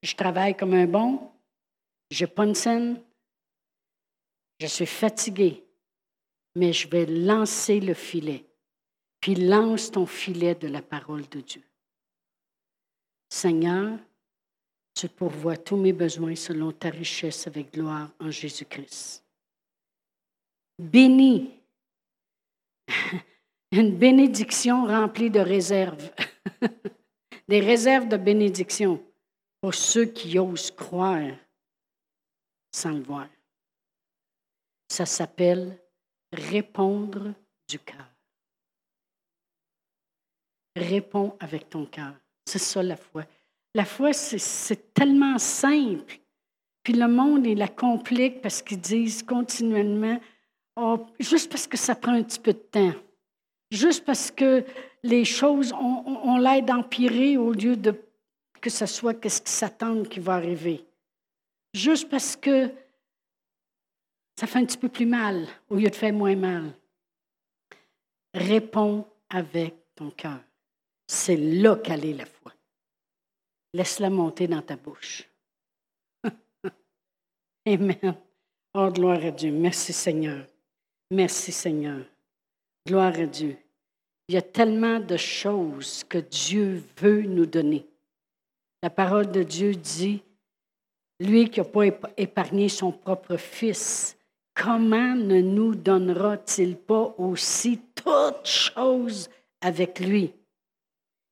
je 0.02 0.16
travaille 0.16 0.56
comme 0.56 0.74
un 0.74 0.86
bon, 0.86 1.32
je 2.10 2.24
n'ai 2.24 2.32
pas 2.32 2.46
une 2.46 2.56
scène, 2.56 3.02
je 4.60 4.68
suis 4.68 4.86
fatigué, 4.86 5.64
mais 6.56 6.74
je 6.74 6.88
vais 6.88 7.06
lancer 7.06 7.80
le 7.80 7.94
filet. 7.94 8.46
Puis 9.20 9.36
lance 9.36 9.92
ton 9.92 10.06
filet 10.06 10.56
de 10.56 10.68
la 10.68 10.82
parole 10.82 11.28
de 11.30 11.42
Dieu. 11.42 11.64
Seigneur, 13.30 14.00
tu 14.98 15.08
pourvois 15.08 15.58
tous 15.58 15.78
mes 15.78 15.94
besoins 15.94 16.36
selon 16.36 16.72
ta 16.72 16.90
richesse 16.90 17.46
avec 17.46 17.72
gloire 17.72 18.10
en 18.20 18.32
Jésus-Christ. 18.32 19.24
Bénis. 20.80 21.52
Une 23.72 23.96
bénédiction 23.96 24.86
remplie 24.86 25.30
de 25.30 25.40
réserves. 25.40 26.12
Des 27.48 27.60
réserves 27.60 28.08
de 28.08 28.18
bénédiction 28.18 29.04
pour 29.62 29.76
ceux 29.76 30.06
qui 30.06 30.40
osent 30.40 30.72
croire 30.72 31.32
sans 32.72 32.92
le 32.92 33.04
voir. 33.04 33.28
Ça 34.90 35.06
s'appelle 35.06 35.78
répondre 36.32 37.34
du 37.70 37.78
cœur. 37.78 38.08
Réponds 40.76 41.38
avec 41.40 41.70
ton 41.70 41.86
cœur. 41.86 42.14
C'est 42.46 42.60
ça 42.60 42.82
la 42.82 42.98
foi. 42.98 43.26
La 43.78 43.86
foi, 43.86 44.12
c'est 44.12 44.92
tellement 44.92 45.38
simple. 45.38 46.20
Puis 46.82 46.94
le 46.94 47.08
monde, 47.08 47.46
il 47.46 47.60
la 47.60 47.68
complique 47.68 48.42
parce 48.42 48.64
qu'ils 48.64 48.82
disent 48.82 49.22
continuellement, 49.22 50.20
oh, 50.76 51.06
juste 51.20 51.52
parce 51.52 51.68
que 51.68 51.78
ça 51.78 51.94
prend 51.94 52.14
un 52.14 52.24
petit 52.24 52.40
peu 52.40 52.54
de 52.54 52.58
temps, 52.58 52.94
juste 53.70 54.04
parce 54.04 54.32
que 54.32 54.66
les 55.04 55.24
choses 55.26 55.72
ont, 55.74 56.40
l'air 56.40 56.64
d'empirer 56.64 57.38
au 57.38 57.52
lieu 57.54 57.76
de 57.76 57.94
que 58.60 58.72
ce 58.72 58.88
soit 58.88 59.14
qu'est-ce 59.14 59.44
qui 59.44 59.52
s'attend 59.52 60.02
qui 60.06 60.22
va 60.22 60.34
arriver. 60.34 60.84
Juste 61.72 62.10
parce 62.10 62.36
que 62.36 62.72
ça 64.40 64.48
fait 64.48 64.58
un 64.58 64.66
petit 64.66 64.80
peu 64.80 64.90
plus 64.90 65.06
mal 65.06 65.46
au 65.70 65.76
lieu 65.76 65.88
de 65.92 65.96
faire 65.96 66.14
moins 66.14 66.36
mal. 66.36 66.74
Réponds 68.34 69.06
avec 69.30 69.76
ton 69.94 70.10
cœur. 70.10 70.40
C'est 71.06 71.38
là 71.38 71.76
qu'elle 71.76 72.06
est 72.06 72.14
la 72.14 72.26
foi. 72.26 72.57
Laisse-la 73.74 74.10
monter 74.10 74.48
dans 74.48 74.62
ta 74.62 74.76
bouche. 74.76 75.30
Amen. 77.66 78.16
Oh, 78.74 78.90
gloire 78.92 79.24
à 79.24 79.32
Dieu. 79.32 79.52
Merci 79.52 79.94
Seigneur. 79.94 80.46
Merci 81.12 81.52
Seigneur. 81.52 82.06
Gloire 82.86 83.20
à 83.20 83.26
Dieu. 83.26 83.58
Il 84.28 84.36
y 84.36 84.38
a 84.38 84.42
tellement 84.42 85.00
de 85.00 85.18
choses 85.18 86.04
que 86.04 86.18
Dieu 86.18 86.84
veut 86.98 87.22
nous 87.22 87.46
donner. 87.46 87.86
La 88.84 88.90
parole 88.90 89.32
de 89.32 89.44
Dieu 89.44 89.74
dit, 89.74 90.22
lui 91.20 91.50
qui 91.50 91.60
n'a 91.60 91.66
pas 91.66 91.86
épargné 92.18 92.70
son 92.70 92.92
propre 92.92 93.38
fils, 93.38 94.18
comment 94.54 95.16
ne 95.16 95.42
nous 95.42 95.76
donnera-t-il 95.76 96.76
pas 96.78 97.16
aussi 97.18 97.80
toutes 97.96 98.46
choses 98.46 99.30
avec 99.62 100.00
lui? 100.00 100.34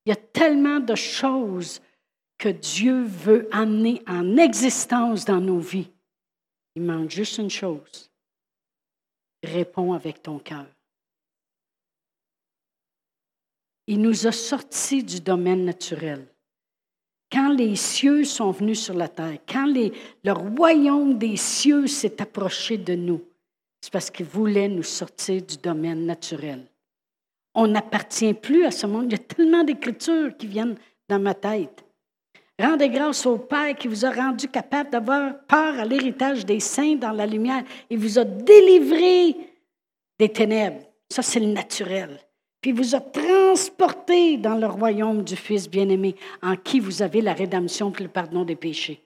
Il 0.05 0.09
y 0.09 0.13
a 0.13 0.15
tellement 0.15 0.79
de 0.79 0.95
choses 0.95 1.81
que 2.37 2.49
Dieu 2.49 3.03
veut 3.03 3.47
amener 3.51 4.01
en 4.07 4.37
existence 4.37 5.25
dans 5.25 5.39
nos 5.39 5.59
vies. 5.59 5.89
Il 6.75 6.83
manque 6.83 7.09
juste 7.09 7.37
une 7.37 7.49
chose. 7.49 8.11
Réponds 9.43 9.93
avec 9.93 10.21
ton 10.21 10.39
cœur. 10.39 10.65
Il 13.87 14.01
nous 14.01 14.27
a 14.27 14.31
sortis 14.31 15.03
du 15.03 15.21
domaine 15.21 15.63
naturel. 15.63 16.27
Quand 17.31 17.49
les 17.49 17.75
cieux 17.75 18.23
sont 18.23 18.51
venus 18.51 18.81
sur 18.81 18.93
la 18.93 19.07
terre, 19.07 19.39
quand 19.47 19.67
le 19.67 20.31
royaume 20.31 21.17
des 21.17 21.37
cieux 21.37 21.87
s'est 21.87 22.21
approché 22.21 22.77
de 22.77 22.95
nous, 22.95 23.23
c'est 23.81 23.91
parce 23.91 24.09
qu'il 24.09 24.25
voulait 24.25 24.67
nous 24.67 24.83
sortir 24.83 25.41
du 25.43 25.57
domaine 25.57 26.05
naturel. 26.05 26.65
On 27.53 27.67
n'appartient 27.67 28.33
plus 28.33 28.65
à 28.65 28.71
ce 28.71 28.87
monde. 28.87 29.05
Il 29.05 29.11
y 29.11 29.15
a 29.15 29.19
tellement 29.19 29.63
d'écritures 29.63 30.35
qui 30.35 30.47
viennent 30.47 30.77
dans 31.07 31.19
ma 31.19 31.33
tête. 31.33 31.84
Rendez 32.57 32.89
grâce 32.89 33.25
au 33.25 33.37
Père 33.37 33.75
qui 33.75 33.87
vous 33.87 34.05
a 34.05 34.11
rendu 34.11 34.47
capable 34.47 34.89
d'avoir 34.89 35.39
part 35.45 35.77
à 35.77 35.85
l'héritage 35.85 36.45
des 36.45 36.61
saints 36.61 36.95
dans 36.95 37.11
la 37.11 37.25
lumière. 37.25 37.63
Il 37.89 37.99
vous 37.99 38.17
a 38.17 38.23
délivré 38.23 39.35
des 40.17 40.29
ténèbres. 40.29 40.81
Ça, 41.09 41.21
c'est 41.21 41.41
le 41.41 41.47
naturel. 41.47 42.17
Puis 42.61 42.71
il 42.71 42.77
vous 42.77 42.95
a 42.95 43.01
transporté 43.01 44.37
dans 44.37 44.55
le 44.55 44.65
royaume 44.67 45.23
du 45.23 45.35
Fils 45.35 45.69
bien-aimé, 45.69 46.15
en 46.41 46.55
qui 46.55 46.79
vous 46.79 47.01
avez 47.01 47.21
la 47.21 47.33
rédemption 47.33 47.93
et 47.93 48.03
le 48.03 48.09
pardon 48.09 48.43
des 48.43 48.55
péchés. 48.55 49.03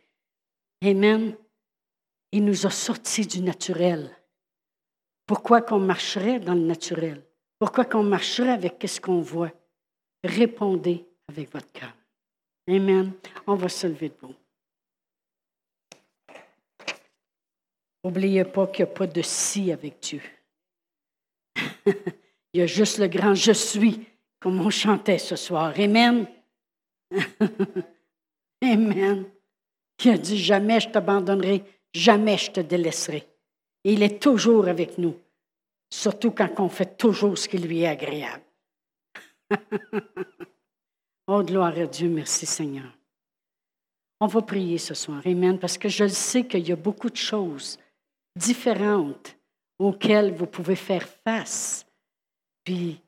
Amen. 0.84 1.36
Il 2.32 2.46
nous 2.46 2.68
a 2.68 2.70
sortis 2.70 3.26
du 3.26 3.42
naturel. 3.42 4.12
Pourquoi 5.26 5.62
qu'on 5.62 5.80
marcherait 5.80 6.40
dans 6.40 6.54
le 6.54 6.62
naturel? 6.62 7.24
Pourquoi 7.58 7.84
qu'on 7.84 8.04
marcherait 8.04 8.52
avec 8.52 8.82
ce 8.88 9.02
qu'on 9.02 9.20
voit? 9.20 9.52
Répondez 10.24 11.06
avec 11.28 11.52
votre 11.52 11.72
cœur. 11.72 11.94
Amen. 12.70 13.14
On 13.48 13.56
va 13.56 13.68
se 13.68 13.88
lever 13.88 14.10
debout. 14.10 14.36
N'oubliez 18.04 18.46
pas 18.46 18.68
qu'il 18.68 18.86
n'y 18.86 18.92
a 18.92 18.94
pas 18.94 19.08
de 19.08 19.22
si 19.24 19.72
avec 19.72 20.00
Dieu. 20.00 20.22
Il 22.54 22.60
y 22.60 22.62
a 22.62 22.68
juste 22.68 23.00
le 23.00 23.08
grand 23.08 23.34
je 23.34 23.52
suis, 23.52 24.08
comme 24.40 24.62
on 24.62 24.70
chantait 24.70 25.18
ce 25.18 25.36
soir. 25.36 25.74
Amen. 25.78 26.28
Amen. 28.62 29.26
Il 30.04 30.12
a 30.12 30.18
dit 30.18 30.38
jamais 30.38 30.80
je 30.80 30.90
t'abandonnerai, 30.90 31.64
jamais 31.94 32.38
je 32.38 32.52
te 32.52 32.60
délaisserai. 32.60 33.28
Et 33.84 33.94
il 33.94 34.04
est 34.04 34.22
toujours 34.22 34.68
avec 34.68 34.98
nous, 34.98 35.18
surtout 35.90 36.32
quand 36.32 36.52
on 36.60 36.70
fait 36.70 36.98
toujours 36.98 37.38
ce 37.38 37.50
qui 37.50 37.58
lui 37.58 37.82
est 37.82 37.88
agréable. 37.88 38.44
Oh, 41.32 41.44
gloire 41.44 41.78
à 41.78 41.86
Dieu, 41.86 42.10
merci 42.10 42.48
Seigneur. 42.48 42.92
On 44.20 44.26
va 44.26 44.42
prier 44.42 44.80
ce 44.80 44.96
soir, 44.96 45.22
Amen, 45.28 45.60
parce 45.60 45.78
que 45.78 45.88
je 45.88 46.08
sais 46.08 46.48
qu'il 46.48 46.68
y 46.68 46.72
a 46.72 46.76
beaucoup 46.76 47.12
de 47.12 47.16
choses 47.16 47.78
différentes 48.36 49.38
auxquelles 49.78 50.34
vous 50.34 50.48
pouvez 50.48 50.76
faire 50.76 51.08
face. 51.08 51.86
Puis 52.64 53.00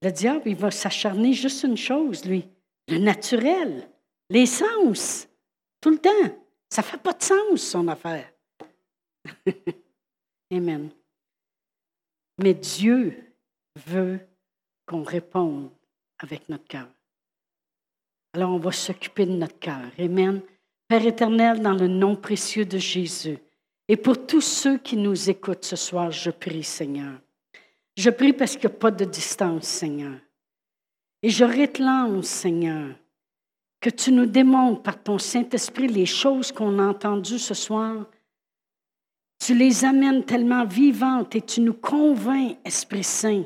le 0.00 0.10
diable, 0.10 0.44
il 0.46 0.56
va 0.56 0.70
s'acharner 0.70 1.34
juste 1.34 1.64
une 1.64 1.76
chose, 1.76 2.24
lui, 2.24 2.48
le 2.88 2.96
naturel, 2.96 3.86
les 4.30 4.46
sens, 4.46 5.28
tout 5.82 5.90
le 5.90 5.98
temps. 5.98 6.34
Ça 6.70 6.80
ne 6.80 6.86
fait 6.86 7.02
pas 7.02 7.12
de 7.12 7.22
sens, 7.22 7.60
son 7.60 7.86
affaire. 7.88 8.32
Amen. 10.50 10.88
Mais 12.38 12.54
Dieu 12.54 13.14
veut 13.76 14.20
qu'on 14.86 15.02
réponde 15.02 15.70
avec 16.18 16.48
notre 16.48 16.66
cœur. 16.66 16.88
Alors 18.32 18.50
on 18.50 18.58
va 18.58 18.72
s'occuper 18.72 19.26
de 19.26 19.32
notre 19.32 19.58
cœur. 19.58 19.90
Amen. 19.98 20.40
Père 20.88 21.06
éternel, 21.06 21.60
dans 21.60 21.74
le 21.74 21.88
nom 21.88 22.16
précieux 22.16 22.64
de 22.64 22.78
Jésus, 22.78 23.38
et 23.88 23.96
pour 23.96 24.26
tous 24.26 24.40
ceux 24.40 24.78
qui 24.78 24.96
nous 24.96 25.28
écoutent 25.28 25.64
ce 25.64 25.76
soir, 25.76 26.10
je 26.10 26.30
prie, 26.30 26.62
Seigneur. 26.62 27.20
Je 27.96 28.10
prie 28.10 28.32
parce 28.32 28.56
qu'il 28.56 28.68
n'y 28.70 28.76
a 28.76 28.78
pas 28.78 28.90
de 28.90 29.04
distance, 29.04 29.64
Seigneur. 29.64 30.14
Et 31.22 31.28
je 31.28 31.44
réclame, 31.44 32.22
Seigneur, 32.22 32.94
que 33.80 33.90
tu 33.90 34.12
nous 34.12 34.26
démontres 34.26 34.82
par 34.82 35.02
ton 35.02 35.18
Saint-Esprit 35.18 35.88
les 35.88 36.06
choses 36.06 36.52
qu'on 36.52 36.78
a 36.78 36.86
entendues 36.86 37.38
ce 37.38 37.54
soir. 37.54 38.06
Tu 39.38 39.54
les 39.54 39.84
amènes 39.84 40.24
tellement 40.24 40.64
vivantes 40.64 41.34
et 41.34 41.42
tu 41.42 41.60
nous 41.60 41.74
convaincs, 41.74 42.56
Esprit 42.64 43.04
Saint, 43.04 43.44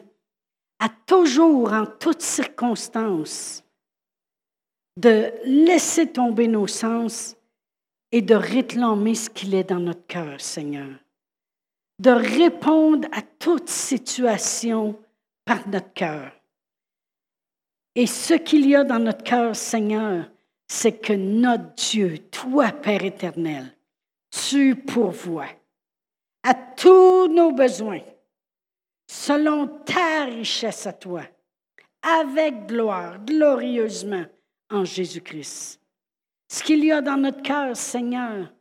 à 0.78 0.88
toujours, 0.88 1.72
en 1.72 1.86
toutes 1.86 2.22
circonstances, 2.22 3.64
de 4.96 5.32
laisser 5.44 6.06
tomber 6.06 6.48
nos 6.48 6.66
sens 6.66 7.36
et 8.12 8.22
de 8.22 8.34
réclamer 8.34 9.14
ce 9.14 9.28
qu'il 9.28 9.54
est 9.54 9.64
dans 9.64 9.80
notre 9.80 10.06
cœur, 10.06 10.40
Seigneur. 10.40 10.98
De 11.98 12.10
répondre 12.10 13.08
à 13.12 13.22
toute 13.22 13.68
situation 13.68 14.98
par 15.44 15.66
notre 15.68 15.92
cœur. 15.92 16.32
Et 17.94 18.06
ce 18.06 18.34
qu'il 18.34 18.68
y 18.68 18.76
a 18.76 18.84
dans 18.84 18.98
notre 18.98 19.24
cœur, 19.24 19.56
Seigneur, 19.56 20.30
c'est 20.68 21.00
que 21.00 21.14
notre 21.14 21.74
Dieu, 21.74 22.18
toi, 22.30 22.72
Père 22.72 23.04
éternel, 23.04 23.74
tu 24.30 24.76
pourvois 24.76 25.48
à 26.42 26.54
tous 26.54 27.28
nos 27.28 27.52
besoins, 27.52 28.02
selon 29.10 29.66
ta 29.66 30.26
richesse 30.26 30.86
à 30.86 30.92
toi, 30.92 31.22
avec 32.02 32.66
gloire, 32.66 33.18
glorieusement, 33.24 34.26
en 34.70 34.84
Jésus-Christ. 34.84 35.80
Ce 36.48 36.62
qu'il 36.62 36.84
y 36.84 36.92
a 36.92 37.00
dans 37.00 37.16
notre 37.16 37.42
cœur, 37.42 37.76
Seigneur, 37.76 38.52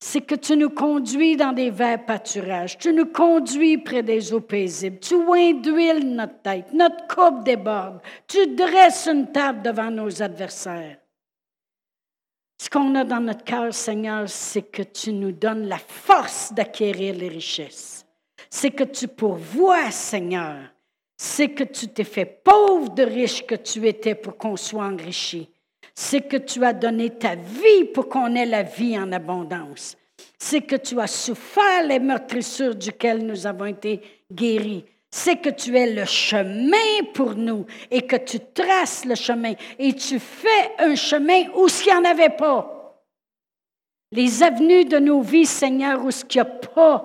c'est 0.00 0.20
que 0.20 0.34
tu 0.34 0.56
nous 0.56 0.70
conduis 0.70 1.36
dans 1.36 1.52
des 1.52 1.70
verts 1.70 2.04
pâturages, 2.04 2.76
tu 2.76 2.92
nous 2.92 3.06
conduis 3.06 3.78
près 3.78 4.02
des 4.02 4.34
eaux 4.34 4.40
paisibles, 4.40 5.00
tu 5.00 5.14
induis 5.14 6.04
notre 6.04 6.42
tête, 6.42 6.72
notre 6.74 7.06
coupe 7.06 7.42
déborde, 7.44 8.00
tu 8.26 8.46
dresses 8.48 9.06
une 9.06 9.32
table 9.32 9.62
devant 9.62 9.90
nos 9.90 10.22
adversaires. 10.22 10.98
Ce 12.60 12.68
qu'on 12.70 12.94
a 12.94 13.04
dans 13.04 13.20
notre 13.20 13.44
cœur, 13.44 13.72
Seigneur, 13.72 14.28
c'est 14.28 14.62
que 14.62 14.82
tu 14.82 15.12
nous 15.12 15.32
donnes 15.32 15.68
la 15.68 15.78
force 15.78 16.52
d'acquérir 16.52 17.14
les 17.14 17.28
richesses. 17.28 18.06
C'est 18.50 18.70
que 18.70 18.84
tu 18.84 19.08
pourvois, 19.08 19.90
Seigneur. 19.90 20.73
C'est 21.16 21.50
que 21.50 21.64
tu 21.64 21.88
t'es 21.88 22.04
fait 22.04 22.26
pauvre 22.26 22.90
de 22.90 23.02
riche 23.02 23.46
que 23.46 23.54
tu 23.54 23.86
étais 23.86 24.14
pour 24.14 24.36
qu'on 24.36 24.56
soit 24.56 24.84
enrichi 24.84 25.48
c'est 25.94 26.22
que 26.22 26.36
tu 26.36 26.64
as 26.64 26.72
donné 26.72 27.10
ta 27.10 27.36
vie 27.36 27.84
pour 27.92 28.08
qu'on 28.08 28.34
ait 28.34 28.46
la 28.46 28.64
vie 28.64 28.98
en 28.98 29.12
abondance. 29.12 29.96
C'est 30.38 30.62
que 30.62 30.76
tu 30.76 31.00
as 31.00 31.06
souffert 31.06 31.86
les 31.86 32.00
meurtrissures 32.00 32.74
duquel 32.74 33.24
nous 33.24 33.46
avons 33.46 33.66
été 33.66 34.00
guéris. 34.30 34.84
C'est 35.10 35.36
que 35.36 35.50
tu 35.50 35.76
es 35.76 35.92
le 35.92 36.04
chemin 36.04 37.04
pour 37.14 37.36
nous 37.36 37.66
et 37.90 38.02
que 38.02 38.16
tu 38.16 38.40
traces 38.40 39.04
le 39.04 39.14
chemin 39.14 39.54
et 39.78 39.92
tu 39.92 40.18
fais 40.18 40.72
un 40.78 40.96
chemin 40.96 41.44
où 41.54 41.66
qu'il 41.66 41.92
n'y 41.92 41.98
en 41.98 42.04
avait 42.04 42.30
pas. 42.30 43.00
Les 44.10 44.42
avenues 44.42 44.84
de 44.84 44.98
nos 44.98 45.20
vies, 45.20 45.46
Seigneur, 45.46 46.04
où 46.04 46.10
ce 46.10 46.24
qu'il 46.24 46.42
n'y 46.42 46.48
a 46.48 46.50
pas, 46.50 47.04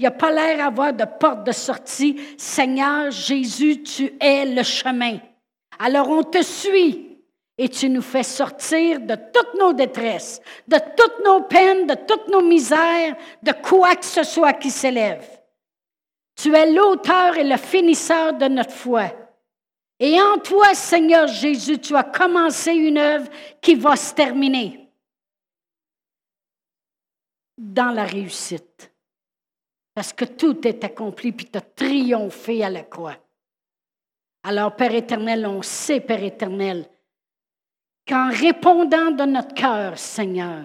il 0.00 0.04
n'y 0.04 0.06
a 0.06 0.12
pas 0.12 0.32
l'air 0.32 0.56
d'avoir 0.56 0.94
de 0.94 1.04
porte 1.04 1.44
de 1.44 1.52
sortie. 1.52 2.18
Seigneur 2.38 3.10
Jésus, 3.10 3.82
tu 3.82 4.10
es 4.18 4.46
le 4.46 4.62
chemin. 4.62 5.18
Alors 5.78 6.08
on 6.08 6.22
te 6.22 6.40
suit 6.40 7.18
et 7.58 7.68
tu 7.68 7.90
nous 7.90 8.00
fais 8.00 8.22
sortir 8.22 8.98
de 9.00 9.14
toutes 9.14 9.60
nos 9.60 9.74
détresses, 9.74 10.40
de 10.66 10.78
toutes 10.96 11.22
nos 11.22 11.42
peines, 11.42 11.86
de 11.86 11.94
toutes 12.08 12.28
nos 12.28 12.40
misères, 12.40 13.14
de 13.42 13.52
quoi 13.52 13.94
que 13.94 14.06
ce 14.06 14.22
soit 14.22 14.54
qui 14.54 14.70
s'élève. 14.70 15.28
Tu 16.34 16.54
es 16.54 16.72
l'auteur 16.72 17.36
et 17.36 17.44
le 17.44 17.58
finisseur 17.58 18.32
de 18.32 18.46
notre 18.46 18.72
foi. 18.72 19.04
Et 19.98 20.18
en 20.18 20.38
toi, 20.38 20.72
Seigneur 20.72 21.26
Jésus, 21.26 21.78
tu 21.78 21.94
as 21.94 22.04
commencé 22.04 22.72
une 22.72 22.96
œuvre 22.96 23.28
qui 23.60 23.74
va 23.74 23.96
se 23.96 24.14
terminer 24.14 24.88
dans 27.58 27.90
la 27.90 28.06
réussite. 28.06 28.89
Parce 30.00 30.14
que 30.14 30.24
tout 30.24 30.66
est 30.66 30.82
accompli, 30.82 31.30
puis 31.30 31.44
tu 31.44 31.58
as 31.58 31.60
triomphé 31.60 32.64
à 32.64 32.70
la 32.70 32.84
croix. 32.84 33.18
Alors, 34.42 34.74
Père 34.74 34.94
éternel, 34.94 35.44
on 35.46 35.60
sait, 35.60 36.00
Père 36.00 36.24
éternel, 36.24 36.88
qu'en 38.08 38.30
répondant 38.30 39.10
de 39.10 39.24
notre 39.24 39.52
cœur, 39.52 39.98
Seigneur, 39.98 40.64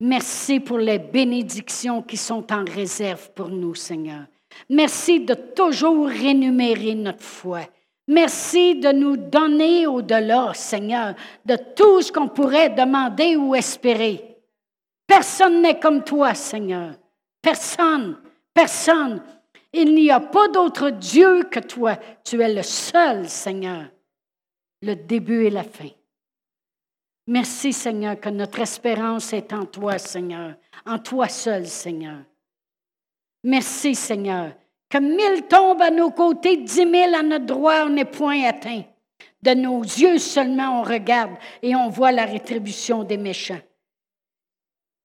merci 0.00 0.58
pour 0.58 0.78
les 0.78 0.98
bénédictions 0.98 2.00
qui 2.00 2.16
sont 2.16 2.50
en 2.50 2.64
réserve 2.64 3.30
pour 3.32 3.50
nous, 3.50 3.74
Seigneur. 3.74 4.24
Merci 4.70 5.20
de 5.20 5.34
toujours 5.34 6.08
rémunérer 6.08 6.94
notre 6.94 7.22
foi. 7.22 7.60
Merci 8.06 8.76
de 8.76 8.90
nous 8.90 9.18
donner 9.18 9.86
au-delà, 9.86 10.54
Seigneur, 10.54 11.14
de 11.44 11.58
tout 11.76 12.00
ce 12.00 12.10
qu'on 12.10 12.28
pourrait 12.28 12.70
demander 12.70 13.36
ou 13.36 13.54
espérer. 13.54 14.38
Personne 15.06 15.60
n'est 15.60 15.78
comme 15.78 16.02
toi, 16.02 16.32
Seigneur. 16.32 16.94
Personne, 17.42 18.20
personne. 18.52 19.22
Il 19.72 19.94
n'y 19.94 20.10
a 20.10 20.20
pas 20.20 20.48
d'autre 20.48 20.90
Dieu 20.90 21.44
que 21.44 21.60
toi. 21.60 21.96
Tu 22.24 22.40
es 22.40 22.52
le 22.52 22.62
seul, 22.62 23.28
Seigneur, 23.28 23.84
le 24.82 24.94
début 24.94 25.44
et 25.44 25.50
la 25.50 25.64
fin. 25.64 25.90
Merci, 27.26 27.74
Seigneur, 27.74 28.18
que 28.18 28.30
notre 28.30 28.60
espérance 28.60 29.34
est 29.34 29.52
en 29.52 29.66
toi, 29.66 29.98
Seigneur, 29.98 30.54
en 30.86 30.98
toi 30.98 31.28
seul, 31.28 31.66
Seigneur. 31.66 32.20
Merci, 33.44 33.94
Seigneur, 33.94 34.52
que 34.88 34.98
mille 34.98 35.46
tombent 35.46 35.82
à 35.82 35.90
nos 35.90 36.10
côtés, 36.10 36.56
dix 36.56 36.86
mille 36.86 37.14
à 37.14 37.22
notre 37.22 37.44
droit, 37.44 37.88
n'est 37.88 38.06
point 38.06 38.44
atteint. 38.44 38.82
De 39.42 39.52
nos 39.52 39.82
yeux 39.82 40.18
seulement 40.18 40.80
on 40.80 40.82
regarde 40.82 41.36
et 41.62 41.76
on 41.76 41.90
voit 41.90 42.12
la 42.12 42.24
rétribution 42.24 43.04
des 43.04 43.18
méchants. 43.18 43.60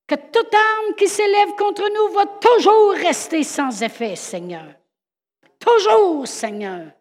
Que 0.08 0.16
toute 0.16 0.54
arme 0.54 0.96
qui 0.98 1.08
s'élève 1.08 1.56
contre 1.58 1.84
nous 1.94 2.14
va 2.14 2.26
toujours 2.26 2.92
rester 2.94 3.44
sans 3.44 3.82
effet, 3.82 4.16
Seigneur. 4.16 4.74
Toujours, 5.60 6.28
Seigneur. 6.28 6.92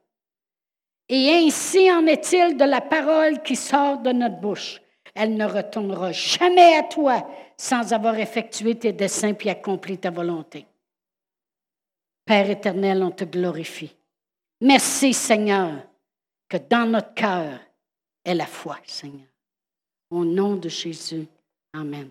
Et 1.09 1.31
ainsi 1.31 1.91
en 1.91 2.07
est-il 2.07 2.57
de 2.57 2.65
la 2.65 2.81
parole 2.81 3.43
qui 3.43 3.57
sort 3.57 3.99
de 3.99 4.13
notre 4.13 4.41
bouche 4.41 4.81
elle 5.15 5.37
ne 5.37 5.45
retournera 5.45 6.13
jamais 6.13 6.77
à 6.77 6.85
toi 6.85 7.29
sans 7.57 7.93
avoir 7.93 8.19
effectué 8.19 8.79
tes 8.79 8.93
desseins 8.93 9.35
puis 9.35 9.51
accompli 9.51 9.99
ta 9.99 10.11
volonté. 10.11 10.67
Père 12.25 12.49
éternel, 12.49 13.03
on 13.03 13.11
te 13.11 13.25
glorifie. 13.25 13.95
Merci 14.61 15.13
Seigneur 15.13 15.73
que 16.49 16.57
dans 16.57 16.89
notre 16.89 17.15
cœur 17.15 17.59
est 18.25 18.35
la 18.35 18.47
foi, 18.47 18.79
Seigneur. 18.85 19.29
Au 20.11 20.25
nom 20.25 20.57
de 20.57 20.69
Jésus, 20.69 21.27
Amen. 21.75 22.11